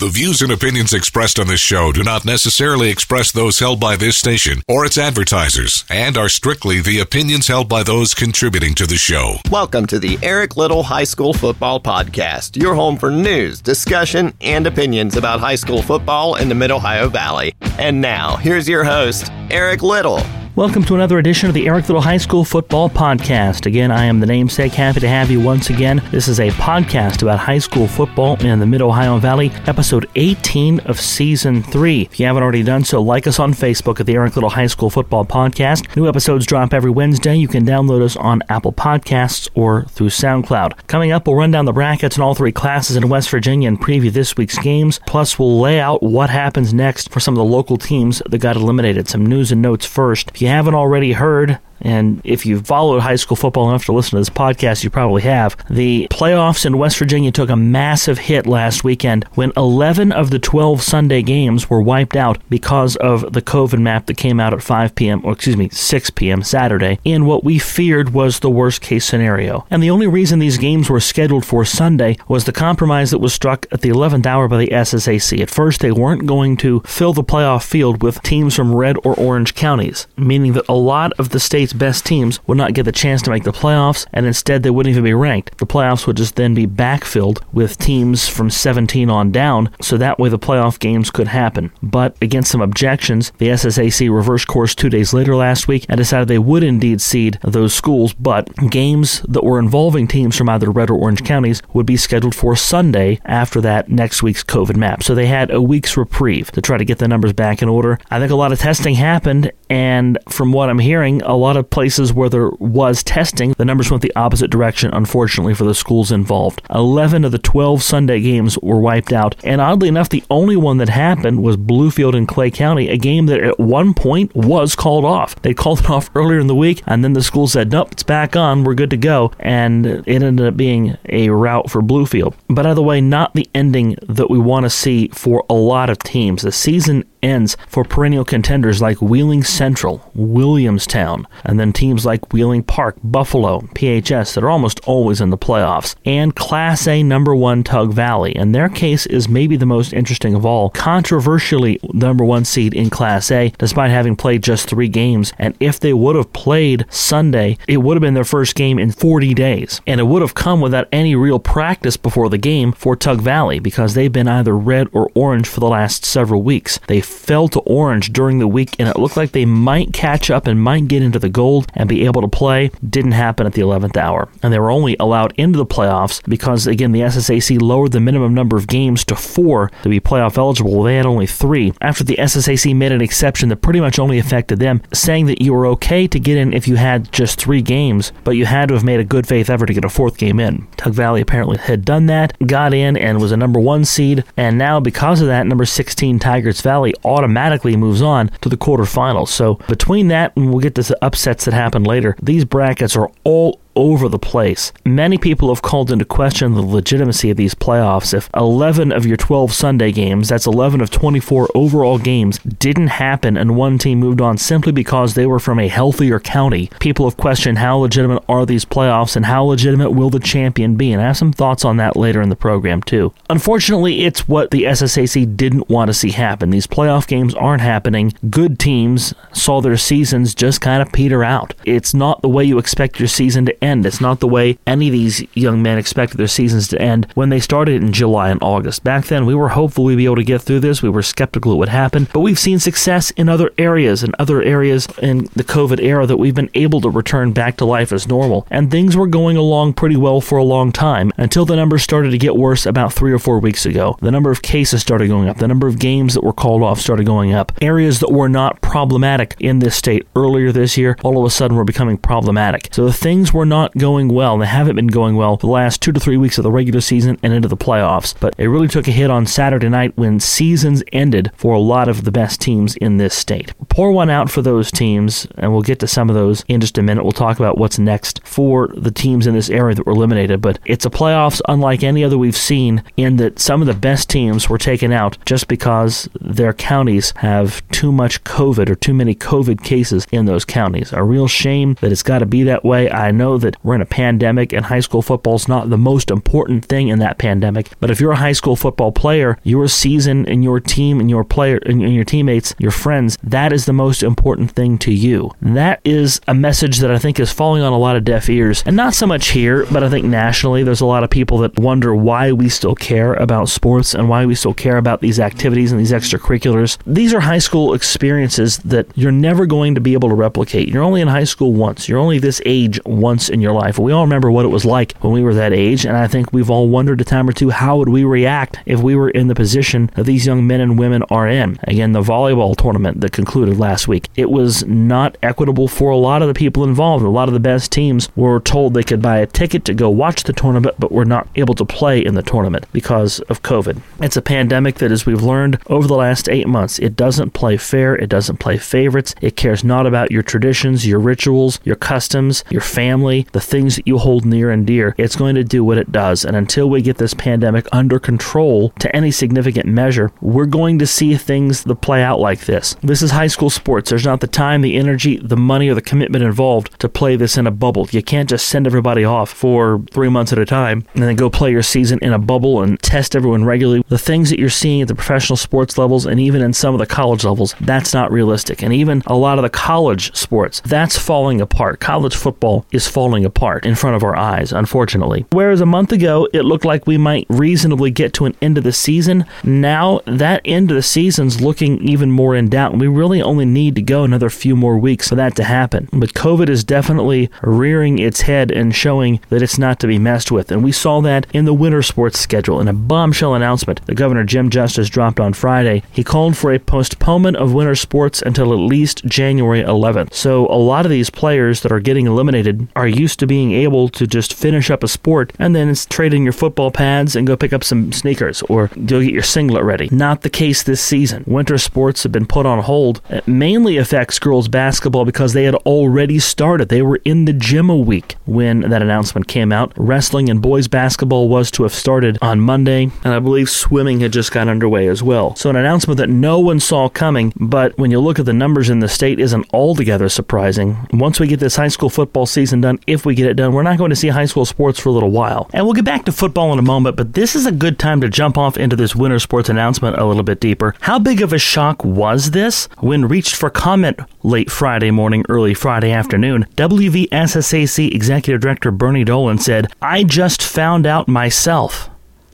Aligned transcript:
The 0.00 0.08
views 0.08 0.42
and 0.42 0.52
opinions 0.52 0.92
expressed 0.92 1.40
on 1.40 1.48
this 1.48 1.58
show 1.58 1.90
do 1.90 2.04
not 2.04 2.24
necessarily 2.24 2.88
express 2.88 3.32
those 3.32 3.58
held 3.58 3.80
by 3.80 3.96
this 3.96 4.16
station 4.16 4.62
or 4.68 4.86
its 4.86 4.96
advertisers 4.96 5.84
and 5.90 6.16
are 6.16 6.28
strictly 6.28 6.80
the 6.80 7.00
opinions 7.00 7.48
held 7.48 7.68
by 7.68 7.82
those 7.82 8.14
contributing 8.14 8.76
to 8.76 8.86
the 8.86 8.94
show. 8.94 9.38
Welcome 9.50 9.86
to 9.86 9.98
the 9.98 10.16
Eric 10.22 10.56
Little 10.56 10.84
High 10.84 11.02
School 11.02 11.34
Football 11.34 11.80
Podcast, 11.80 12.54
your 12.54 12.76
home 12.76 12.96
for 12.96 13.10
news, 13.10 13.60
discussion, 13.60 14.32
and 14.40 14.68
opinions 14.68 15.16
about 15.16 15.40
high 15.40 15.56
school 15.56 15.82
football 15.82 16.36
in 16.36 16.48
the 16.48 16.54
Mid 16.54 16.70
Ohio 16.70 17.08
Valley. 17.08 17.52
And 17.76 18.00
now, 18.00 18.36
here's 18.36 18.68
your 18.68 18.84
host, 18.84 19.32
Eric 19.50 19.82
Little. 19.82 20.22
Welcome 20.58 20.82
to 20.86 20.96
another 20.96 21.20
edition 21.20 21.48
of 21.48 21.54
the 21.54 21.68
Eric 21.68 21.88
Little 21.88 22.02
High 22.02 22.16
School 22.16 22.44
Football 22.44 22.90
Podcast. 22.90 23.66
Again, 23.66 23.92
I 23.92 24.06
am 24.06 24.18
the 24.18 24.26
namesake. 24.26 24.72
Happy 24.72 24.98
to 24.98 25.08
have 25.08 25.30
you 25.30 25.38
once 25.38 25.70
again. 25.70 26.02
This 26.10 26.26
is 26.26 26.40
a 26.40 26.50
podcast 26.50 27.22
about 27.22 27.38
high 27.38 27.58
school 27.58 27.86
football 27.86 28.36
in 28.44 28.58
the 28.58 28.66
Mid 28.66 28.82
Ohio 28.82 29.18
Valley, 29.18 29.52
episode 29.68 30.08
18 30.16 30.80
of 30.80 30.98
season 30.98 31.62
3. 31.62 32.02
If 32.02 32.18
you 32.18 32.26
haven't 32.26 32.42
already 32.42 32.64
done 32.64 32.82
so, 32.82 33.00
like 33.00 33.28
us 33.28 33.38
on 33.38 33.54
Facebook 33.54 34.00
at 34.00 34.06
the 34.06 34.14
Eric 34.14 34.34
Little 34.34 34.50
High 34.50 34.66
School 34.66 34.90
Football 34.90 35.24
Podcast. 35.24 35.94
New 35.94 36.08
episodes 36.08 36.44
drop 36.44 36.74
every 36.74 36.90
Wednesday. 36.90 37.36
You 37.36 37.46
can 37.46 37.64
download 37.64 38.02
us 38.02 38.16
on 38.16 38.42
Apple 38.48 38.72
Podcasts 38.72 39.48
or 39.54 39.84
through 39.84 40.08
SoundCloud. 40.08 40.88
Coming 40.88 41.12
up, 41.12 41.28
we'll 41.28 41.36
run 41.36 41.52
down 41.52 41.66
the 41.66 41.72
brackets 41.72 42.16
in 42.16 42.22
all 42.24 42.34
three 42.34 42.50
classes 42.50 42.96
in 42.96 43.08
West 43.08 43.30
Virginia 43.30 43.68
and 43.68 43.80
preview 43.80 44.10
this 44.10 44.36
week's 44.36 44.58
games. 44.58 44.98
Plus, 45.06 45.38
we'll 45.38 45.60
lay 45.60 45.78
out 45.78 46.02
what 46.02 46.30
happens 46.30 46.74
next 46.74 47.12
for 47.12 47.20
some 47.20 47.34
of 47.34 47.38
the 47.38 47.44
local 47.44 47.76
teams 47.76 48.20
that 48.26 48.38
got 48.38 48.56
eliminated. 48.56 49.06
Some 49.06 49.24
news 49.24 49.52
and 49.52 49.62
notes 49.62 49.86
first. 49.86 50.32
If 50.34 50.42
you 50.42 50.47
haven't 50.48 50.74
already 50.74 51.12
heard, 51.12 51.58
and 51.80 52.20
if 52.24 52.44
you've 52.46 52.66
followed 52.66 53.00
high 53.00 53.16
school 53.16 53.36
football 53.36 53.68
enough 53.68 53.84
to 53.86 53.92
listen 53.92 54.10
to 54.10 54.16
this 54.18 54.30
podcast, 54.30 54.84
you 54.84 54.90
probably 54.90 55.22
have. 55.22 55.56
The 55.70 56.08
playoffs 56.10 56.66
in 56.66 56.78
West 56.78 56.98
Virginia 56.98 57.30
took 57.30 57.50
a 57.50 57.56
massive 57.56 58.18
hit 58.18 58.46
last 58.46 58.84
weekend 58.84 59.24
when 59.34 59.52
11 59.56 60.12
of 60.12 60.30
the 60.30 60.38
12 60.38 60.82
Sunday 60.82 61.22
games 61.22 61.70
were 61.70 61.82
wiped 61.82 62.16
out 62.16 62.38
because 62.48 62.96
of 62.96 63.32
the 63.32 63.42
COVID 63.42 63.80
map 63.80 64.06
that 64.06 64.16
came 64.16 64.40
out 64.40 64.52
at 64.52 64.62
5 64.62 64.94
p.m., 64.94 65.20
or 65.24 65.32
excuse 65.32 65.56
me, 65.56 65.68
6 65.68 66.10
p.m. 66.10 66.42
Saturday, 66.42 66.98
in 67.04 67.26
what 67.26 67.44
we 67.44 67.58
feared 67.58 68.10
was 68.10 68.40
the 68.40 68.50
worst 68.50 68.80
case 68.80 69.04
scenario. 69.04 69.66
And 69.70 69.82
the 69.82 69.90
only 69.90 70.06
reason 70.06 70.38
these 70.38 70.58
games 70.58 70.90
were 70.90 71.00
scheduled 71.00 71.44
for 71.44 71.64
Sunday 71.64 72.16
was 72.28 72.44
the 72.44 72.52
compromise 72.52 73.10
that 73.10 73.18
was 73.18 73.34
struck 73.34 73.66
at 73.72 73.80
the 73.80 73.90
11th 73.90 74.26
hour 74.26 74.48
by 74.48 74.58
the 74.58 74.68
SSAC. 74.68 75.40
At 75.40 75.50
first, 75.50 75.80
they 75.80 75.92
weren't 75.92 76.26
going 76.26 76.56
to 76.58 76.80
fill 76.80 77.12
the 77.12 77.24
playoff 77.24 77.64
field 77.64 78.02
with 78.02 78.22
teams 78.22 78.54
from 78.54 78.74
red 78.74 78.96
or 79.04 79.14
orange 79.18 79.54
counties, 79.54 80.06
meaning 80.16 80.52
that 80.54 80.68
a 80.68 80.74
lot 80.74 81.12
of 81.18 81.30
the 81.30 81.40
state's 81.40 81.67
best 81.72 82.04
teams 82.04 82.40
would 82.46 82.58
not 82.58 82.74
get 82.74 82.84
the 82.84 82.92
chance 82.92 83.22
to 83.22 83.30
make 83.30 83.44
the 83.44 83.52
playoffs, 83.52 84.06
and 84.12 84.26
instead 84.26 84.62
they 84.62 84.70
wouldn't 84.70 84.92
even 84.92 85.04
be 85.04 85.14
ranked. 85.14 85.58
The 85.58 85.66
playoffs 85.66 86.06
would 86.06 86.16
just 86.16 86.36
then 86.36 86.54
be 86.54 86.66
backfilled 86.66 87.42
with 87.52 87.78
teams 87.78 88.28
from 88.28 88.50
17 88.50 89.10
on 89.10 89.30
down, 89.30 89.70
so 89.80 89.96
that 89.96 90.18
way 90.18 90.28
the 90.28 90.38
playoff 90.38 90.78
games 90.78 91.10
could 91.10 91.28
happen. 91.28 91.72
But 91.82 92.16
against 92.22 92.50
some 92.50 92.60
objections, 92.60 93.32
the 93.38 93.48
SSAC 93.48 94.14
reversed 94.14 94.46
course 94.46 94.74
two 94.74 94.88
days 94.88 95.12
later 95.12 95.34
last 95.34 95.68
week 95.68 95.86
and 95.88 95.98
decided 95.98 96.28
they 96.28 96.38
would 96.38 96.62
indeed 96.62 97.00
seed 97.00 97.38
those 97.42 97.74
schools, 97.74 98.14
but 98.14 98.54
games 98.70 99.20
that 99.28 99.44
were 99.44 99.58
involving 99.58 100.06
teams 100.06 100.36
from 100.36 100.48
either 100.48 100.70
red 100.70 100.90
or 100.90 100.98
orange 100.98 101.24
counties 101.24 101.62
would 101.72 101.86
be 101.86 101.96
scheduled 101.96 102.34
for 102.34 102.56
Sunday 102.56 103.20
after 103.24 103.60
that 103.60 103.88
next 103.88 104.22
week's 104.22 104.44
COVID 104.44 104.76
map. 104.76 105.02
So 105.02 105.14
they 105.14 105.26
had 105.26 105.50
a 105.50 105.60
week's 105.60 105.96
reprieve 105.96 106.50
to 106.52 106.62
try 106.62 106.78
to 106.78 106.84
get 106.84 106.98
the 106.98 107.08
numbers 107.08 107.32
back 107.32 107.62
in 107.62 107.68
order. 107.68 107.98
I 108.10 108.18
think 108.18 108.30
a 108.30 108.36
lot 108.36 108.52
of 108.52 108.58
testing 108.58 108.94
happened, 108.94 109.52
and 109.70 110.18
from 110.28 110.52
what 110.52 110.70
I'm 110.70 110.78
hearing, 110.78 111.22
a 111.22 111.36
lot 111.36 111.56
of 111.56 111.57
places 111.62 112.12
where 112.12 112.28
there 112.28 112.50
was 112.58 113.02
testing, 113.02 113.52
the 113.52 113.64
numbers 113.64 113.90
went 113.90 114.02
the 114.02 114.14
opposite 114.16 114.50
direction, 114.50 114.90
unfortunately, 114.92 115.54
for 115.54 115.64
the 115.64 115.74
schools 115.74 116.12
involved. 116.12 116.62
11 116.70 117.24
of 117.24 117.32
the 117.32 117.38
12 117.38 117.82
Sunday 117.82 118.20
games 118.20 118.58
were 118.58 118.80
wiped 118.80 119.12
out, 119.12 119.34
and 119.44 119.60
oddly 119.60 119.88
enough, 119.88 120.08
the 120.08 120.24
only 120.30 120.56
one 120.56 120.78
that 120.78 120.88
happened 120.88 121.42
was 121.42 121.56
Bluefield 121.56 122.14
in 122.14 122.26
Clay 122.26 122.50
County, 122.50 122.88
a 122.88 122.96
game 122.96 123.26
that 123.26 123.40
at 123.40 123.60
one 123.60 123.94
point 123.94 124.34
was 124.34 124.74
called 124.74 125.04
off. 125.04 125.40
They 125.42 125.54
called 125.54 125.80
it 125.80 125.90
off 125.90 126.10
earlier 126.14 126.38
in 126.38 126.46
the 126.46 126.54
week, 126.54 126.82
and 126.86 127.04
then 127.04 127.12
the 127.12 127.22
school 127.22 127.48
said, 127.48 127.70
nope, 127.70 127.92
it's 127.92 128.02
back 128.02 128.36
on, 128.36 128.64
we're 128.64 128.74
good 128.74 128.90
to 128.90 128.96
go, 128.96 129.32
and 129.40 129.86
it 129.86 130.08
ended 130.22 130.46
up 130.46 130.56
being 130.56 130.96
a 131.08 131.28
rout 131.30 131.70
for 131.70 131.82
Bluefield. 131.82 132.34
But 132.48 132.66
either 132.66 132.82
way, 132.82 133.00
not 133.00 133.34
the 133.34 133.48
ending 133.54 133.96
that 134.08 134.30
we 134.30 134.38
want 134.38 134.64
to 134.64 134.70
see 134.70 135.08
for 135.08 135.44
a 135.48 135.54
lot 135.54 135.90
of 135.90 135.98
teams. 135.98 136.42
The 136.42 136.52
season 136.52 137.04
ends 137.22 137.56
for 137.68 137.84
perennial 137.84 138.24
contenders 138.24 138.80
like 138.80 139.02
Wheeling 139.02 139.44
Central, 139.44 140.10
Williamstown, 140.14 141.26
and 141.48 141.58
then 141.58 141.72
teams 141.72 142.04
like 142.04 142.32
Wheeling 142.32 142.62
Park, 142.62 142.96
Buffalo, 143.02 143.60
PHS 143.74 144.34
that 144.34 144.44
are 144.44 144.50
almost 144.50 144.80
always 144.86 145.20
in 145.20 145.30
the 145.30 145.38
playoffs, 145.38 145.96
and 146.04 146.36
Class 146.36 146.86
A 146.86 147.02
number 147.02 147.34
one 147.34 147.64
Tug 147.64 147.92
Valley. 147.92 148.36
And 148.36 148.54
their 148.54 148.68
case 148.68 149.06
is 149.06 149.28
maybe 149.28 149.56
the 149.56 149.66
most 149.66 149.92
interesting 149.92 150.34
of 150.34 150.44
all. 150.44 150.70
Controversially, 150.70 151.80
number 151.92 152.24
one 152.24 152.44
seed 152.44 152.74
in 152.74 152.90
Class 152.90 153.30
A, 153.30 153.52
despite 153.56 153.90
having 153.90 154.14
played 154.14 154.42
just 154.42 154.68
three 154.68 154.88
games. 154.88 155.32
And 155.38 155.56
if 155.58 155.80
they 155.80 155.94
would 155.94 156.16
have 156.16 156.32
played 156.34 156.84
Sunday, 156.90 157.56
it 157.66 157.78
would 157.78 157.96
have 157.96 158.02
been 158.02 158.14
their 158.14 158.24
first 158.24 158.54
game 158.54 158.78
in 158.78 158.92
40 158.92 159.32
days. 159.32 159.80
And 159.86 160.00
it 160.00 160.04
would 160.04 160.20
have 160.20 160.34
come 160.34 160.60
without 160.60 160.88
any 160.92 161.16
real 161.16 161.38
practice 161.38 161.96
before 161.96 162.28
the 162.28 162.38
game 162.38 162.72
for 162.72 162.94
Tug 162.94 163.22
Valley 163.22 163.58
because 163.58 163.94
they've 163.94 164.12
been 164.12 164.28
either 164.28 164.56
red 164.56 164.88
or 164.92 165.10
orange 165.14 165.48
for 165.48 165.60
the 165.60 165.68
last 165.68 166.04
several 166.04 166.42
weeks. 166.42 166.78
They 166.88 167.00
fell 167.00 167.48
to 167.48 167.60
orange 167.60 168.12
during 168.12 168.38
the 168.38 168.46
week, 168.46 168.76
and 168.78 168.86
it 168.86 168.98
looked 168.98 169.16
like 169.16 169.32
they 169.32 169.46
might 169.46 169.94
catch 169.94 170.30
up 170.30 170.46
and 170.46 170.60
might 170.60 170.88
get 170.88 171.02
into 171.02 171.18
the 171.18 171.37
gold 171.38 171.70
and 171.74 171.88
be 171.88 172.04
able 172.04 172.20
to 172.20 172.26
play. 172.28 172.68
Didn't 172.90 173.12
happen 173.12 173.46
at 173.46 173.52
the 173.52 173.62
11th 173.62 173.96
hour. 173.96 174.28
And 174.42 174.52
they 174.52 174.58
were 174.58 174.72
only 174.72 174.96
allowed 174.98 175.32
into 175.36 175.56
the 175.56 175.64
playoffs 175.64 176.20
because, 176.28 176.66
again, 176.66 176.90
the 176.90 177.02
SSAC 177.02 177.62
lowered 177.62 177.92
the 177.92 178.00
minimum 178.00 178.34
number 178.34 178.56
of 178.56 178.66
games 178.66 179.04
to 179.04 179.14
four 179.14 179.70
to 179.84 179.88
be 179.88 180.00
playoff 180.00 180.36
eligible. 180.36 180.82
They 180.82 180.96
had 180.96 181.06
only 181.06 181.28
three. 181.28 181.72
After 181.80 182.02
the 182.02 182.16
SSAC 182.16 182.74
made 182.74 182.90
an 182.90 183.00
exception 183.00 183.50
that 183.50 183.62
pretty 183.62 183.80
much 183.80 184.00
only 184.00 184.18
affected 184.18 184.58
them, 184.58 184.82
saying 184.92 185.26
that 185.26 185.40
you 185.40 185.54
were 185.54 185.66
okay 185.66 186.08
to 186.08 186.18
get 186.18 186.36
in 186.36 186.52
if 186.52 186.66
you 186.66 186.74
had 186.74 187.12
just 187.12 187.38
three 187.38 187.62
games, 187.62 188.12
but 188.24 188.32
you 188.32 188.44
had 188.44 188.68
to 188.68 188.74
have 188.74 188.82
made 188.82 188.98
a 188.98 189.04
good 189.04 189.28
faith 189.28 189.48
effort 189.48 189.66
to 189.66 189.74
get 189.74 189.84
a 189.84 189.88
fourth 189.88 190.18
game 190.18 190.40
in. 190.40 190.66
Tug 190.76 190.92
Valley 190.92 191.20
apparently 191.20 191.58
had 191.58 191.84
done 191.84 192.06
that, 192.06 192.36
got 192.48 192.74
in, 192.74 192.96
and 192.96 193.20
was 193.20 193.30
a 193.30 193.36
number 193.36 193.60
one 193.60 193.84
seed. 193.84 194.24
And 194.36 194.58
now, 194.58 194.80
because 194.80 195.20
of 195.20 195.28
that, 195.28 195.46
number 195.46 195.64
16 195.64 196.18
Tygarts 196.18 196.62
Valley 196.62 196.94
automatically 197.04 197.76
moves 197.76 198.02
on 198.02 198.28
to 198.40 198.48
the 198.48 198.56
quarterfinals. 198.56 199.28
So 199.28 199.54
between 199.68 200.08
that, 200.08 200.36
and 200.36 200.50
we'll 200.50 200.58
get 200.58 200.74
this 200.74 200.88
the 200.88 200.98
that 201.44 201.54
happen 201.54 201.84
later, 201.84 202.16
these 202.22 202.44
brackets 202.44 202.96
are 202.96 203.10
all 203.24 203.60
over 203.78 204.08
the 204.08 204.18
place. 204.18 204.72
Many 204.84 205.16
people 205.16 205.48
have 205.48 205.62
called 205.62 205.92
into 205.92 206.04
question 206.04 206.54
the 206.54 206.62
legitimacy 206.62 207.30
of 207.30 207.36
these 207.36 207.54
playoffs. 207.54 208.12
If 208.12 208.28
11 208.34 208.90
of 208.90 209.06
your 209.06 209.16
12 209.16 209.52
Sunday 209.52 209.92
games, 209.92 210.28
that's 210.28 210.46
11 210.46 210.80
of 210.80 210.90
24 210.90 211.48
overall 211.54 211.98
games, 211.98 212.38
didn't 212.40 212.88
happen 212.88 213.36
and 213.36 213.56
one 213.56 213.78
team 213.78 214.00
moved 214.00 214.20
on 214.20 214.36
simply 214.36 214.72
because 214.72 215.14
they 215.14 215.26
were 215.26 215.38
from 215.38 215.60
a 215.60 215.68
healthier 215.68 216.18
county, 216.18 216.70
people 216.80 217.08
have 217.08 217.16
questioned 217.16 217.58
how 217.58 217.76
legitimate 217.76 218.24
are 218.28 218.44
these 218.44 218.64
playoffs 218.64 219.14
and 219.14 219.26
how 219.26 219.44
legitimate 219.44 219.92
will 219.92 220.10
the 220.10 220.18
champion 220.18 220.74
be. 220.74 220.92
And 220.92 221.00
I 221.00 221.06
have 221.06 221.16
some 221.16 221.32
thoughts 221.32 221.64
on 221.64 221.76
that 221.76 221.96
later 221.96 222.20
in 222.20 222.28
the 222.28 222.36
program, 222.36 222.82
too. 222.82 223.14
Unfortunately, 223.30 224.04
it's 224.04 224.26
what 224.26 224.50
the 224.50 224.64
SSAC 224.64 225.36
didn't 225.36 225.68
want 225.68 225.88
to 225.88 225.94
see 225.94 226.10
happen. 226.10 226.50
These 226.50 226.66
playoff 226.66 227.06
games 227.06 227.34
aren't 227.34 227.62
happening. 227.62 228.12
Good 228.28 228.58
teams 228.58 229.14
saw 229.32 229.60
their 229.60 229.76
seasons 229.76 230.34
just 230.34 230.60
kind 230.60 230.82
of 230.82 230.92
peter 230.92 231.22
out. 231.22 231.54
It's 231.64 231.94
not 231.94 232.22
the 232.22 232.28
way 232.28 232.44
you 232.44 232.58
expect 232.58 232.98
your 232.98 233.08
season 233.08 233.46
to 233.46 233.64
end. 233.64 233.67
It's 233.68 234.00
not 234.00 234.20
the 234.20 234.28
way 234.28 234.58
any 234.66 234.88
of 234.88 234.92
these 234.92 235.24
young 235.34 235.62
men 235.62 235.78
expected 235.78 236.16
their 236.16 236.28
seasons 236.28 236.68
to 236.68 236.80
end 236.80 237.06
when 237.14 237.28
they 237.28 237.40
started 237.40 237.82
in 237.82 237.92
July 237.92 238.30
and 238.30 238.42
August. 238.42 238.84
Back 238.84 239.06
then, 239.06 239.26
we 239.26 239.34
were 239.34 239.50
hopeful 239.50 239.84
we'd 239.84 239.96
be 239.96 240.04
able 240.04 240.16
to 240.16 240.24
get 240.24 240.42
through 240.42 240.60
this. 240.60 240.82
We 240.82 240.88
were 240.88 241.02
skeptical 241.02 241.52
it 241.52 241.56
would 241.56 241.68
happen, 241.68 242.08
but 242.12 242.20
we've 242.20 242.38
seen 242.38 242.58
success 242.58 243.10
in 243.12 243.28
other 243.28 243.50
areas 243.58 244.02
and 244.02 244.14
other 244.18 244.42
areas 244.42 244.88
in 245.02 245.28
the 245.34 245.44
COVID 245.44 245.82
era 245.82 246.06
that 246.06 246.16
we've 246.16 246.34
been 246.34 246.50
able 246.54 246.80
to 246.82 246.90
return 246.90 247.32
back 247.32 247.56
to 247.58 247.64
life 247.64 247.92
as 247.92 248.08
normal. 248.08 248.46
And 248.50 248.70
things 248.70 248.96
were 248.96 249.06
going 249.06 249.36
along 249.36 249.74
pretty 249.74 249.96
well 249.96 250.20
for 250.20 250.38
a 250.38 250.44
long 250.44 250.72
time 250.72 251.12
until 251.16 251.44
the 251.44 251.56
numbers 251.56 251.82
started 251.82 252.10
to 252.10 252.18
get 252.18 252.36
worse 252.36 252.66
about 252.66 252.92
three 252.92 253.12
or 253.12 253.18
four 253.18 253.38
weeks 253.38 253.66
ago. 253.66 253.96
The 254.00 254.10
number 254.10 254.30
of 254.30 254.42
cases 254.42 254.80
started 254.80 255.08
going 255.08 255.28
up. 255.28 255.38
The 255.38 255.48
number 255.48 255.66
of 255.66 255.78
games 255.78 256.14
that 256.14 256.24
were 256.24 256.32
called 256.32 256.62
off 256.62 256.80
started 256.80 257.06
going 257.06 257.32
up. 257.34 257.52
Areas 257.60 258.00
that 258.00 258.12
were 258.12 258.28
not 258.28 258.60
problematic 258.60 259.34
in 259.40 259.58
this 259.58 259.76
state 259.76 260.06
earlier 260.14 260.52
this 260.52 260.76
year 260.76 260.96
all 261.02 261.18
of 261.18 261.24
a 261.24 261.30
sudden 261.30 261.56
were 261.56 261.64
becoming 261.64 261.96
problematic. 261.96 262.68
So 262.72 262.84
the 262.84 262.92
things 262.92 263.32
were 263.32 263.46
not 263.46 263.57
going 263.76 264.08
well. 264.08 264.38
They 264.38 264.46
haven't 264.46 264.76
been 264.76 264.86
going 264.86 265.16
well 265.16 265.36
the 265.36 265.46
last 265.46 265.82
two 265.82 265.92
to 265.92 266.00
three 266.00 266.16
weeks 266.16 266.38
of 266.38 266.44
the 266.44 266.50
regular 266.50 266.80
season 266.80 267.18
and 267.22 267.32
into 267.32 267.48
the 267.48 267.56
playoffs. 267.56 268.14
But 268.18 268.34
it 268.38 268.48
really 268.48 268.68
took 268.68 268.88
a 268.88 268.92
hit 268.92 269.10
on 269.10 269.26
Saturday 269.26 269.68
night 269.68 269.96
when 269.96 270.20
seasons 270.20 270.82
ended 270.92 271.30
for 271.34 271.54
a 271.54 271.60
lot 271.60 271.88
of 271.88 272.04
the 272.04 272.12
best 272.12 272.40
teams 272.40 272.76
in 272.76 272.96
this 272.96 273.14
state. 273.14 273.52
Pour 273.68 273.92
one 273.92 274.10
out 274.10 274.30
for 274.30 274.42
those 274.42 274.70
teams, 274.70 275.26
and 275.36 275.52
we'll 275.52 275.62
get 275.62 275.78
to 275.80 275.86
some 275.86 276.08
of 276.08 276.14
those 276.14 276.44
in 276.48 276.60
just 276.60 276.78
a 276.78 276.82
minute. 276.82 277.02
We'll 277.02 277.12
talk 277.12 277.38
about 277.38 277.58
what's 277.58 277.78
next 277.78 278.20
for 278.24 278.68
the 278.76 278.90
teams 278.90 279.26
in 279.26 279.34
this 279.34 279.50
area 279.50 279.74
that 279.74 279.86
were 279.86 279.92
eliminated. 279.92 280.40
But 280.40 280.58
it's 280.64 280.86
a 280.86 280.90
playoffs 280.90 281.40
unlike 281.48 281.82
any 281.82 282.04
other 282.04 282.18
we've 282.18 282.36
seen 282.36 282.82
in 282.96 283.16
that 283.16 283.38
some 283.38 283.60
of 283.60 283.66
the 283.66 283.74
best 283.74 284.08
teams 284.08 284.48
were 284.48 284.58
taken 284.58 284.92
out 284.92 285.18
just 285.24 285.48
because 285.48 286.08
their 286.20 286.52
counties 286.52 287.12
have 287.16 287.66
too 287.70 287.92
much 287.92 288.22
COVID 288.24 288.68
or 288.68 288.74
too 288.74 288.94
many 288.94 289.14
COVID 289.14 289.62
cases 289.62 290.06
in 290.10 290.26
those 290.26 290.44
counties. 290.44 290.92
A 290.92 291.02
real 291.02 291.28
shame 291.28 291.76
that 291.80 291.92
it's 291.92 292.02
got 292.02 292.18
to 292.18 292.26
be 292.26 292.42
that 292.44 292.64
way. 292.64 292.90
I 292.90 293.10
know 293.10 293.38
that 293.38 293.47
that 293.48 293.64
we're 293.64 293.74
in 293.74 293.80
a 293.80 293.86
pandemic 293.86 294.52
and 294.52 294.66
high 294.66 294.80
school 294.80 295.00
football 295.00 295.36
is 295.36 295.48
not 295.48 295.70
the 295.70 295.78
most 295.78 296.10
important 296.10 296.64
thing 296.66 296.88
in 296.88 296.98
that 296.98 297.18
pandemic. 297.18 297.70
But 297.80 297.90
if 297.90 298.00
you're 298.00 298.12
a 298.12 298.16
high 298.16 298.32
school 298.32 298.56
football 298.56 298.92
player, 298.92 299.38
your 299.42 299.68
season 299.68 300.26
and 300.28 300.44
your 300.44 300.60
team 300.60 301.00
and 301.00 301.08
your 301.08 301.24
player 301.24 301.58
and 301.64 301.80
your 301.94 302.04
teammates, 302.04 302.54
your 302.58 302.70
friends, 302.70 303.16
that 303.22 303.52
is 303.52 303.64
the 303.64 303.72
most 303.72 304.02
important 304.02 304.50
thing 304.52 304.76
to 304.78 304.92
you. 304.92 305.30
That 305.40 305.80
is 305.84 306.20
a 306.28 306.34
message 306.34 306.78
that 306.78 306.90
I 306.90 306.98
think 306.98 307.18
is 307.18 307.32
falling 307.32 307.62
on 307.62 307.72
a 307.72 307.78
lot 307.78 307.96
of 307.96 308.04
deaf 308.04 308.28
ears. 308.28 308.62
And 308.66 308.76
not 308.76 308.94
so 308.94 309.06
much 309.06 309.28
here, 309.28 309.64
but 309.72 309.82
I 309.82 309.88
think 309.88 310.04
nationally, 310.04 310.62
there's 310.62 310.82
a 310.82 310.86
lot 310.86 311.04
of 311.04 311.10
people 311.10 311.38
that 311.38 311.58
wonder 311.58 311.94
why 311.94 312.32
we 312.32 312.48
still 312.48 312.74
care 312.74 313.14
about 313.14 313.48
sports 313.48 313.94
and 313.94 314.08
why 314.08 314.26
we 314.26 314.34
still 314.34 314.54
care 314.54 314.76
about 314.76 315.00
these 315.00 315.18
activities 315.18 315.72
and 315.72 315.80
these 315.80 315.92
extracurriculars. 315.92 316.76
These 316.86 317.14
are 317.14 317.20
high 317.20 317.38
school 317.38 317.72
experiences 317.72 318.58
that 318.58 318.86
you're 318.94 319.12
never 319.12 319.46
going 319.46 319.74
to 319.74 319.80
be 319.80 319.94
able 319.94 320.10
to 320.10 320.14
replicate. 320.14 320.68
You're 320.68 320.82
only 320.82 321.00
in 321.00 321.08
high 321.08 321.24
school 321.24 321.54
once. 321.54 321.88
You're 321.88 321.98
only 321.98 322.18
this 322.18 322.42
age 322.44 322.80
once 322.84 323.27
in 323.30 323.40
your 323.40 323.52
life. 323.52 323.78
We 323.78 323.92
all 323.92 324.04
remember 324.04 324.30
what 324.30 324.44
it 324.44 324.48
was 324.48 324.64
like 324.64 324.96
when 325.00 325.12
we 325.12 325.22
were 325.22 325.34
that 325.34 325.52
age, 325.52 325.84
and 325.84 325.96
I 325.96 326.06
think 326.06 326.32
we've 326.32 326.50
all 326.50 326.68
wondered 326.68 327.00
a 327.00 327.04
time 327.04 327.28
or 327.28 327.32
two 327.32 327.50
how 327.50 327.76
would 327.76 327.88
we 327.88 328.04
react 328.04 328.58
if 328.66 328.80
we 328.80 328.94
were 328.94 329.10
in 329.10 329.28
the 329.28 329.34
position 329.34 329.90
that 329.94 330.04
these 330.04 330.26
young 330.26 330.46
men 330.46 330.60
and 330.60 330.78
women 330.78 331.02
are 331.10 331.28
in. 331.28 331.58
Again, 331.64 331.92
the 331.92 332.02
volleyball 332.02 332.56
tournament 332.56 333.00
that 333.00 333.12
concluded 333.12 333.58
last 333.58 333.88
week. 333.88 334.08
It 334.16 334.30
was 334.30 334.64
not 334.64 335.16
equitable 335.22 335.68
for 335.68 335.90
a 335.90 335.96
lot 335.96 336.22
of 336.22 336.28
the 336.28 336.34
people 336.34 336.64
involved. 336.64 337.04
A 337.04 337.08
lot 337.08 337.28
of 337.28 337.34
the 337.34 337.40
best 337.40 337.72
teams 337.72 338.08
were 338.16 338.40
told 338.40 338.74
they 338.74 338.82
could 338.82 339.02
buy 339.02 339.18
a 339.18 339.26
ticket 339.26 339.64
to 339.66 339.74
go 339.74 339.90
watch 339.90 340.24
the 340.24 340.32
tournament, 340.32 340.76
but 340.78 340.92
were 340.92 341.04
not 341.04 341.28
able 341.36 341.54
to 341.54 341.64
play 341.64 342.04
in 342.04 342.14
the 342.14 342.22
tournament 342.22 342.66
because 342.72 343.20
of 343.20 343.42
COVID. 343.42 343.80
It's 344.00 344.16
a 344.16 344.22
pandemic 344.22 344.76
that, 344.76 344.92
as 344.92 345.06
we've 345.06 345.22
learned 345.22 345.58
over 345.66 345.86
the 345.86 345.96
last 345.96 346.28
eight 346.28 346.48
months, 346.48 346.78
it 346.78 346.96
doesn't 346.96 347.30
play 347.30 347.56
fair, 347.56 347.94
it 347.96 348.08
doesn't 348.08 348.38
play 348.38 348.56
favorites, 348.58 349.14
it 349.20 349.36
cares 349.36 349.64
not 349.64 349.86
about 349.86 350.10
your 350.10 350.22
traditions, 350.22 350.86
your 350.86 350.98
rituals, 350.98 351.60
your 351.64 351.76
customs, 351.76 352.44
your 352.50 352.60
family, 352.60 353.17
the 353.32 353.40
things 353.40 353.76
that 353.76 353.86
you 353.86 353.98
hold 353.98 354.24
near 354.24 354.50
and 354.50 354.66
dear. 354.66 354.94
It's 354.98 355.16
going 355.16 355.34
to 355.34 355.44
do 355.44 355.64
what 355.64 355.78
it 355.78 355.92
does. 355.92 356.24
And 356.24 356.36
until 356.36 356.68
we 356.68 356.82
get 356.82 356.98
this 356.98 357.14
pandemic 357.14 357.66
under 357.72 357.98
control 357.98 358.70
to 358.78 358.94
any 358.94 359.10
significant 359.10 359.66
measure, 359.66 360.12
we're 360.20 360.46
going 360.46 360.78
to 360.78 360.86
see 360.86 361.16
things 361.16 361.64
that 361.64 361.76
play 361.76 362.02
out 362.02 362.20
like 362.20 362.46
this. 362.46 362.74
This 362.82 363.02
is 363.02 363.10
high 363.10 363.26
school 363.26 363.50
sports. 363.50 363.90
There's 363.90 364.04
not 364.04 364.20
the 364.20 364.26
time, 364.26 364.62
the 364.62 364.76
energy, 364.76 365.16
the 365.18 365.36
money, 365.36 365.68
or 365.68 365.74
the 365.74 365.82
commitment 365.82 366.24
involved 366.24 366.78
to 366.80 366.88
play 366.88 367.16
this 367.16 367.36
in 367.36 367.46
a 367.46 367.50
bubble. 367.50 367.88
You 367.90 368.02
can't 368.02 368.28
just 368.28 368.48
send 368.48 368.66
everybody 368.66 369.04
off 369.04 369.30
for 369.30 369.82
three 369.90 370.08
months 370.08 370.32
at 370.32 370.38
a 370.38 370.46
time 370.46 370.84
and 370.94 371.02
then 371.02 371.16
go 371.16 371.30
play 371.30 371.50
your 371.50 371.62
season 371.62 371.98
in 372.02 372.12
a 372.12 372.18
bubble 372.18 372.62
and 372.62 372.80
test 372.80 373.16
everyone 373.16 373.44
regularly. 373.44 373.84
The 373.88 373.98
things 373.98 374.30
that 374.30 374.38
you're 374.38 374.50
seeing 374.50 374.82
at 374.82 374.88
the 374.88 374.94
professional 374.94 375.36
sports 375.36 375.78
levels 375.78 376.06
and 376.06 376.20
even 376.20 376.42
in 376.42 376.52
some 376.52 376.74
of 376.74 376.78
the 376.78 376.86
college 376.86 377.24
levels, 377.24 377.54
that's 377.60 377.94
not 377.94 378.12
realistic. 378.12 378.62
And 378.62 378.72
even 378.72 379.02
a 379.06 379.16
lot 379.16 379.38
of 379.38 379.42
the 379.42 379.50
college 379.50 380.14
sports, 380.16 380.60
that's 380.64 380.98
falling 380.98 381.40
apart. 381.40 381.80
College 381.80 382.14
football 382.14 382.66
is 382.72 382.88
falling 382.88 383.07
apart 383.24 383.64
in 383.64 383.74
front 383.74 383.96
of 383.96 384.02
our 384.02 384.16
eyes, 384.16 384.52
unfortunately. 384.52 385.26
Whereas 385.32 385.60
a 385.60 385.66
month 385.66 385.92
ago, 385.92 386.28
it 386.32 386.42
looked 386.42 386.64
like 386.64 386.86
we 386.86 386.98
might 386.98 387.26
reasonably 387.28 387.90
get 387.90 388.12
to 388.14 388.26
an 388.26 388.36
end 388.40 388.58
of 388.58 388.64
the 388.64 388.72
season. 388.72 389.24
Now, 389.44 390.00
that 390.06 390.42
end 390.44 390.70
of 390.70 390.76
the 390.76 390.82
season's 390.82 391.40
looking 391.40 391.82
even 391.82 392.10
more 392.10 392.34
in 392.34 392.48
doubt. 392.48 392.78
We 392.78 392.88
really 392.88 393.22
only 393.22 393.44
need 393.44 393.74
to 393.76 393.82
go 393.82 394.04
another 394.04 394.30
few 394.30 394.56
more 394.56 394.78
weeks 394.78 395.08
for 395.08 395.14
that 395.16 395.36
to 395.36 395.44
happen. 395.44 395.88
But 395.92 396.14
COVID 396.14 396.48
is 396.48 396.64
definitely 396.64 397.30
rearing 397.42 397.98
its 397.98 398.22
head 398.22 398.50
and 398.50 398.74
showing 398.74 399.20
that 399.28 399.42
it's 399.42 399.58
not 399.58 399.80
to 399.80 399.86
be 399.86 399.98
messed 399.98 400.30
with. 400.30 400.50
And 400.50 400.62
we 400.62 400.72
saw 400.72 401.00
that 401.02 401.26
in 401.32 401.44
the 401.44 401.54
winter 401.54 401.82
sports 401.82 402.18
schedule 402.18 402.60
in 402.60 402.68
a 402.68 402.72
bombshell 402.72 403.34
announcement 403.34 403.84
that 403.86 403.94
Governor 403.94 404.24
Jim 404.24 404.50
Justice 404.50 404.88
dropped 404.88 405.20
on 405.20 405.32
Friday. 405.32 405.82
He 405.92 406.04
called 406.04 406.36
for 406.36 406.52
a 406.52 406.58
postponement 406.58 407.36
of 407.36 407.54
winter 407.54 407.74
sports 407.74 408.22
until 408.22 408.52
at 408.52 408.58
least 408.58 409.04
January 409.04 409.62
11th. 409.62 410.14
So 410.14 410.46
a 410.46 410.56
lot 410.56 410.84
of 410.84 410.90
these 410.90 411.10
players 411.10 411.62
that 411.62 411.72
are 411.72 411.80
getting 411.80 412.06
eliminated 412.06 412.68
are 412.76 412.86
used 412.98 413.18
to 413.20 413.26
being 413.26 413.52
able 413.52 413.88
to 413.90 414.06
just 414.06 414.34
finish 414.34 414.70
up 414.70 414.82
a 414.82 414.88
sport 414.88 415.32
and 415.38 415.54
then 415.54 415.74
trade 415.88 416.14
in 416.14 416.24
your 416.24 416.32
football 416.32 416.70
pads 416.70 417.14
and 417.14 417.26
go 417.26 417.36
pick 417.36 417.52
up 417.52 417.62
some 417.62 417.92
sneakers 417.92 418.42
or 418.42 418.68
go 418.86 419.00
get 419.00 419.12
your 419.12 419.22
singlet 419.22 419.64
ready. 419.64 419.88
Not 419.92 420.22
the 420.22 420.30
case 420.30 420.62
this 420.62 420.80
season. 420.80 421.24
Winter 421.26 421.58
sports 421.58 422.02
have 422.02 422.12
been 422.12 422.26
put 422.26 422.46
on 422.46 422.62
hold. 422.62 423.00
It 423.10 423.26
mainly 423.28 423.76
affects 423.76 424.18
girls 424.18 424.48
basketball 424.48 425.04
because 425.04 425.32
they 425.32 425.44
had 425.44 425.54
already 425.54 426.18
started. 426.18 426.68
They 426.68 426.82
were 426.82 427.00
in 427.04 427.24
the 427.24 427.32
gym 427.32 427.70
a 427.70 427.76
week 427.76 428.16
when 428.26 428.60
that 428.60 428.82
announcement 428.82 429.28
came 429.28 429.52
out. 429.52 429.72
Wrestling 429.76 430.28
and 430.28 430.42
boys 430.42 430.68
basketball 430.68 431.28
was 431.28 431.50
to 431.52 431.62
have 431.64 431.74
started 431.74 432.18
on 432.22 432.40
Monday, 432.40 432.90
and 433.04 433.14
I 433.14 433.18
believe 433.18 433.50
swimming 433.50 434.00
had 434.00 434.12
just 434.12 434.32
got 434.32 434.48
underway 434.48 434.88
as 434.88 435.02
well. 435.02 435.36
So 435.36 435.50
an 435.50 435.56
announcement 435.56 435.98
that 435.98 436.08
no 436.08 436.38
one 436.40 436.60
saw 436.60 436.88
coming, 436.88 437.32
but 437.36 437.76
when 437.78 437.90
you 437.90 438.00
look 438.00 438.18
at 438.18 438.26
the 438.26 438.32
numbers 438.32 438.70
in 438.70 438.80
the 438.80 438.88
state 438.88 439.20
isn't 439.20 439.46
altogether 439.52 440.08
surprising. 440.08 440.76
Once 440.92 441.20
we 441.20 441.26
get 441.26 441.40
this 441.40 441.56
high 441.56 441.68
school 441.68 441.90
football 441.90 442.26
season 442.26 442.60
done, 442.60 442.78
if 442.88 443.06
we 443.06 443.14
get 443.14 443.26
it 443.26 443.34
done, 443.34 443.52
we're 443.52 443.62
not 443.62 443.78
going 443.78 443.90
to 443.90 443.96
see 443.96 444.08
high 444.08 444.24
school 444.24 444.44
sports 444.44 444.78
for 444.78 444.88
a 444.88 444.92
little 444.92 445.10
while. 445.10 445.48
And 445.52 445.64
we'll 445.64 445.74
get 445.74 445.84
back 445.84 446.04
to 446.06 446.12
football 446.12 446.52
in 446.52 446.58
a 446.58 446.62
moment, 446.62 446.96
but 446.96 447.14
this 447.14 447.34
is 447.34 447.46
a 447.46 447.52
good 447.52 447.78
time 447.78 448.00
to 448.00 448.08
jump 448.08 448.38
off 448.38 448.56
into 448.56 448.76
this 448.76 448.96
winter 448.96 449.18
sports 449.18 449.48
announcement 449.48 449.98
a 449.98 450.04
little 450.04 450.22
bit 450.22 450.40
deeper. 450.40 450.74
How 450.80 450.98
big 450.98 451.20
of 451.20 451.32
a 451.32 451.38
shock 451.38 451.84
was 451.84 452.30
this 452.30 452.66
when 452.78 453.06
reached 453.06 453.36
for 453.36 453.50
comment 453.50 454.00
late 454.22 454.50
Friday 454.50 454.90
morning, 454.90 455.24
early 455.28 455.54
Friday 455.54 455.92
afternoon? 455.92 456.46
WVSSAC 456.56 457.94
Executive 457.94 458.40
Director 458.40 458.70
Bernie 458.70 459.04
Dolan 459.04 459.38
said, 459.38 459.72
I 459.82 460.04
just 460.04 460.42
found 460.42 460.86
out 460.86 461.08
myself. 461.08 461.90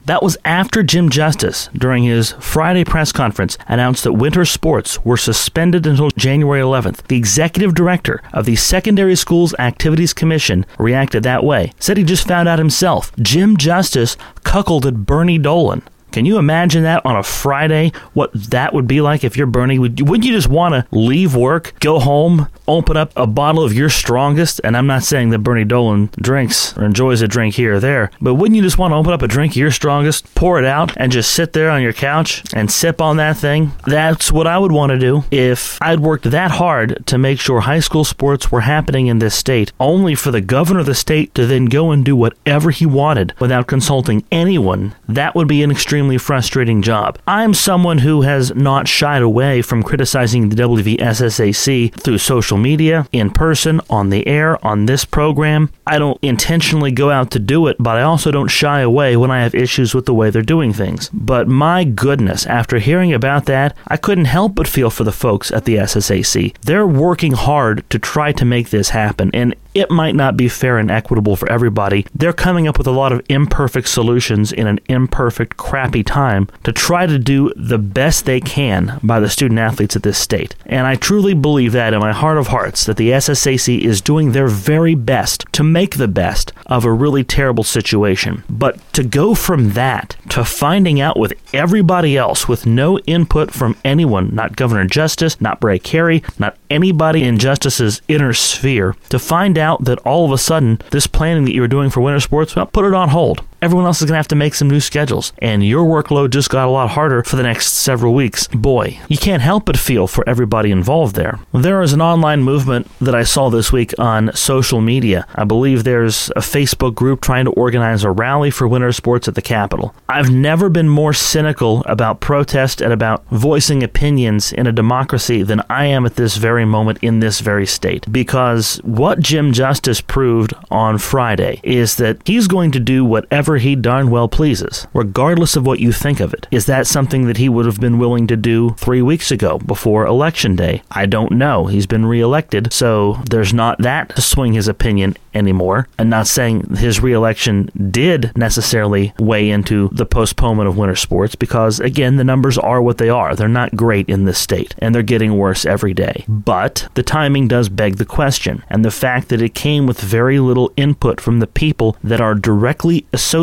That 0.07 0.23
was 0.23 0.37
after 0.45 0.83
Jim 0.83 1.09
Justice, 1.09 1.71
during 1.73 2.05
his 2.05 2.33
Friday 2.33 2.85
press 2.85 3.11
conference, 3.11 3.57
announced 3.67 4.05
that 4.05 4.13
winter 4.13 4.45
sports 4.45 5.03
were 5.03 5.17
suspended 5.17 5.87
until 5.87 6.11
January 6.11 6.61
11th. 6.61 7.07
The 7.07 7.17
executive 7.17 7.75
director 7.75 8.21
of 8.35 8.45
the 8.45 8.57
Secondary 8.57 9.17
Schools 9.17 9.55
Activities 9.59 10.13
Commission 10.13 10.67
reacted 10.79 11.23
that 11.23 11.43
way, 11.43 11.73
said 11.79 11.97
he 11.97 12.05
just 12.05 12.29
found 12.29 12.49
out 12.49 12.59
himself. 12.59 13.13
Jim 13.17 13.57
Justice 13.57 14.19
cuckolded 14.45 15.07
Bernie 15.07 15.39
Dolan. 15.39 15.81
Can 16.15 16.27
you 16.27 16.39
imagine 16.39 16.85
that 16.85 17.05
on 17.05 17.17
a 17.17 17.25
Friday? 17.25 17.91
What 18.13 18.33
that 18.35 18.73
would 18.73 18.87
be 18.87 19.01
like 19.01 19.25
if 19.25 19.37
you're 19.37 19.49
Bernie? 19.49 19.81
Would, 19.81 20.01
wouldn't 20.09 20.25
you 20.25 20.33
just 20.33 20.47
want 20.47 20.73
to 20.73 20.87
leave 20.97 21.35
work, 21.35 21.75
go 21.81 21.99
home, 21.99 22.47
open 22.69 22.97
up 22.97 23.13
a 23.17 23.27
bottle 23.27 23.65
of 23.65 23.73
your 23.73 23.89
strongest? 23.89 24.61
And 24.63 24.77
I'm 24.77 24.87
not 24.87 25.03
saying 25.03 25.31
that 25.31 25.41
Bernie 25.41 25.65
Dolan 25.65 26.11
drinks 26.15 26.79
or 26.79 26.85
enjoys 26.85 27.21
a 27.21 27.27
drink 27.27 27.57
here 27.57 27.75
or 27.75 27.81
there, 27.81 28.13
but 28.21 28.35
wouldn't 28.35 28.55
you 28.55 28.63
just 28.63 28.79
want 28.79 28.93
to 28.93 28.97
open 28.97 29.13
up 29.13 29.23
a 29.23 29.27
drink 29.27 29.55
of 29.55 29.57
your 29.57 29.73
strongest, 29.73 30.33
pour 30.37 30.57
it 30.57 30.65
out, 30.65 30.97
and 30.99 31.11
just 31.11 31.33
sit 31.33 31.53
there 31.53 31.69
on 31.69 31.83
your 31.83 31.93
couch 31.93 32.45
and 32.55 32.71
sip 32.71 33.01
on 33.01 33.17
that 33.17 33.37
thing? 33.37 33.73
That's 33.85 34.31
what 34.31 34.47
I 34.47 34.57
would 34.57 34.71
want 34.71 34.91
to 34.91 34.99
do 35.01 35.25
if 35.33 35.83
I'd 35.83 35.99
worked 35.99 36.31
that 36.31 36.53
hard 36.53 37.05
to 37.09 37.19
make 37.19 37.41
sure 37.41 37.63
high 37.63 37.81
school 37.81 38.05
sports 38.05 38.53
were 38.53 38.61
happening 38.61 39.09
in 39.09 39.19
this 39.19 39.35
state, 39.35 39.73
only 39.81 40.15
for 40.15 40.31
the 40.31 40.41
governor 40.41 40.79
of 40.79 40.87
the 40.87 40.95
state 40.95 41.35
to 41.35 41.45
then 41.45 41.65
go 41.65 41.91
and 41.91 42.05
do 42.05 42.15
whatever 42.15 42.71
he 42.71 42.87
wanted 42.87 43.35
without 43.41 43.67
consulting 43.67 44.23
anyone. 44.31 44.95
That 45.09 45.35
would 45.35 45.49
be 45.49 45.65
an 45.65 45.73
extreme 45.73 46.04
extremely 46.05 46.19
frustrating 46.19 46.83
job. 46.83 47.19
I'm 47.27 47.55
someone 47.55 47.99
who 47.99 48.23
has 48.23 48.55
not 48.55 48.87
shied 48.87 49.23
away 49.23 49.63
from 49.63 49.83
criticizing 49.83 50.51
the 50.51 50.57
WVSSAC 50.57 51.95
through 51.99 52.19
social 52.19 52.59
media, 52.59 53.09
in 53.11 53.31
person, 53.31 53.81
on 53.89 54.11
the 54.11 54.27
air, 54.27 54.63
on 54.65 54.85
this 54.85 55.07
program. 55.07 55.71
I 55.87 55.99
don't 55.99 56.19
intentionally 56.21 56.91
go 56.91 57.11
out 57.11 57.31
to 57.31 57.39
do 57.39 57.69
it, 57.69 57.77
but 57.79 57.97
I 57.97 58.03
also 58.03 58.31
don't 58.31 58.49
shy 58.49 58.81
away 58.81 59.17
when 59.17 59.31
I 59.31 59.43
have 59.43 59.55
issues 59.55 59.95
with 59.95 60.05
the 60.05 60.15
way 60.15 60.29
they're 60.29 60.43
doing 60.43 60.75
things. 60.75 61.09
But 61.13 61.49
my 61.49 61.85
goodness, 61.85 62.45
after 62.47 62.79
hearing 62.79 63.15
about 63.15 63.47
that, 63.47 63.75
I 63.89 63.97
couldn't 63.97 64.27
help 64.27 64.55
but 64.55 64.69
feel 64.69 64.91
for 64.91 65.05
the 65.05 65.13
folks 65.13 65.51
at 65.51 65.65
the 65.65 65.77
SSAC. 65.77 66.55
They're 66.63 66.87
working 66.87 67.33
hard 67.33 67.89
to 67.89 67.99
try 67.99 68.33
to 68.33 68.45
make 68.45 68.69
this 68.69 68.91
happen, 68.91 69.31
and 69.33 69.55
it 69.75 69.91
might 69.91 70.15
not 70.15 70.37
be 70.37 70.49
fair 70.49 70.79
and 70.79 70.91
equitable 70.91 71.37
for 71.37 71.51
everybody. 71.51 72.07
They're 72.15 72.33
coming 72.33 72.69
up 72.69 72.79
with 72.79 72.87
a 72.87 72.93
lot 72.93 73.13
of 73.13 73.23
imperfect 73.29 73.89
solutions 73.89 74.53
in 74.53 74.67
an 74.67 74.79
imperfect, 74.89 75.57
crappy 75.57 75.94
time 76.03 76.49
to 76.65 76.73
try 76.73 77.07
to 77.07 77.19
do 77.19 77.53
the 77.57 77.79
best 77.79 78.25
they 78.25 78.41
can 78.41 78.99
by 79.03 79.21
the 79.21 79.31
student 79.31 79.61
athletes 79.61 79.97
at 79.97 80.03
this 80.03 80.19
state. 80.19 80.55
And 80.67 80.87
I 80.87 80.97
truly 80.97 81.35
believe 81.35 81.73
that 81.73 81.95
in 81.95 82.01
my 82.01 82.13
heart 82.13 82.39
of 82.39 82.49
hearts 82.49 82.85
that 82.87 82.97
the 82.97 83.11
SSAC 83.11 83.81
is 83.81 84.01
doing 84.01 84.33
their 84.33 84.49
very 84.49 84.95
best 84.95 85.45
to 85.53 85.63
make 85.63 85.97
the 85.97 86.09
best 86.09 86.53
of 86.67 86.85
a 86.85 86.93
really 86.93 87.25
terrible 87.25 87.65
situation. 87.65 88.43
But 88.49 88.81
to 88.95 89.05
go 89.05 89.35
from 89.35 89.71
that 89.71 90.17
to 90.31 90.45
finding 90.45 91.01
out 91.01 91.19
with 91.19 91.35
everybody 91.53 92.17
else 92.17 92.49
with 92.49 92.67
no 92.67 92.99
input 93.01 93.51
from 93.51 93.77
anyone, 93.85 94.35
not 94.35 94.57
Governor 94.57 94.87
Justice, 94.87 95.41
not 95.41 95.61
Bray 95.61 95.79
Cary, 95.79 96.23
not 96.39 96.57
anybody 96.71 97.23
in 97.23 97.39
Justice's 97.39 98.03
inner 98.09 98.33
sphere, 98.33 98.97
to 99.11 99.19
find 99.19 99.59
out 99.59 99.85
that 99.85 99.99
all 100.01 100.25
of 100.25 100.33
a 100.33 100.39
sudden 100.39 100.81
this 100.91 101.07
planning 101.07 101.45
that 101.45 101.55
you 101.55 101.61
were 101.61 101.69
doing 101.69 101.91
for 101.91 102.01
winter 102.01 102.21
sports, 102.21 102.57
well, 102.57 102.67
put 102.67 102.85
it 102.85 102.95
on 102.95 103.11
hold. 103.11 103.45
Everyone 103.65 103.87
else 103.87 104.03
is 104.03 104.05
going 104.05 104.13
to 104.13 104.19
have 104.19 104.29
to 104.29 104.35
make 104.35 104.55
some 104.55 104.69
new 104.69 104.79
schedules. 104.79 105.33
And 105.39 105.67
your 105.67 105.87
workload 105.87 106.31
just 106.31 106.51
got 106.51 106.69
a 106.69 106.71
lot 106.71 106.91
harder 106.91 107.25
for 107.25 107.37
the 107.37 107.43
next 107.43 107.73
several 107.73 108.13
weeks. 108.13 108.47
Boy, 108.49 109.01
you 109.09 109.17
can't 109.17 109.41
help 109.43 109.65
but 109.65 109.79
feel 109.79 110.07
for 110.07 110.29
everybody 110.29 110.71
involved 110.71 111.17
there. 111.17 111.41
There 111.55 111.81
is 111.81 111.95
an 111.95 112.03
online 112.03 112.43
movement 112.43 112.91
that 113.01 113.15
I 113.15 113.23
saw 113.23 113.49
this 113.49 113.73
week 113.73 113.95
on 113.99 114.35
social 114.35 114.83
media. 114.83 115.27
I 115.35 115.45
believe 115.45 115.83
there's 115.83 116.29
a 116.37 116.41
Facebook 116.41 116.95
group 116.95 117.23
trying 117.23 117.47
to 117.47 117.53
organize 117.53 118.05
a 118.05 118.11
rally 118.11 118.51
for 118.51 118.69
winter 118.69 118.93
sports 118.93 119.29
at 119.29 119.35
the 119.35 119.41
Capitol. 119.41 119.95
I've 120.11 120.31
never 120.31 120.69
been 120.69 120.91
more 120.91 121.15
cynical 121.15 121.83
about 121.87 122.21
protest 122.21 122.83
and 122.83 122.93
about 122.93 123.25
voicing 123.31 123.83
opinions 123.83 124.53
in 124.53 124.67
a 124.67 124.73
democracy 124.73 125.43
than 125.43 125.63
I 125.71 125.87
am 125.87 126.05
at 126.05 126.17
this 126.17 126.37
very 126.37 126.67
moment 126.67 126.99
in 127.01 127.21
this 127.21 127.41
very 127.41 127.67
state. 127.67 128.13
Because 128.13 128.77
what 128.85 129.21
Jim 129.21 129.55
Justice 129.55 130.03
proved 130.03 130.53
on 130.71 130.99
Friday 130.99 131.61
is 131.63 131.97
that 131.97 132.19
he's 132.27 132.47
going 132.47 132.71
to 132.73 132.81
do 132.81 133.07
whatever 133.07 133.54
he 133.59 133.77
darn 133.77 134.11
well 134.11 134.29
pleases, 134.29 134.87
regardless 134.93 135.57
of 135.57 135.67
what 135.67 135.81
you 135.81 135.93
think 135.93 136.21
of 136.21 136.33
it. 136.35 136.47
Is 136.51 136.67
that 136.67 136.87
something 136.87 137.27
that 137.27 137.37
he 137.37 137.49
would 137.49 137.67
have 137.67 137.81
been 137.81 137.99
willing 137.99 138.27
to 138.29 138.37
do 138.37 138.71
three 138.79 139.03
weeks 139.03 139.31
ago 139.31 139.59
before 139.59 140.07
Election 140.07 140.57
Day? 140.57 140.83
I 140.91 141.07
don't 141.07 141.33
know. 141.33 141.67
He's 141.67 141.87
been 141.87 142.07
reelected, 142.07 142.73
so 142.73 143.19
there's 143.31 143.55
not 143.55 143.79
that 143.79 144.15
to 144.17 144.23
swing 144.23 144.53
his 144.53 144.69
opinion 144.69 145.17
anymore. 145.35 145.89
I'm 145.99 146.09
not 146.09 146.27
saying 146.27 146.77
his 146.77 147.01
reelection 147.01 147.71
did 147.91 148.37
necessarily 148.37 149.13
weigh 149.19 149.51
into 149.51 149.89
the 149.93 150.07
postponement 150.07 150.69
of 150.69 150.77
winter 150.77 150.97
sports 150.97 151.35
because, 151.35 151.81
again, 151.81 152.17
the 152.17 152.25
numbers 152.25 152.57
are 152.57 152.81
what 152.81 152.99
they 152.99 153.09
are. 153.09 153.35
They're 153.35 153.49
not 153.49 153.77
great 153.77 154.09
in 154.09 154.25
this 154.25 154.39
state, 154.39 154.75
and 154.79 154.95
they're 154.95 155.03
getting 155.03 155.37
worse 155.37 155.67
every 155.67 155.95
day. 155.95 156.25
But 156.29 156.89
the 156.95 157.03
timing 157.03 157.49
does 157.49 157.69
beg 157.69 157.97
the 157.97 158.05
question, 158.05 158.65
and 158.69 158.85
the 158.85 158.91
fact 158.91 159.29
that 159.29 159.43
it 159.43 159.55
came 159.55 159.87
with 159.87 160.01
very 160.01 160.39
little 160.39 160.73
input 160.77 161.21
from 161.21 161.41
the 161.41 161.47
people 161.47 161.97
that 162.03 162.21
are 162.21 162.35
directly 162.35 163.07
associated 163.13 163.34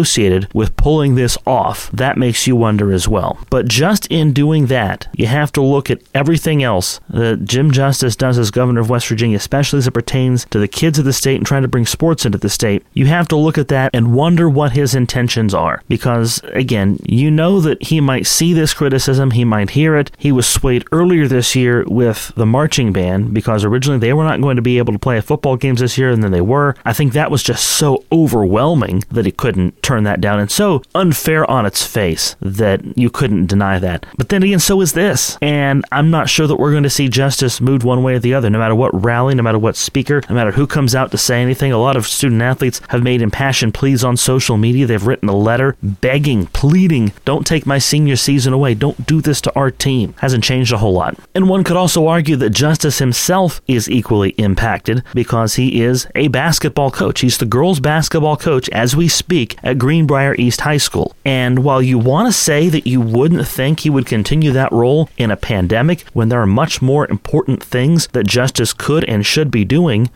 with 0.53 0.75
pulling 0.77 1.15
this 1.15 1.37
off, 1.45 1.91
that 1.91 2.17
makes 2.17 2.47
you 2.47 2.55
wonder 2.55 2.91
as 2.91 3.07
well. 3.07 3.37
But 3.49 3.67
just 3.67 4.07
in 4.07 4.33
doing 4.33 4.67
that, 4.67 5.07
you 5.15 5.27
have 5.27 5.51
to 5.53 5.61
look 5.61 5.91
at 5.91 6.01
everything 6.13 6.63
else 6.63 6.99
that 7.09 7.43
Jim 7.45 7.71
Justice 7.71 8.15
does 8.15 8.37
as 8.37 8.51
governor 8.51 8.81
of 8.81 8.89
West 8.89 9.07
Virginia, 9.07 9.37
especially 9.37 9.79
as 9.79 9.87
it 9.87 9.91
pertains 9.91 10.45
to 10.45 10.59
the 10.59 10.67
kids 10.67 10.97
of 10.97 11.05
the 11.05 11.13
state 11.13 11.35
and 11.35 11.45
trying 11.45 11.61
to 11.61 11.67
bring 11.67 11.85
sports 11.85 12.25
into 12.25 12.37
the 12.37 12.49
state. 12.49 12.85
You 12.93 13.07
have 13.07 13.27
to 13.29 13.35
look 13.35 13.57
at 13.57 13.67
that 13.67 13.91
and 13.93 14.13
wonder 14.13 14.49
what 14.49 14.71
his 14.71 14.95
intentions 14.95 15.53
are. 15.53 15.83
Because, 15.87 16.41
again, 16.45 16.97
you 17.05 17.29
know 17.29 17.59
that 17.59 17.83
he 17.83 17.99
might 17.99 18.27
see 18.27 18.53
this 18.53 18.73
criticism, 18.73 19.31
he 19.31 19.43
might 19.43 19.71
hear 19.71 19.95
it. 19.95 20.11
He 20.17 20.31
was 20.31 20.47
swayed 20.47 20.85
earlier 20.91 21.27
this 21.27 21.55
year 21.55 21.83
with 21.87 22.31
the 22.35 22.45
marching 22.45 22.93
band 22.93 23.33
because 23.33 23.65
originally 23.65 23.99
they 23.99 24.13
were 24.13 24.23
not 24.23 24.41
going 24.41 24.55
to 24.55 24.61
be 24.61 24.77
able 24.77 24.93
to 24.93 24.99
play 24.99 25.19
football 25.21 25.57
games 25.57 25.81
this 25.81 25.97
year, 25.97 26.09
and 26.09 26.23
then 26.23 26.31
they 26.31 26.41
were. 26.41 26.75
I 26.85 26.93
think 26.93 27.13
that 27.13 27.31
was 27.31 27.43
just 27.43 27.65
so 27.65 28.05
overwhelming 28.11 29.03
that 29.11 29.25
he 29.25 29.31
couldn't 29.31 29.80
turn 29.81 30.03
that 30.03 30.21
down, 30.21 30.39
and 30.39 30.51
so 30.51 30.81
unfair 30.95 31.49
on 31.49 31.65
its 31.65 31.85
face 31.85 32.35
that 32.41 32.81
you 32.97 33.09
couldn't 33.09 33.47
deny 33.47 33.79
that. 33.79 34.05
But 34.17 34.29
then 34.29 34.43
again, 34.43 34.59
so 34.59 34.81
is 34.81 34.93
this. 34.93 35.37
And 35.41 35.85
I'm 35.91 36.11
not 36.11 36.29
sure 36.29 36.47
that 36.47 36.57
we're 36.57 36.71
going 36.71 36.83
to 36.83 36.89
see 36.89 37.07
justice 37.09 37.61
moved 37.61 37.83
one 37.83 38.03
way 38.03 38.15
or 38.15 38.19
the 38.19 38.33
other, 38.33 38.49
no 38.49 38.59
matter 38.59 38.75
what 38.75 39.03
rally, 39.03 39.35
no 39.35 39.43
matter 39.43 39.59
what 39.59 39.75
speaker, 39.75 40.21
no 40.29 40.35
matter 40.35 40.51
who 40.51 40.67
comes 40.67 40.95
out 40.95 41.11
to 41.11 41.17
say 41.17 41.41
anything. 41.41 41.71
A 41.71 41.77
lot 41.77 41.95
of 41.95 42.07
student 42.07 42.41
athletes 42.41 42.81
have 42.89 43.03
made 43.03 43.21
impassioned 43.21 43.73
pleas 43.73 44.03
on 44.03 44.17
social 44.17 44.57
media. 44.57 44.85
They've 44.85 45.05
written 45.05 45.29
a 45.29 45.35
letter 45.35 45.75
begging, 45.81 46.47
pleading, 46.47 47.13
don't 47.25 47.45
take 47.45 47.65
my 47.65 47.77
senior 47.77 48.15
season 48.15 48.53
away. 48.53 48.73
Don't 48.73 49.05
do 49.05 49.21
this 49.21 49.41
to 49.41 49.55
our 49.55 49.71
team. 49.71 50.13
Hasn't 50.19 50.43
changed 50.43 50.73
a 50.73 50.77
whole 50.77 50.93
lot. 50.93 51.17
And 51.33 51.49
one 51.49 51.63
could 51.63 51.77
also 51.77 52.07
argue 52.07 52.35
that 52.37 52.51
Justice 52.51 52.99
himself 52.99 53.61
is 53.67 53.89
equally 53.89 54.31
impacted 54.31 55.03
because 55.13 55.55
he 55.55 55.81
is 55.81 56.07
a 56.15 56.27
basketball 56.29 56.91
coach. 56.91 57.21
He's 57.21 57.37
the 57.37 57.45
girls' 57.45 57.79
basketball 57.79 58.37
coach 58.37 58.69
as 58.69 58.95
we 58.95 59.07
speak 59.07 59.57
at 59.71 59.79
Greenbrier 59.79 60.35
East 60.35 60.61
High 60.61 60.77
School. 60.77 61.15
And 61.25 61.63
while 61.63 61.81
you 61.81 61.97
want 61.97 62.27
to 62.27 62.33
say 62.33 62.67
that 62.69 62.85
you 62.85 62.99
wouldn't 62.99 63.47
think 63.47 63.79
he 63.79 63.89
would 63.89 64.05
continue 64.05 64.51
that 64.51 64.71
role 64.71 65.09
in 65.17 65.31
a 65.31 65.37
pandemic 65.37 66.01
when 66.13 66.29
there 66.29 66.41
are 66.41 66.45
much 66.45 66.81
more 66.81 67.09
important 67.09 67.63
things 67.63 68.07
that 68.07 68.27
Justice 68.27 68.73
could 68.73 69.05
and 69.05 69.25
should 69.25 69.49
be 69.49 69.63
doing, 69.63 70.09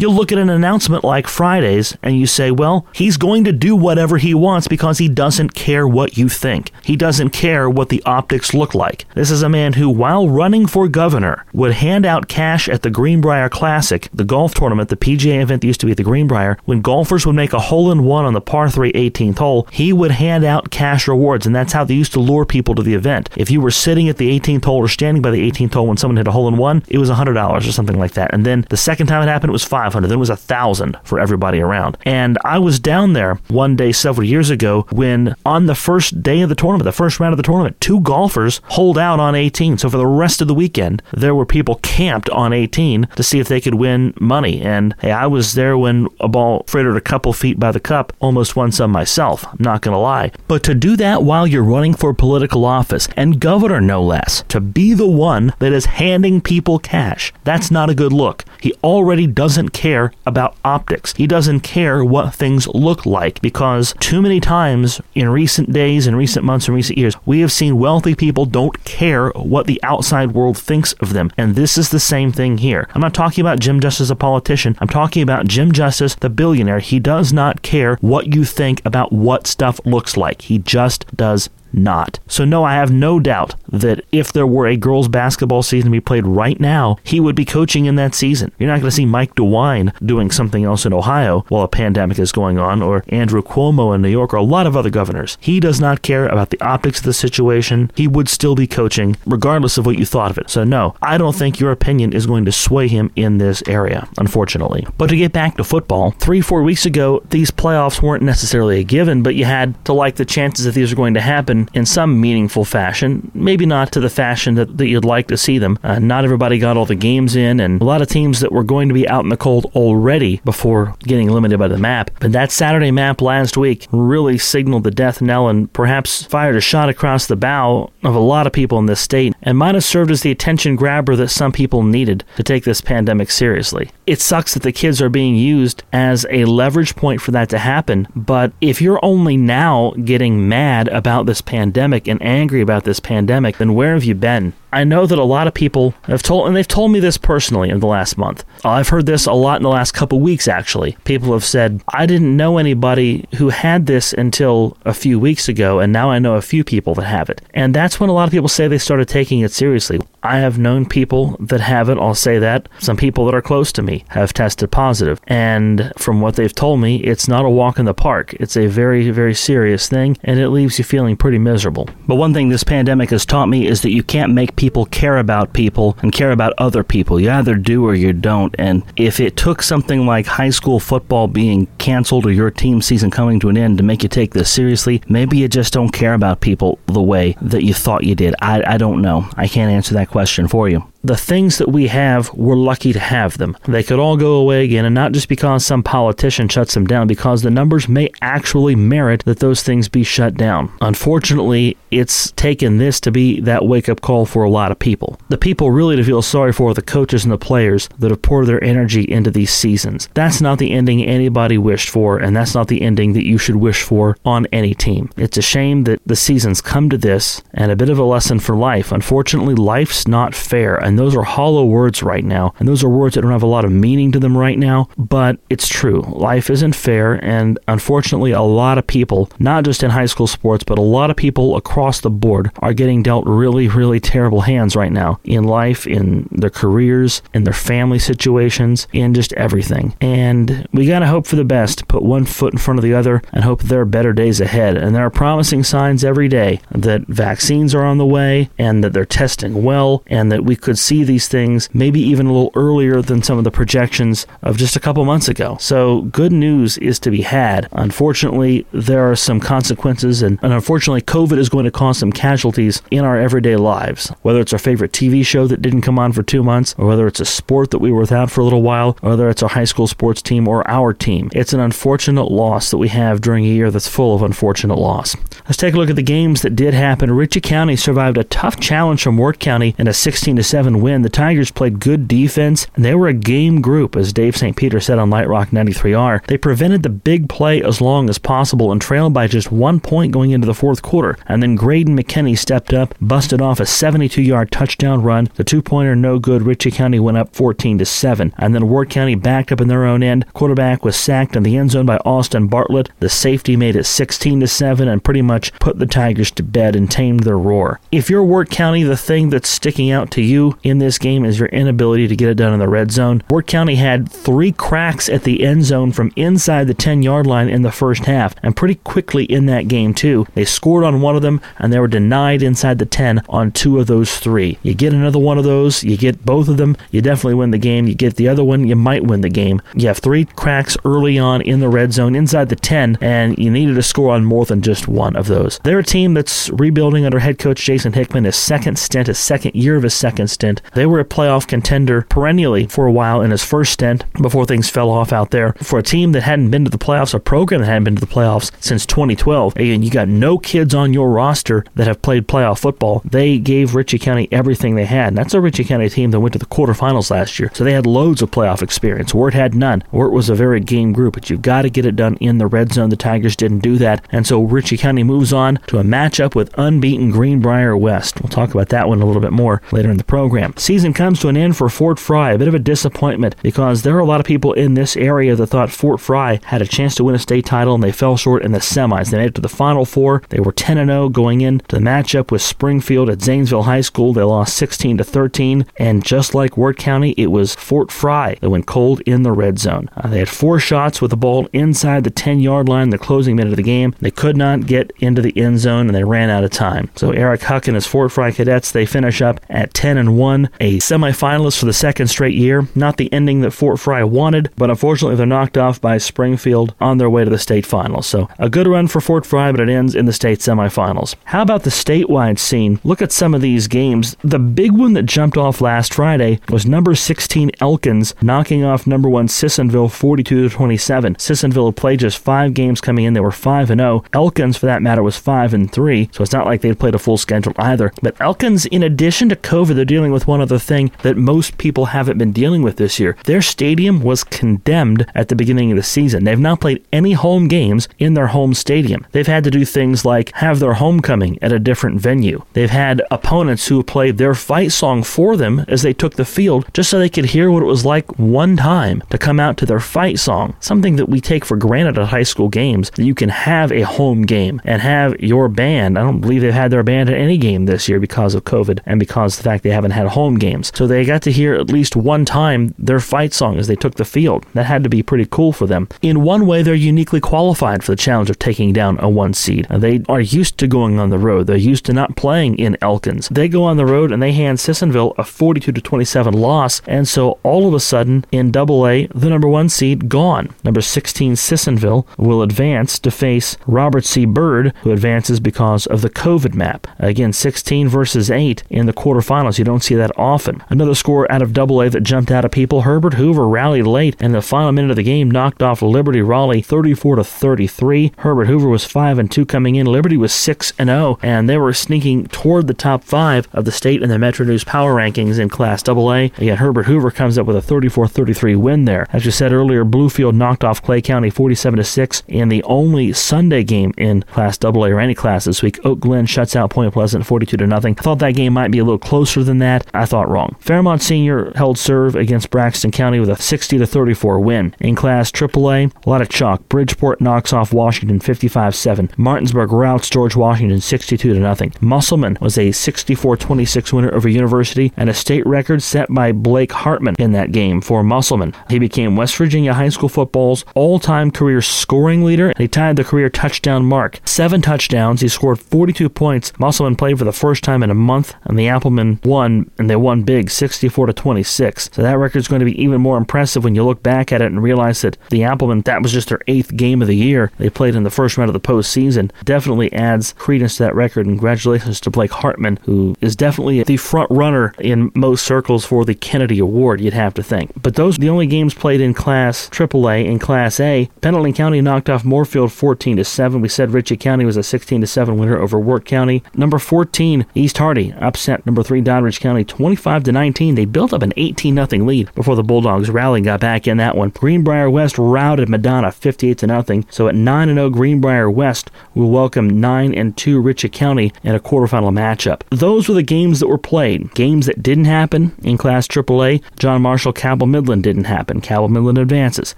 you 0.00 0.10
look 0.10 0.32
at 0.32 0.38
an 0.38 0.50
announcement 0.50 1.04
like 1.04 1.26
Friday's 1.26 1.96
and 2.02 2.18
you 2.18 2.26
say, 2.26 2.50
well, 2.50 2.86
he's 2.94 3.16
going 3.16 3.44
to 3.44 3.52
do 3.52 3.76
whatever 3.76 4.18
he 4.18 4.34
wants 4.34 4.68
because 4.68 4.98
he 4.98 5.08
doesn't 5.08 5.54
care 5.54 5.86
what 5.86 6.16
you 6.16 6.28
think. 6.28 6.72
He 6.82 6.96
doesn't 6.96 7.30
care 7.30 7.68
what 7.68 7.88
the 7.88 8.02
optics 8.04 8.54
look 8.54 8.74
like. 8.74 9.06
This 9.14 9.30
is 9.30 9.42
a 9.42 9.48
man 9.48 9.74
who, 9.74 9.88
while 9.88 10.28
running 10.28 10.66
for 10.66 10.88
governor, 10.88 11.44
would 11.52 11.72
hand 11.72 12.06
out 12.06 12.28
cash 12.28 12.68
at 12.68 12.82
the 12.82 12.90
Greenbrier 12.90 13.48
Classic, 13.48 14.08
the 14.12 14.24
golf 14.24 14.54
tournament, 14.54 14.88
the 14.88 14.96
PGA 14.96 15.42
event 15.42 15.62
that 15.62 15.66
used 15.66 15.80
to 15.80 15.86
be 15.86 15.92
at 15.92 15.98
the 15.98 16.02
Greenbrier. 16.02 16.58
When 16.64 16.80
golfers 16.80 17.26
would 17.26 17.36
make 17.36 17.52
a 17.52 17.58
hole 17.58 17.92
in 17.92 18.04
one 18.04 18.24
on 18.24 18.34
the 18.34 18.40
par 18.40 18.70
3 18.70 18.92
18th 18.92 19.38
hole, 19.38 19.68
he 19.70 19.92
would 19.92 20.12
hand 20.12 20.44
out 20.44 20.70
cash 20.70 21.08
rewards, 21.08 21.46
and 21.46 21.54
that's 21.54 21.72
how 21.72 21.84
they 21.84 21.94
used 21.94 22.12
to 22.12 22.20
lure 22.20 22.44
people 22.44 22.74
to 22.74 22.82
the 22.82 22.94
event. 22.94 23.28
If 23.36 23.50
you 23.50 23.60
were 23.60 23.70
sitting 23.70 24.08
at 24.08 24.16
the 24.16 24.38
18th 24.38 24.64
hole 24.64 24.78
or 24.78 24.88
standing 24.88 25.22
by 25.22 25.30
the 25.30 25.50
18th 25.50 25.74
hole 25.74 25.86
when 25.86 25.96
someone 25.96 26.16
hit 26.16 26.28
a 26.28 26.32
hole 26.32 26.48
in 26.48 26.56
one, 26.56 26.82
it 26.88 26.98
was 26.98 27.10
$100 27.10 27.56
or 27.56 27.72
something 27.72 27.98
like 27.98 28.12
that. 28.12 28.32
And 28.32 28.46
then 28.46 28.66
the 28.68 28.76
second 28.76 29.06
time 29.06 29.22
it 29.22 29.30
happened, 29.30 29.50
it 29.50 29.52
was 29.52 29.64
500 29.90 30.08
Then 30.08 30.16
it 30.16 30.20
was 30.20 30.30
a 30.30 30.36
thousand 30.36 30.96
for 31.02 31.18
everybody 31.18 31.60
around. 31.60 31.96
And 32.04 32.38
I 32.44 32.58
was 32.58 32.78
down 32.78 33.12
there 33.12 33.34
one 33.48 33.76
day 33.76 33.92
several 33.92 34.26
years 34.26 34.50
ago 34.50 34.86
when 34.90 35.34
on 35.44 35.66
the 35.66 35.74
first 35.74 36.22
day 36.22 36.40
of 36.42 36.48
the 36.48 36.54
tournament, 36.54 36.84
the 36.84 36.92
first 36.92 37.18
round 37.20 37.32
of 37.32 37.36
the 37.36 37.42
tournament, 37.42 37.80
two 37.80 38.00
golfers 38.00 38.60
holed 38.64 38.98
out 38.98 39.20
on 39.20 39.34
18. 39.34 39.78
So 39.78 39.90
for 39.90 39.96
the 39.96 40.06
rest 40.06 40.40
of 40.40 40.48
the 40.48 40.54
weekend, 40.54 41.02
there 41.12 41.34
were 41.34 41.46
people 41.46 41.76
camped 41.76 42.30
on 42.30 42.52
18 42.52 43.08
to 43.16 43.22
see 43.22 43.40
if 43.40 43.48
they 43.48 43.60
could 43.60 43.74
win 43.74 44.14
money. 44.20 44.60
And 44.62 44.94
hey, 45.00 45.12
I 45.12 45.26
was 45.26 45.54
there 45.54 45.76
when 45.76 46.08
a 46.20 46.28
ball 46.28 46.64
frittered 46.66 46.96
a 46.96 47.00
couple 47.00 47.32
feet 47.32 47.58
by 47.58 47.72
the 47.72 47.80
cup, 47.80 48.12
almost 48.20 48.56
won 48.56 48.72
some 48.72 48.90
myself. 48.90 49.44
I'm 49.46 49.56
not 49.58 49.82
going 49.82 49.94
to 49.94 49.98
lie. 49.98 50.32
But 50.48 50.62
to 50.64 50.74
do 50.74 50.96
that 50.96 51.22
while 51.22 51.46
you're 51.46 51.62
running 51.62 51.94
for 51.94 52.14
political 52.14 52.64
office 52.64 53.08
and 53.16 53.40
governor, 53.40 53.80
no 53.80 54.02
less, 54.02 54.44
to 54.48 54.60
be 54.60 54.94
the 54.94 55.08
one 55.08 55.52
that 55.58 55.72
is 55.72 55.86
handing 55.86 56.40
people 56.40 56.78
cash, 56.78 57.32
that's 57.44 57.70
not 57.70 57.90
a 57.90 57.94
good 57.94 58.12
look. 58.12 58.44
He 58.60 58.72
already 58.84 59.26
doesn't 59.26 59.70
care 59.80 60.12
about 60.26 60.54
optics. 60.62 61.14
He 61.14 61.26
doesn't 61.26 61.60
care 61.60 62.04
what 62.04 62.34
things 62.34 62.68
look 62.68 63.06
like 63.06 63.40
because 63.40 63.94
too 63.98 64.20
many 64.20 64.38
times 64.38 65.00
in 65.14 65.30
recent 65.30 65.72
days, 65.72 66.06
in 66.06 66.14
recent 66.14 66.44
months, 66.44 66.68
in 66.68 66.74
recent 66.74 66.98
years, 66.98 67.16
we 67.24 67.40
have 67.40 67.50
seen 67.50 67.78
wealthy 67.78 68.14
people 68.14 68.44
don't 68.44 68.84
care 68.84 69.30
what 69.30 69.66
the 69.66 69.82
outside 69.82 70.32
world 70.32 70.58
thinks 70.58 70.92
of 70.94 71.14
them. 71.14 71.30
And 71.38 71.54
this 71.54 71.78
is 71.78 71.88
the 71.88 71.98
same 71.98 72.30
thing 72.30 72.58
here. 72.58 72.88
I'm 72.94 73.00
not 73.00 73.14
talking 73.14 73.40
about 73.40 73.58
Jim 73.58 73.80
Justice, 73.80 74.10
a 74.10 74.16
politician. 74.16 74.76
I'm 74.80 74.88
talking 74.88 75.22
about 75.22 75.46
Jim 75.46 75.72
Justice, 75.72 76.14
the 76.14 76.28
billionaire. 76.28 76.80
He 76.80 76.98
does 76.98 77.32
not 77.32 77.62
care 77.62 77.96
what 78.02 78.34
you 78.34 78.44
think 78.44 78.84
about 78.84 79.12
what 79.12 79.46
stuff 79.46 79.80
looks 79.86 80.14
like. 80.14 80.42
He 80.42 80.58
just 80.58 81.06
does 81.16 81.48
not. 81.72 82.18
So, 82.26 82.44
no, 82.44 82.64
I 82.64 82.74
have 82.74 82.90
no 82.90 83.20
doubt 83.20 83.54
that 83.68 84.04
if 84.12 84.32
there 84.32 84.46
were 84.46 84.66
a 84.66 84.76
girls' 84.76 85.08
basketball 85.08 85.62
season 85.62 85.90
to 85.90 85.96
be 85.96 86.00
played 86.00 86.26
right 86.26 86.58
now, 86.58 86.96
he 87.02 87.20
would 87.20 87.36
be 87.36 87.44
coaching 87.44 87.86
in 87.86 87.96
that 87.96 88.14
season. 88.14 88.52
You're 88.58 88.68
not 88.68 88.80
going 88.80 88.90
to 88.90 88.96
see 88.96 89.06
Mike 89.06 89.34
DeWine 89.34 89.94
doing 90.04 90.30
something 90.30 90.64
else 90.64 90.86
in 90.86 90.92
Ohio 90.92 91.44
while 91.48 91.64
a 91.64 91.68
pandemic 91.68 92.18
is 92.18 92.32
going 92.32 92.58
on, 92.58 92.82
or 92.82 93.04
Andrew 93.08 93.42
Cuomo 93.42 93.94
in 93.94 94.02
New 94.02 94.08
York, 94.08 94.34
or 94.34 94.38
a 94.38 94.42
lot 94.42 94.66
of 94.66 94.76
other 94.76 94.90
governors. 94.90 95.38
He 95.40 95.60
does 95.60 95.80
not 95.80 96.02
care 96.02 96.26
about 96.26 96.50
the 96.50 96.60
optics 96.60 96.98
of 96.98 97.04
the 97.04 97.12
situation. 97.12 97.90
He 97.94 98.06
would 98.06 98.28
still 98.28 98.54
be 98.54 98.66
coaching, 98.66 99.16
regardless 99.26 99.78
of 99.78 99.86
what 99.86 99.98
you 99.98 100.06
thought 100.06 100.30
of 100.30 100.38
it. 100.38 100.50
So, 100.50 100.64
no, 100.64 100.94
I 101.02 101.18
don't 101.18 101.36
think 101.36 101.60
your 101.60 101.72
opinion 101.72 102.12
is 102.12 102.26
going 102.26 102.44
to 102.44 102.52
sway 102.52 102.88
him 102.88 103.10
in 103.16 103.38
this 103.38 103.62
area, 103.66 104.08
unfortunately. 104.18 104.86
But 104.98 105.08
to 105.10 105.16
get 105.16 105.32
back 105.32 105.56
to 105.56 105.64
football, 105.64 106.12
three, 106.12 106.40
four 106.40 106.62
weeks 106.62 106.86
ago, 106.86 107.22
these 107.30 107.50
playoffs 107.50 108.02
weren't 108.02 108.22
necessarily 108.22 108.80
a 108.80 108.84
given, 108.84 109.22
but 109.22 109.34
you 109.34 109.44
had 109.44 109.82
to 109.84 109.92
like 109.92 110.16
the 110.16 110.24
chances 110.24 110.64
that 110.64 110.74
these 110.74 110.92
are 110.92 110.96
going 110.96 111.14
to 111.14 111.20
happen 111.20 111.59
in 111.74 111.86
some 111.86 112.20
meaningful 112.20 112.64
fashion. 112.64 113.30
Maybe 113.34 113.66
not 113.66 113.92
to 113.92 114.00
the 114.00 114.10
fashion 114.10 114.54
that, 114.54 114.78
that 114.78 114.86
you'd 114.86 115.04
like 115.04 115.28
to 115.28 115.36
see 115.36 115.58
them. 115.58 115.78
Uh, 115.82 115.98
not 115.98 116.24
everybody 116.24 116.58
got 116.58 116.76
all 116.76 116.86
the 116.86 116.94
games 116.94 117.36
in, 117.36 117.60
and 117.60 117.80
a 117.80 117.84
lot 117.84 118.02
of 118.02 118.08
teams 118.08 118.40
that 118.40 118.52
were 118.52 118.64
going 118.64 118.88
to 118.88 118.94
be 118.94 119.08
out 119.08 119.24
in 119.24 119.30
the 119.30 119.36
cold 119.36 119.66
already 119.74 120.40
before 120.44 120.94
getting 121.00 121.30
limited 121.30 121.58
by 121.58 121.68
the 121.68 121.78
map. 121.78 122.10
But 122.20 122.32
that 122.32 122.52
Saturday 122.52 122.90
map 122.90 123.20
last 123.20 123.56
week 123.56 123.86
really 123.90 124.38
signaled 124.38 124.84
the 124.84 124.90
death 124.90 125.20
knell 125.20 125.48
and 125.48 125.72
perhaps 125.72 126.24
fired 126.24 126.56
a 126.56 126.60
shot 126.60 126.88
across 126.88 127.26
the 127.26 127.36
bow 127.36 127.90
of 128.02 128.14
a 128.14 128.20
lot 128.20 128.46
of 128.46 128.52
people 128.52 128.78
in 128.78 128.86
this 128.86 129.00
state 129.00 129.34
and 129.42 129.58
might 129.58 129.74
have 129.74 129.84
served 129.84 130.10
as 130.10 130.22
the 130.22 130.30
attention 130.30 130.76
grabber 130.76 131.16
that 131.16 131.28
some 131.28 131.52
people 131.52 131.82
needed 131.82 132.24
to 132.36 132.42
take 132.42 132.64
this 132.64 132.80
pandemic 132.80 133.30
seriously. 133.30 133.90
It 134.06 134.20
sucks 134.20 134.54
that 134.54 134.62
the 134.62 134.72
kids 134.72 135.00
are 135.00 135.08
being 135.08 135.36
used 135.36 135.82
as 135.92 136.26
a 136.30 136.44
leverage 136.44 136.96
point 136.96 137.20
for 137.20 137.30
that 137.32 137.48
to 137.50 137.58
happen, 137.58 138.08
but 138.14 138.52
if 138.60 138.80
you're 138.80 139.04
only 139.04 139.36
now 139.36 139.92
getting 140.04 140.48
mad 140.48 140.88
about 140.88 141.26
this 141.26 141.40
pandemic 141.50 142.06
and 142.06 142.22
angry 142.22 142.60
about 142.60 142.84
this 142.84 143.00
pandemic, 143.00 143.58
then 143.58 143.74
where 143.74 143.94
have 143.94 144.04
you 144.04 144.14
been? 144.14 144.52
I 144.72 144.84
know 144.84 145.06
that 145.06 145.18
a 145.18 145.24
lot 145.24 145.46
of 145.46 145.54
people 145.54 145.94
have 146.04 146.22
told, 146.22 146.46
and 146.46 146.56
they've 146.56 146.66
told 146.66 146.92
me 146.92 147.00
this 147.00 147.18
personally 147.18 147.70
in 147.70 147.80
the 147.80 147.86
last 147.86 148.16
month. 148.16 148.44
I've 148.64 148.88
heard 148.88 149.06
this 149.06 149.26
a 149.26 149.32
lot 149.32 149.56
in 149.56 149.62
the 149.62 149.68
last 149.68 149.92
couple 149.92 150.20
weeks, 150.20 150.48
actually. 150.48 150.96
People 151.04 151.32
have 151.32 151.44
said, 151.44 151.82
I 151.88 152.06
didn't 152.06 152.36
know 152.36 152.58
anybody 152.58 153.26
who 153.36 153.48
had 153.48 153.86
this 153.86 154.12
until 154.12 154.76
a 154.84 154.94
few 154.94 155.18
weeks 155.18 155.48
ago, 155.48 155.80
and 155.80 155.92
now 155.92 156.10
I 156.10 156.18
know 156.18 156.34
a 156.34 156.42
few 156.42 156.64
people 156.64 156.94
that 156.94 157.04
have 157.04 157.30
it. 157.30 157.42
And 157.54 157.74
that's 157.74 157.98
when 157.98 158.10
a 158.10 158.12
lot 158.12 158.24
of 158.24 158.32
people 158.32 158.48
say 158.48 158.68
they 158.68 158.78
started 158.78 159.08
taking 159.08 159.40
it 159.40 159.52
seriously. 159.52 160.00
I 160.22 160.38
have 160.38 160.58
known 160.58 160.86
people 160.86 161.36
that 161.40 161.60
have 161.60 161.88
it, 161.88 161.98
I'll 161.98 162.14
say 162.14 162.38
that. 162.38 162.68
Some 162.78 162.96
people 162.96 163.24
that 163.26 163.34
are 163.34 163.42
close 163.42 163.72
to 163.72 163.82
me 163.82 164.04
have 164.08 164.32
tested 164.32 164.70
positive. 164.70 165.18
And 165.26 165.92
from 165.96 166.20
what 166.20 166.36
they've 166.36 166.54
told 166.54 166.80
me, 166.80 166.96
it's 166.98 167.28
not 167.28 167.44
a 167.44 167.50
walk 167.50 167.78
in 167.78 167.86
the 167.86 167.94
park. 167.94 168.34
It's 168.34 168.56
a 168.56 168.66
very, 168.66 169.10
very 169.10 169.34
serious 169.34 169.88
thing, 169.88 170.16
and 170.22 170.38
it 170.38 170.50
leaves 170.50 170.78
you 170.78 170.84
feeling 170.84 171.16
pretty 171.16 171.38
miserable. 171.38 171.88
But 172.06 172.16
one 172.16 172.34
thing 172.34 172.50
this 172.50 172.64
pandemic 172.64 173.10
has 173.10 173.24
taught 173.24 173.46
me 173.46 173.66
is 173.66 173.80
that 173.82 173.92
you 173.92 174.02
can't 174.02 174.34
make 174.34 174.56
people 174.60 174.84
care 174.84 175.16
about 175.16 175.54
people 175.54 175.96
and 176.02 176.12
care 176.12 176.32
about 176.32 176.52
other 176.58 176.84
people. 176.84 177.18
You 177.18 177.30
either 177.30 177.54
do 177.54 177.82
or 177.82 177.94
you 177.94 178.12
don't. 178.12 178.54
And 178.58 178.82
if 178.94 179.18
it 179.18 179.34
took 179.34 179.62
something 179.62 180.04
like 180.04 180.26
high 180.26 180.50
school 180.50 180.78
football 180.78 181.28
being 181.28 181.66
canceled 181.78 182.26
or 182.26 182.30
your 182.30 182.50
team 182.50 182.82
season 182.82 183.10
coming 183.10 183.40
to 183.40 183.48
an 183.48 183.56
end 183.56 183.78
to 183.78 183.84
make 183.84 184.02
you 184.02 184.10
take 184.10 184.34
this 184.34 184.52
seriously, 184.52 185.00
maybe 185.08 185.38
you 185.38 185.48
just 185.48 185.72
don't 185.72 185.88
care 185.88 186.12
about 186.12 186.42
people 186.42 186.78
the 186.84 187.00
way 187.00 187.38
that 187.40 187.64
you 187.64 187.72
thought 187.72 188.04
you 188.04 188.14
did. 188.14 188.34
I, 188.42 188.62
I 188.74 188.76
don't 188.76 189.00
know. 189.00 189.26
I 189.34 189.48
can't 189.48 189.72
answer 189.72 189.94
that 189.94 190.10
question 190.10 190.46
for 190.46 190.68
you 190.68 190.89
the 191.02 191.16
things 191.16 191.58
that 191.58 191.68
we 191.68 191.86
have, 191.88 192.32
we're 192.34 192.54
lucky 192.54 192.92
to 192.92 192.98
have 192.98 193.38
them. 193.38 193.56
They 193.66 193.82
could 193.82 193.98
all 193.98 194.16
go 194.16 194.34
away 194.34 194.64
again, 194.64 194.84
and 194.84 194.94
not 194.94 195.12
just 195.12 195.28
because 195.28 195.64
some 195.64 195.82
politician 195.82 196.48
shuts 196.48 196.74
them 196.74 196.86
down, 196.86 197.06
because 197.06 197.42
the 197.42 197.50
numbers 197.50 197.88
may 197.88 198.10
actually 198.20 198.76
merit 198.76 199.24
that 199.24 199.38
those 199.38 199.62
things 199.62 199.88
be 199.88 200.02
shut 200.02 200.34
down. 200.34 200.72
Unfortunately, 200.80 201.76
it's 201.90 202.32
taken 202.32 202.78
this 202.78 203.00
to 203.00 203.10
be 203.10 203.40
that 203.40 203.66
wake 203.66 203.88
up 203.88 204.00
call 204.00 204.26
for 204.26 204.44
a 204.44 204.50
lot 204.50 204.70
of 204.70 204.78
people. 204.78 205.18
The 205.28 205.38
people 205.38 205.70
really 205.70 205.96
to 205.96 206.04
feel 206.04 206.22
sorry 206.22 206.52
for 206.52 206.74
the 206.74 206.82
coaches 206.82 207.24
and 207.24 207.32
the 207.32 207.38
players 207.38 207.88
that 207.98 208.10
have 208.10 208.22
poured 208.22 208.46
their 208.46 208.62
energy 208.62 209.02
into 209.10 209.30
these 209.30 209.52
seasons. 209.52 210.08
That's 210.14 210.40
not 210.40 210.58
the 210.58 210.72
ending 210.72 211.04
anybody 211.04 211.58
wished 211.58 211.88
for, 211.88 212.18
and 212.18 212.36
that's 212.36 212.54
not 212.54 212.68
the 212.68 212.82
ending 212.82 213.14
that 213.14 213.26
you 213.26 213.38
should 213.38 213.56
wish 213.56 213.82
for 213.82 214.16
on 214.24 214.46
any 214.52 214.74
team. 214.74 215.10
It's 215.16 215.38
a 215.38 215.42
shame 215.42 215.84
that 215.84 216.00
the 216.06 216.16
seasons 216.16 216.60
come 216.60 216.90
to 216.90 216.98
this, 216.98 217.42
and 217.54 217.72
a 217.72 217.76
bit 217.76 217.90
of 217.90 217.98
a 217.98 218.04
lesson 218.04 218.38
for 218.38 218.54
life. 218.54 218.92
Unfortunately, 218.92 219.54
life's 219.54 220.06
not 220.06 220.34
fair 220.34 220.76
and 220.90 220.98
those 220.98 221.14
are 221.14 221.22
hollow 221.22 221.64
words 221.64 222.02
right 222.02 222.24
now. 222.24 222.52
And 222.58 222.66
those 222.66 222.82
are 222.82 222.88
words 222.88 223.14
that 223.14 223.20
don't 223.20 223.30
have 223.30 223.44
a 223.44 223.46
lot 223.46 223.64
of 223.64 223.70
meaning 223.70 224.10
to 224.10 224.18
them 224.18 224.36
right 224.36 224.58
now, 224.58 224.88
but 224.98 225.38
it's 225.48 225.68
true. 225.68 226.00
Life 226.00 226.50
isn't 226.50 226.74
fair. 226.74 227.12
And 227.24 227.60
unfortunately, 227.68 228.32
a 228.32 228.42
lot 228.42 228.76
of 228.76 228.88
people, 228.88 229.30
not 229.38 229.62
just 229.62 229.84
in 229.84 229.90
high 229.90 230.06
school 230.06 230.26
sports, 230.26 230.64
but 230.64 230.78
a 230.78 230.82
lot 230.82 231.08
of 231.08 231.16
people 231.16 231.54
across 231.54 232.00
the 232.00 232.10
board 232.10 232.50
are 232.58 232.72
getting 232.72 233.04
dealt 233.04 233.24
really, 233.24 233.68
really 233.68 234.00
terrible 234.00 234.40
hands 234.40 234.74
right 234.74 234.90
now 234.90 235.20
in 235.22 235.44
life, 235.44 235.86
in 235.86 236.28
their 236.32 236.50
careers, 236.50 237.22
in 237.34 237.44
their 237.44 237.52
family 237.52 238.00
situations, 238.00 238.88
in 238.92 239.14
just 239.14 239.32
everything. 239.34 239.94
And 240.00 240.66
we 240.72 240.86
got 240.86 240.98
to 240.98 241.06
hope 241.06 241.24
for 241.24 241.36
the 241.36 241.44
best, 241.44 241.86
put 241.86 242.02
one 242.02 242.24
foot 242.24 242.52
in 242.52 242.58
front 242.58 242.80
of 242.80 242.82
the 242.82 242.94
other, 242.94 243.22
and 243.32 243.44
hope 243.44 243.62
there 243.62 243.82
are 243.82 243.84
better 243.84 244.12
days 244.12 244.40
ahead. 244.40 244.76
And 244.76 244.92
there 244.92 245.06
are 245.06 245.10
promising 245.10 245.62
signs 245.62 246.02
every 246.02 246.26
day 246.26 246.60
that 246.72 247.02
vaccines 247.06 247.76
are 247.76 247.84
on 247.84 247.98
the 247.98 248.04
way 248.04 248.50
and 248.58 248.82
that 248.82 248.92
they're 248.92 249.04
testing 249.04 249.62
well 249.62 250.02
and 250.08 250.32
that 250.32 250.44
we 250.44 250.56
could 250.56 250.79
see 250.80 251.04
these 251.04 251.28
things 251.28 251.68
maybe 251.72 252.00
even 252.00 252.26
a 252.26 252.32
little 252.32 252.52
earlier 252.54 253.02
than 253.02 253.22
some 253.22 253.38
of 253.38 253.44
the 253.44 253.50
projections 253.50 254.26
of 254.42 254.56
just 254.56 254.76
a 254.76 254.80
couple 254.80 255.04
months 255.04 255.28
ago. 255.28 255.56
So 255.60 256.02
good 256.02 256.32
news 256.32 256.78
is 256.78 256.98
to 257.00 257.10
be 257.10 257.22
had. 257.22 257.68
Unfortunately, 257.72 258.66
there 258.72 259.10
are 259.10 259.16
some 259.16 259.40
consequences, 259.40 260.22
and, 260.22 260.38
and 260.42 260.52
unfortunately, 260.52 261.02
COVID 261.02 261.38
is 261.38 261.48
going 261.48 261.64
to 261.64 261.70
cause 261.70 261.98
some 261.98 262.12
casualties 262.12 262.82
in 262.90 263.04
our 263.04 263.18
everyday 263.18 263.56
lives. 263.56 264.12
Whether 264.22 264.40
it's 264.40 264.52
our 264.52 264.58
favorite 264.58 264.92
TV 264.92 265.24
show 265.24 265.46
that 265.46 265.62
didn't 265.62 265.82
come 265.82 265.98
on 265.98 266.12
for 266.12 266.22
two 266.22 266.42
months, 266.42 266.74
or 266.78 266.86
whether 266.86 267.06
it's 267.06 267.20
a 267.20 267.24
sport 267.24 267.70
that 267.70 267.78
we 267.78 267.92
were 267.92 268.00
without 268.00 268.30
for 268.30 268.40
a 268.40 268.44
little 268.44 268.62
while, 268.62 268.96
or 269.02 269.10
whether 269.10 269.28
it's 269.28 269.42
our 269.42 269.48
high 269.48 269.64
school 269.64 269.86
sports 269.86 270.22
team 270.22 270.48
or 270.48 270.68
our 270.68 270.92
team. 270.92 271.30
It's 271.32 271.52
an 271.52 271.60
unfortunate 271.60 272.30
loss 272.30 272.70
that 272.70 272.78
we 272.78 272.88
have 272.88 273.20
during 273.20 273.44
a 273.44 273.48
year 273.48 273.70
that's 273.70 273.88
full 273.88 274.14
of 274.14 274.22
unfortunate 274.22 274.78
loss. 274.78 275.16
Let's 275.44 275.56
take 275.56 275.74
a 275.74 275.76
look 275.76 275.90
at 275.90 275.96
the 275.96 276.02
games 276.02 276.42
that 276.42 276.56
did 276.56 276.74
happen. 276.74 277.10
Ritchie 277.10 277.40
County 277.40 277.76
survived 277.76 278.18
a 278.18 278.24
tough 278.24 278.58
challenge 278.60 279.02
from 279.02 279.16
Wirt 279.16 279.38
County 279.38 279.74
in 279.78 279.88
a 279.88 279.92
16 279.92 280.40
7 280.42 280.69
7 280.70 280.82
win. 280.82 281.02
The 281.02 281.08
Tigers 281.08 281.50
played 281.50 281.80
good 281.80 282.06
defense, 282.06 282.68
and 282.76 282.84
they 282.84 282.94
were 282.94 283.08
a 283.08 283.12
game 283.12 283.60
group, 283.60 283.96
as 283.96 284.12
Dave 284.12 284.36
St. 284.36 284.56
Peter 284.56 284.78
said 284.78 285.00
on 285.00 285.10
Light 285.10 285.28
Rock 285.28 285.48
93R. 285.48 286.24
They 286.26 286.38
prevented 286.38 286.84
the 286.84 286.88
big 286.88 287.28
play 287.28 287.60
as 287.60 287.80
long 287.80 288.08
as 288.08 288.18
possible 288.18 288.70
and 288.70 288.80
trailed 288.80 289.12
by 289.12 289.26
just 289.26 289.50
one 289.50 289.80
point 289.80 290.12
going 290.12 290.30
into 290.30 290.46
the 290.46 290.54
fourth 290.54 290.80
quarter. 290.80 291.18
And 291.26 291.42
then 291.42 291.56
Graydon 291.56 291.96
McKinney 291.96 292.38
stepped 292.38 292.72
up, 292.72 292.94
busted 293.00 293.40
off 293.40 293.58
a 293.58 293.66
72 293.66 294.22
yard 294.22 294.52
touchdown 294.52 295.02
run. 295.02 295.28
The 295.34 295.42
two 295.42 295.60
pointer 295.60 295.96
no 295.96 296.20
good. 296.20 296.42
Ritchie 296.42 296.70
County 296.70 297.00
went 297.00 297.18
up 297.18 297.34
14 297.34 297.78
to 297.78 297.84
7. 297.84 298.32
And 298.38 298.54
then 298.54 298.68
Wirt 298.68 298.90
County 298.90 299.16
backed 299.16 299.50
up 299.50 299.60
in 299.60 299.66
their 299.68 299.86
own 299.86 300.04
end. 300.04 300.32
Quarterback 300.34 300.84
was 300.84 300.94
sacked 300.94 301.34
in 301.34 301.42
the 301.42 301.56
end 301.56 301.72
zone 301.72 301.86
by 301.86 301.96
Austin 302.04 302.46
Bartlett. 302.46 302.90
The 303.00 303.08
safety 303.08 303.56
made 303.56 303.74
it 303.74 303.84
16 303.84 304.38
to 304.40 304.46
7 304.46 304.86
and 304.86 305.02
pretty 305.02 305.22
much 305.22 305.52
put 305.54 305.80
the 305.80 305.86
Tigers 305.86 306.30
to 306.32 306.44
bed 306.44 306.76
and 306.76 306.88
tamed 306.88 307.24
their 307.24 307.38
roar. 307.38 307.80
If 307.90 308.08
you're 308.08 308.22
Wirt 308.22 308.50
County, 308.50 308.84
the 308.84 308.96
thing 308.96 309.30
that's 309.30 309.48
sticking 309.48 309.90
out 309.90 310.10
to 310.12 310.22
you 310.22 310.58
in 310.62 310.78
this 310.78 310.98
game 310.98 311.24
is 311.24 311.38
your 311.38 311.48
inability 311.48 312.08
to 312.08 312.16
get 312.16 312.28
it 312.28 312.34
done 312.34 312.52
in 312.52 312.58
the 312.58 312.68
red 312.68 312.90
zone. 312.90 313.22
Wirt 313.30 313.46
County 313.46 313.76
had 313.76 314.10
three 314.10 314.52
cracks 314.52 315.08
at 315.08 315.24
the 315.24 315.44
end 315.44 315.64
zone 315.64 315.92
from 315.92 316.12
inside 316.16 316.66
the 316.66 316.74
10 316.74 317.02
yard 317.02 317.26
line 317.26 317.48
in 317.48 317.62
the 317.62 317.72
first 317.72 318.04
half, 318.04 318.34
and 318.42 318.56
pretty 318.56 318.76
quickly 318.76 319.24
in 319.24 319.46
that 319.46 319.68
game, 319.68 319.94
too. 319.94 320.26
They 320.34 320.44
scored 320.44 320.84
on 320.84 321.00
one 321.00 321.16
of 321.16 321.22
them, 321.22 321.40
and 321.58 321.72
they 321.72 321.78
were 321.78 321.88
denied 321.88 322.42
inside 322.42 322.78
the 322.78 322.86
10 322.86 323.22
on 323.28 323.52
two 323.52 323.78
of 323.78 323.86
those 323.86 324.18
three. 324.18 324.58
You 324.62 324.74
get 324.74 324.92
another 324.92 325.18
one 325.18 325.38
of 325.38 325.44
those, 325.44 325.82
you 325.82 325.96
get 325.96 326.24
both 326.24 326.48
of 326.48 326.56
them, 326.56 326.76
you 326.90 327.00
definitely 327.00 327.34
win 327.34 327.50
the 327.50 327.58
game. 327.58 327.86
You 327.86 327.94
get 327.94 328.16
the 328.16 328.28
other 328.28 328.44
one, 328.44 328.66
you 328.66 328.76
might 328.76 329.04
win 329.04 329.20
the 329.20 329.28
game. 329.28 329.62
You 329.74 329.88
have 329.88 329.98
three 329.98 330.24
cracks 330.24 330.76
early 330.84 331.18
on 331.18 331.42
in 331.42 331.60
the 331.60 331.68
red 331.68 331.92
zone 331.92 332.14
inside 332.14 332.48
the 332.48 332.56
10, 332.56 332.98
and 333.00 333.38
you 333.38 333.50
needed 333.50 333.74
to 333.74 333.82
score 333.82 334.14
on 334.14 334.24
more 334.24 334.44
than 334.44 334.62
just 334.62 334.88
one 334.88 335.16
of 335.16 335.26
those. 335.26 335.60
They're 335.64 335.78
a 335.78 335.84
team 335.84 336.14
that's 336.14 336.50
rebuilding 336.50 337.04
under 337.04 337.18
head 337.18 337.38
coach 337.38 337.64
Jason 337.64 337.92
Hickman, 337.92 338.24
his 338.24 338.36
second 338.36 338.78
stint, 338.78 339.06
his 339.06 339.18
second 339.18 339.54
year 339.54 339.76
of 339.76 339.82
his 339.82 339.94
second 339.94 340.28
stint. 340.28 340.49
They 340.74 340.86
were 340.86 341.00
a 341.00 341.04
playoff 341.04 341.46
contender 341.46 342.02
perennially 342.02 342.66
for 342.66 342.86
a 342.86 342.92
while 342.92 343.20
in 343.22 343.30
his 343.30 343.44
first 343.44 343.72
stint 343.72 344.04
before 344.20 344.46
things 344.46 344.70
fell 344.70 344.90
off 344.90 345.12
out 345.12 345.30
there. 345.30 345.52
For 345.62 345.78
a 345.78 345.82
team 345.82 346.12
that 346.12 346.22
hadn't 346.22 346.50
been 346.50 346.64
to 346.64 346.70
the 346.70 346.78
playoffs, 346.78 347.14
a 347.14 347.20
program 347.20 347.60
that 347.60 347.66
hadn't 347.66 347.84
been 347.84 347.96
to 347.96 348.00
the 348.00 348.06
playoffs 348.06 348.50
since 348.60 348.86
2012, 348.86 349.56
and 349.56 349.84
you 349.84 349.90
got 349.90 350.08
no 350.08 350.38
kids 350.38 350.74
on 350.74 350.92
your 350.92 351.10
roster 351.10 351.64
that 351.74 351.86
have 351.86 352.02
played 352.02 352.26
playoff 352.26 352.58
football, 352.58 353.02
they 353.04 353.38
gave 353.38 353.74
Ritchie 353.74 353.98
County 353.98 354.28
everything 354.32 354.74
they 354.74 354.84
had. 354.84 355.08
And 355.08 355.18
that's 355.18 355.34
a 355.34 355.40
Ritchie 355.40 355.64
County 355.64 355.88
team 355.88 356.10
that 356.10 356.20
went 356.20 356.32
to 356.32 356.38
the 356.38 356.46
quarterfinals 356.46 357.10
last 357.10 357.38
year. 357.38 357.50
So 357.54 357.64
they 357.64 357.72
had 357.72 357.86
loads 357.86 358.22
of 358.22 358.30
playoff 358.30 358.62
experience. 358.62 359.14
Wirt 359.14 359.34
had 359.34 359.54
none. 359.54 359.82
Wirt 359.92 360.12
was 360.12 360.28
a 360.28 360.34
very 360.34 360.60
game 360.60 360.92
group, 360.92 361.14
but 361.14 361.30
you've 361.30 361.42
got 361.42 361.62
to 361.62 361.70
get 361.70 361.86
it 361.86 361.96
done 361.96 362.16
in 362.16 362.38
the 362.38 362.46
red 362.46 362.72
zone. 362.72 362.90
The 362.90 362.96
Tigers 362.96 363.36
didn't 363.36 363.60
do 363.60 363.76
that. 363.78 364.04
And 364.10 364.26
so 364.26 364.42
Ritchie 364.42 364.78
County 364.78 365.02
moves 365.02 365.32
on 365.32 365.58
to 365.66 365.78
a 365.78 365.82
matchup 365.84 366.34
with 366.34 366.56
unbeaten 366.58 367.10
Greenbrier 367.10 367.76
West. 367.76 368.20
We'll 368.20 368.30
talk 368.30 368.52
about 368.52 368.68
that 368.70 368.88
one 368.88 369.02
a 369.02 369.06
little 369.06 369.22
bit 369.22 369.32
more 369.32 369.62
later 369.72 369.90
in 369.90 369.96
the 369.96 370.04
program. 370.04 370.39
Season 370.56 370.92
comes 370.92 371.20
to 371.20 371.28
an 371.28 371.36
end 371.36 371.56
for 371.56 371.68
Fort 371.68 371.98
Frye, 371.98 372.32
A 372.32 372.38
bit 372.38 372.48
of 372.48 372.54
a 372.54 372.58
disappointment 372.58 373.34
because 373.42 373.82
there 373.82 373.96
are 373.96 374.00
a 374.00 374.04
lot 374.04 374.20
of 374.20 374.26
people 374.26 374.52
in 374.52 374.74
this 374.74 374.96
area 374.96 375.36
that 375.36 375.46
thought 375.46 375.70
Fort 375.70 376.00
Frye 376.00 376.40
had 376.44 376.62
a 376.62 376.66
chance 376.66 376.94
to 376.96 377.04
win 377.04 377.14
a 377.14 377.18
state 377.18 377.46
title 377.46 377.74
and 377.74 377.82
they 377.82 377.92
fell 377.92 378.16
short 378.16 378.44
in 378.44 378.52
the 378.52 378.58
semis. 378.58 379.10
They 379.10 379.18
made 379.18 379.28
it 379.28 379.34
to 379.36 379.40
the 379.40 379.48
Final 379.48 379.84
Four. 379.84 380.22
They 380.28 380.40
were 380.40 380.52
10 380.52 380.76
0 380.86 381.08
going 381.08 381.40
into 381.40 381.64
the 381.68 381.80
matchup 381.80 382.30
with 382.30 382.42
Springfield 382.42 383.10
at 383.10 383.22
Zanesville 383.22 383.64
High 383.64 383.80
School. 383.80 384.12
They 384.12 384.22
lost 384.22 384.56
16 384.56 384.98
to 384.98 385.04
13, 385.04 385.66
and 385.76 386.04
just 386.04 386.34
like 386.34 386.56
Wirt 386.56 386.76
County, 386.78 387.14
it 387.16 387.28
was 387.28 387.54
Fort 387.54 387.90
Frye 387.90 388.36
that 388.40 388.50
went 388.50 388.66
cold 388.66 389.00
in 389.02 389.22
the 389.22 389.32
red 389.32 389.58
zone. 389.58 389.88
Uh, 389.96 390.08
they 390.08 390.18
had 390.18 390.28
four 390.28 390.58
shots 390.58 391.00
with 391.00 391.10
the 391.10 391.16
ball 391.16 391.48
inside 391.52 392.04
the 392.04 392.10
10 392.10 392.40
yard 392.40 392.68
line, 392.68 392.84
in 392.84 392.90
the 392.90 392.98
closing 392.98 393.36
minute 393.36 393.52
of 393.52 393.56
the 393.56 393.62
game. 393.62 393.94
They 394.00 394.10
could 394.10 394.36
not 394.36 394.66
get 394.66 394.92
into 394.98 395.22
the 395.22 395.36
end 395.36 395.58
zone 395.58 395.86
and 395.86 395.94
they 395.94 396.04
ran 396.04 396.30
out 396.30 396.44
of 396.44 396.50
time. 396.50 396.90
So 396.96 397.10
Eric 397.10 397.42
Huck 397.42 397.68
and 397.68 397.74
his 397.74 397.86
Fort 397.86 398.12
Frye 398.12 398.32
Cadets 398.32 398.72
they 398.72 398.86
finish 398.86 399.20
up 399.22 399.40
at 399.48 399.74
10 399.74 399.96
and 399.98 400.16
1, 400.20 400.50
a 400.60 400.76
semifinalist 400.78 401.58
for 401.58 401.66
the 401.66 401.72
second 401.72 402.08
straight 402.08 402.34
year. 402.34 402.68
Not 402.74 402.98
the 402.98 403.12
ending 403.12 403.40
that 403.40 403.52
Fort 403.52 403.80
Frye 403.80 404.04
wanted, 404.04 404.50
but 404.56 404.70
unfortunately 404.70 405.16
they're 405.16 405.26
knocked 405.26 405.56
off 405.56 405.80
by 405.80 405.98
Springfield 405.98 406.74
on 406.80 406.98
their 406.98 407.10
way 407.10 407.24
to 407.24 407.30
the 407.30 407.38
state 407.38 407.66
finals. 407.66 408.06
So 408.06 408.28
a 408.38 408.50
good 408.50 408.68
run 408.68 408.86
for 408.86 409.00
Fort 409.00 409.24
Frye, 409.24 409.50
but 409.50 409.60
it 409.60 409.68
ends 409.68 409.94
in 409.94 410.04
the 410.04 410.12
state 410.12 410.40
semifinals. 410.40 411.16
How 411.24 411.42
about 411.42 411.62
the 411.62 411.70
statewide 411.70 412.38
scene? 412.38 412.78
Look 412.84 413.00
at 413.02 413.12
some 413.12 413.34
of 413.34 413.40
these 413.40 413.66
games. 413.66 414.16
The 414.22 414.38
big 414.38 414.72
one 414.72 414.92
that 414.92 415.06
jumped 415.06 415.36
off 415.36 415.60
last 415.60 415.94
Friday 415.94 416.40
was 416.50 416.66
number 416.66 416.94
16 416.94 417.50
Elkins 417.60 418.14
knocking 418.20 418.62
off 418.62 418.86
number 418.86 419.08
1 419.08 419.28
Sissonville 419.28 419.88
42 419.88 420.48
to 420.48 420.54
27. 420.54 421.16
Sissonville 421.18 421.72
played 421.72 422.00
just 422.00 422.18
5 422.18 422.52
games 422.54 422.80
coming 422.80 423.04
in. 423.06 423.14
They 423.14 423.20
were 423.20 423.30
5 423.30 423.70
and 423.70 423.80
0. 423.80 424.04
Elkins 424.12 424.56
for 424.56 424.66
that 424.66 424.82
matter 424.82 425.02
was 425.02 425.16
5 425.16 425.54
and 425.54 425.72
3. 425.72 426.10
So 426.12 426.22
it's 426.22 426.32
not 426.32 426.46
like 426.46 426.60
they'd 426.60 426.78
played 426.78 426.94
a 426.94 426.98
full 426.98 427.16
schedule 427.16 427.54
either. 427.56 427.92
But 428.02 428.20
Elkins 428.20 428.66
in 428.66 428.82
addition 428.82 429.28
to 429.30 429.36
COVID, 429.36 429.74
they're 429.74 429.84
dealing 429.84 430.09
dealing 430.10 430.14
with 430.14 430.26
one 430.26 430.40
other 430.40 430.58
thing 430.58 430.90
that 431.02 431.16
most 431.16 431.56
people 431.56 431.86
haven't 431.86 432.18
been 432.18 432.32
dealing 432.32 432.62
with 432.62 432.76
this 432.76 432.98
year. 432.98 433.16
Their 433.26 433.42
stadium 433.42 434.02
was 434.02 434.24
condemned 434.24 435.06
at 435.14 435.28
the 435.28 435.36
beginning 435.36 435.70
of 435.70 435.76
the 435.76 435.84
season. 435.84 436.24
They've 436.24 436.38
not 436.38 436.60
played 436.60 436.84
any 436.92 437.12
home 437.12 437.46
games 437.46 437.88
in 437.98 438.14
their 438.14 438.28
home 438.28 438.54
stadium. 438.54 439.06
They've 439.12 439.26
had 439.26 439.44
to 439.44 439.50
do 439.50 439.64
things 439.64 440.04
like 440.04 440.32
have 440.34 440.58
their 440.58 440.74
homecoming 440.74 441.38
at 441.42 441.52
a 441.52 441.60
different 441.60 442.00
venue. 442.00 442.42
They've 442.54 442.70
had 442.70 443.02
opponents 443.10 443.68
who 443.68 443.84
played 443.84 444.18
their 444.18 444.34
fight 444.34 444.72
song 444.72 445.04
for 445.04 445.36
them 445.36 445.64
as 445.68 445.82
they 445.82 445.92
took 445.92 446.14
the 446.14 446.24
field 446.24 446.66
just 446.72 446.90
so 446.90 446.98
they 446.98 447.08
could 447.08 447.26
hear 447.26 447.50
what 447.50 447.62
it 447.62 447.66
was 447.66 447.84
like 447.84 448.18
one 448.18 448.56
time 448.56 449.02
to 449.10 449.18
come 449.18 449.38
out 449.38 449.56
to 449.58 449.66
their 449.66 449.80
fight 449.80 450.18
song. 450.18 450.56
Something 450.58 450.96
that 450.96 451.08
we 451.08 451.20
take 451.20 451.44
for 451.44 451.56
granted 451.56 451.98
at 451.98 452.08
high 452.08 452.24
school 452.24 452.48
games 452.48 452.90
that 452.96 453.04
you 453.04 453.14
can 453.14 453.28
have 453.28 453.70
a 453.70 453.82
home 453.82 454.22
game 454.22 454.60
and 454.64 454.82
have 454.82 455.20
your 455.20 455.48
band. 455.48 455.96
I 455.96 456.02
don't 456.02 456.20
believe 456.20 456.42
they've 456.42 456.52
had 456.52 456.72
their 456.72 456.82
band 456.82 457.10
at 457.10 457.16
any 457.16 457.38
game 457.38 457.66
this 457.66 457.88
year 457.88 458.00
because 458.00 458.34
of 458.34 458.44
COVID 458.44 458.80
and 458.86 458.98
because 458.98 459.38
of 459.38 459.44
the 459.44 459.50
fact 459.50 459.62
they 459.62 459.70
haven't 459.70 459.92
had 459.92 459.99
home 460.08 460.36
games. 460.36 460.72
So 460.74 460.86
they 460.86 461.04
got 461.04 461.22
to 461.22 461.32
hear 461.32 461.54
at 461.54 461.70
least 461.70 461.96
one 461.96 462.24
time 462.24 462.74
their 462.78 463.00
fight 463.00 463.32
song 463.32 463.58
as 463.58 463.66
they 463.66 463.76
took 463.76 463.94
the 463.94 464.04
field. 464.04 464.46
That 464.54 464.66
had 464.66 464.82
to 464.84 464.88
be 464.88 465.02
pretty 465.02 465.26
cool 465.30 465.52
for 465.52 465.66
them. 465.66 465.88
In 466.02 466.22
one 466.22 466.46
way, 466.46 466.62
they're 466.62 466.74
uniquely 466.74 467.20
qualified 467.20 467.82
for 467.82 467.92
the 467.92 467.96
challenge 467.96 468.30
of 468.30 468.38
taking 468.38 468.72
down 468.72 468.98
a 469.00 469.08
one 469.08 469.34
seed. 469.34 469.66
They 469.70 470.02
are 470.08 470.20
used 470.20 470.58
to 470.58 470.66
going 470.66 470.98
on 470.98 471.10
the 471.10 471.18
road. 471.18 471.46
They're 471.46 471.56
used 471.56 471.84
to 471.86 471.92
not 471.92 472.16
playing 472.16 472.58
in 472.58 472.76
Elkins. 472.80 473.28
They 473.28 473.48
go 473.48 473.64
on 473.64 473.76
the 473.76 473.86
road 473.86 474.12
and 474.12 474.22
they 474.22 474.32
hand 474.32 474.58
Sissonville 474.58 475.14
a 475.18 475.24
42 475.24 475.72
to 475.72 475.80
27 475.80 476.34
loss, 476.34 476.82
and 476.86 477.06
so 477.06 477.38
all 477.42 477.66
of 477.66 477.74
a 477.74 477.80
sudden 477.80 478.24
in 478.32 478.50
Double 478.50 478.86
A, 478.86 479.06
the 479.14 479.28
number 479.28 479.48
one 479.48 479.68
seed 479.68 480.08
gone. 480.08 480.54
Number 480.64 480.80
16 480.80 481.36
Sissonville 481.36 482.06
will 482.16 482.42
advance 482.42 482.98
to 482.98 483.10
face 483.10 483.56
Robert 483.66 484.04
C. 484.04 484.24
Byrd, 484.24 484.74
who 484.82 484.92
advances 484.92 485.40
because 485.40 485.86
of 485.86 486.02
the 486.02 486.10
COVID 486.10 486.54
map. 486.54 486.86
Again, 486.98 487.32
16 487.32 487.88
versus 487.88 488.30
8 488.30 488.62
in 488.70 488.86
the 488.86 488.92
quarterfinals. 488.92 489.58
You 489.58 489.64
don't 489.64 489.82
see 489.82 489.89
that 489.96 490.16
often. 490.16 490.62
Another 490.68 490.94
score 490.94 491.30
out 491.30 491.42
of 491.42 491.52
Double 491.52 491.80
A 491.80 491.88
that 491.90 492.02
jumped 492.02 492.30
out 492.30 492.44
of 492.44 492.50
people. 492.50 492.82
Herbert 492.82 493.14
Hoover 493.14 493.48
rallied 493.48 493.86
late 493.86 494.16
and 494.20 494.34
the 494.34 494.42
final 494.42 494.72
minute 494.72 494.90
of 494.90 494.96
the 494.96 495.02
game 495.02 495.30
knocked 495.30 495.62
off 495.62 495.82
Liberty 495.82 496.22
Raleigh 496.22 496.62
34 496.62 497.16
to 497.16 497.24
33. 497.24 498.12
Herbert 498.18 498.46
Hoover 498.46 498.68
was 498.68 498.84
5 498.84 499.18
and 499.18 499.30
2 499.30 499.46
coming 499.46 499.76
in. 499.76 499.86
Liberty 499.86 500.16
was 500.16 500.32
6 500.32 500.72
and 500.78 500.88
0 500.88 501.18
and 501.22 501.48
they 501.48 501.58
were 501.58 501.72
sneaking 501.72 502.26
toward 502.26 502.66
the 502.66 502.74
top 502.74 503.04
5 503.04 503.48
of 503.52 503.64
the 503.64 503.72
state 503.72 504.02
in 504.02 504.08
the 504.08 504.18
Metro 504.18 504.46
News 504.46 504.64
power 504.64 504.94
rankings 504.94 505.38
in 505.38 505.48
Class 505.48 505.82
Double 505.82 506.12
A. 506.12 506.26
Again, 506.36 506.56
Herbert 506.58 506.86
Hoover 506.86 507.10
comes 507.10 507.38
up 507.38 507.46
with 507.46 507.56
a 507.56 507.60
34-33 507.60 508.56
win 508.56 508.84
there. 508.84 509.06
As 509.12 509.24
you 509.24 509.30
said 509.30 509.52
earlier, 509.52 509.84
Bluefield 509.84 510.34
knocked 510.34 510.64
off 510.64 510.82
Clay 510.82 511.00
County 511.02 511.30
47 511.30 511.78
to 511.78 511.84
6 511.84 512.22
in 512.28 512.48
the 512.48 512.62
only 512.64 513.12
Sunday 513.12 513.64
game 513.64 513.92
in 513.96 514.22
Class 514.22 514.58
AA 514.62 514.70
or 514.70 515.00
any 515.00 515.14
class 515.14 515.44
this 515.44 515.62
week. 515.62 515.78
Oak 515.84 516.00
Glen 516.00 516.26
shuts 516.26 516.56
out 516.56 516.70
Point 516.70 516.92
Pleasant 516.92 517.26
42 517.26 517.56
to 517.56 517.66
nothing. 517.66 517.94
I 517.98 518.02
thought 518.02 518.18
that 518.20 518.34
game 518.34 518.52
might 518.52 518.70
be 518.70 518.78
a 518.78 518.84
little 518.84 518.98
closer 518.98 519.42
than 519.42 519.58
that. 519.58 519.79
I 519.94 520.06
thought 520.06 520.28
wrong. 520.28 520.56
Fairmont 520.60 521.02
Senior 521.02 521.52
held 521.54 521.78
serve 521.78 522.14
against 522.14 522.50
Braxton 522.50 522.90
County 522.90 523.20
with 523.20 523.30
a 523.30 523.40
60 523.40 523.78
to 523.78 523.86
34 523.86 524.40
win. 524.40 524.74
In 524.80 524.94
Class 524.94 525.30
AAA, 525.30 525.92
a 526.06 526.10
lot 526.10 526.22
of 526.22 526.28
chalk. 526.28 526.68
Bridgeport 526.68 527.20
knocks 527.20 527.52
off 527.52 527.72
Washington 527.72 528.18
55-7. 528.18 529.16
Martinsburg 529.18 529.72
routs 529.72 530.10
George 530.10 530.36
Washington 530.36 530.80
62 530.80 531.34
to 531.34 531.40
nothing. 531.40 531.72
Musselman 531.80 532.38
was 532.40 532.58
a 532.58 532.70
64-26 532.70 533.92
winner 533.92 534.14
over 534.14 534.28
University 534.28 534.92
and 534.96 535.08
a 535.08 535.14
state 535.14 535.46
record 535.46 535.82
set 535.82 536.12
by 536.12 536.32
Blake 536.32 536.72
Hartman 536.72 537.14
in 537.18 537.32
that 537.32 537.52
game 537.52 537.80
for 537.80 538.02
Musselman. 538.02 538.54
He 538.68 538.78
became 538.78 539.16
West 539.16 539.36
Virginia 539.36 539.74
high 539.74 539.88
school 539.88 540.08
football's 540.08 540.64
all-time 540.74 541.30
career 541.30 541.62
scoring 541.62 542.24
leader. 542.24 542.48
And 542.50 542.58
he 542.58 542.68
tied 542.68 542.96
the 542.96 543.04
career 543.04 543.28
touchdown 543.28 543.84
mark. 543.84 544.20
Seven 544.24 544.62
touchdowns. 544.62 545.20
He 545.20 545.28
scored 545.28 545.58
42 545.58 546.08
points. 546.08 546.52
Musselman 546.58 546.96
played 546.96 547.18
for 547.18 547.24
the 547.24 547.32
first 547.32 547.64
time 547.64 547.82
in 547.82 547.90
a 547.90 547.94
month, 547.94 548.34
and 548.44 548.58
the 548.58 548.68
Applemen 548.68 549.20
won, 549.24 549.69
and 549.78 549.88
they 549.88 549.96
won 549.96 550.22
big, 550.22 550.50
64 550.50 551.06
to 551.06 551.12
26. 551.12 551.90
So 551.92 552.02
that 552.02 552.18
record 552.18 552.38
is 552.38 552.48
going 552.48 552.60
to 552.60 552.66
be 552.66 552.80
even 552.82 553.00
more 553.00 553.16
impressive 553.16 553.64
when 553.64 553.74
you 553.74 553.84
look 553.84 554.02
back 554.02 554.32
at 554.32 554.42
it 554.42 554.46
and 554.46 554.62
realize 554.62 555.02
that 555.02 555.16
the 555.30 555.44
Applemen 555.44 555.80
that 555.82 556.02
was 556.02 556.12
just 556.12 556.28
their 556.28 556.40
eighth 556.46 556.76
game 556.76 557.00
of 557.02 557.08
the 557.08 557.16
year. 557.16 557.50
They 557.58 557.70
played 557.70 557.94
in 557.94 558.02
the 558.02 558.10
first 558.10 558.36
round 558.36 558.48
of 558.48 558.52
the 558.52 558.60
postseason. 558.60 559.30
Definitely 559.44 559.92
adds 559.92 560.34
credence 560.34 560.76
to 560.76 560.84
that 560.84 560.94
record. 560.94 561.26
And 561.26 561.36
congratulations 561.36 562.00
to 562.00 562.10
Blake 562.10 562.32
Hartman, 562.32 562.78
who 562.84 563.16
is 563.20 563.36
definitely 563.36 563.82
the 563.82 563.96
front 563.96 564.30
runner 564.30 564.74
in 564.78 565.10
most 565.14 565.44
circles 565.44 565.84
for 565.84 566.04
the 566.04 566.14
Kennedy 566.14 566.58
Award, 566.58 567.00
you'd 567.00 567.14
have 567.14 567.34
to 567.34 567.42
think. 567.42 567.70
But 567.80 567.94
those 567.94 568.16
are 568.16 568.20
the 568.20 568.28
only 568.28 568.46
games 568.46 568.74
played 568.74 569.00
in 569.00 569.14
Class 569.14 569.68
AAA. 569.70 570.26
In 570.26 570.38
Class 570.38 570.80
A, 570.80 571.08
Pendleton 571.20 571.52
County 571.52 571.80
knocked 571.80 572.10
off 572.10 572.22
Moorefield 572.22 572.70
14 572.70 573.16
to 573.16 573.24
7. 573.24 573.60
We 573.60 573.68
said 573.68 573.92
Ritchie 573.92 574.16
County 574.16 574.44
was 574.44 574.56
a 574.56 574.62
16 574.62 575.00
to 575.00 575.06
7 575.06 575.36
winner 575.38 575.58
over 575.58 575.78
Wirt 575.78 576.04
County. 576.04 576.42
Number 576.54 576.78
14, 576.78 577.46
East 577.54 577.78
Hardy 577.78 578.12
upset 578.12 578.64
number 578.66 578.82
3 578.82 579.00
Doddridge 579.00 579.40
County 579.40 579.59
25 579.64 580.24
to 580.24 580.32
19. 580.32 580.74
They 580.74 580.84
built 580.84 581.12
up 581.12 581.22
an 581.22 581.32
18 581.36 581.74
0 581.74 582.04
lead 582.04 582.34
before 582.34 582.56
the 582.56 582.62
Bulldogs 582.62 583.10
rallied 583.10 583.44
got 583.44 583.60
back 583.60 583.86
in 583.86 583.96
that 583.98 584.16
one. 584.16 584.30
Greenbrier 584.30 584.90
West 584.90 585.18
routed 585.18 585.68
Madonna 585.68 586.10
58 586.10 586.58
to 586.58 586.66
nothing. 586.66 587.06
So 587.10 587.28
at 587.28 587.34
9 587.34 587.68
0 587.68 587.90
Greenbrier 587.90 588.50
West 588.50 588.90
will 589.14 589.30
welcome 589.30 589.80
9 589.80 590.14
and 590.14 590.36
2 590.36 590.60
Ritchie 590.60 590.88
County 590.88 591.32
in 591.42 591.54
a 591.54 591.60
quarterfinal 591.60 592.12
matchup. 592.12 592.62
Those 592.70 593.08
were 593.08 593.14
the 593.14 593.22
games 593.22 593.60
that 593.60 593.68
were 593.68 593.78
played. 593.78 594.32
Games 594.34 594.66
that 594.66 594.82
didn't 594.82 595.04
happen 595.04 595.54
in 595.62 595.78
Class 595.78 596.06
AAA. 596.06 596.62
John 596.78 597.02
Marshall 597.02 597.32
Cabell 597.32 597.66
Midland 597.66 598.02
didn't 598.02 598.24
happen. 598.24 598.60
Cabell 598.60 598.88
Midland 598.88 599.18
advances. 599.18 599.74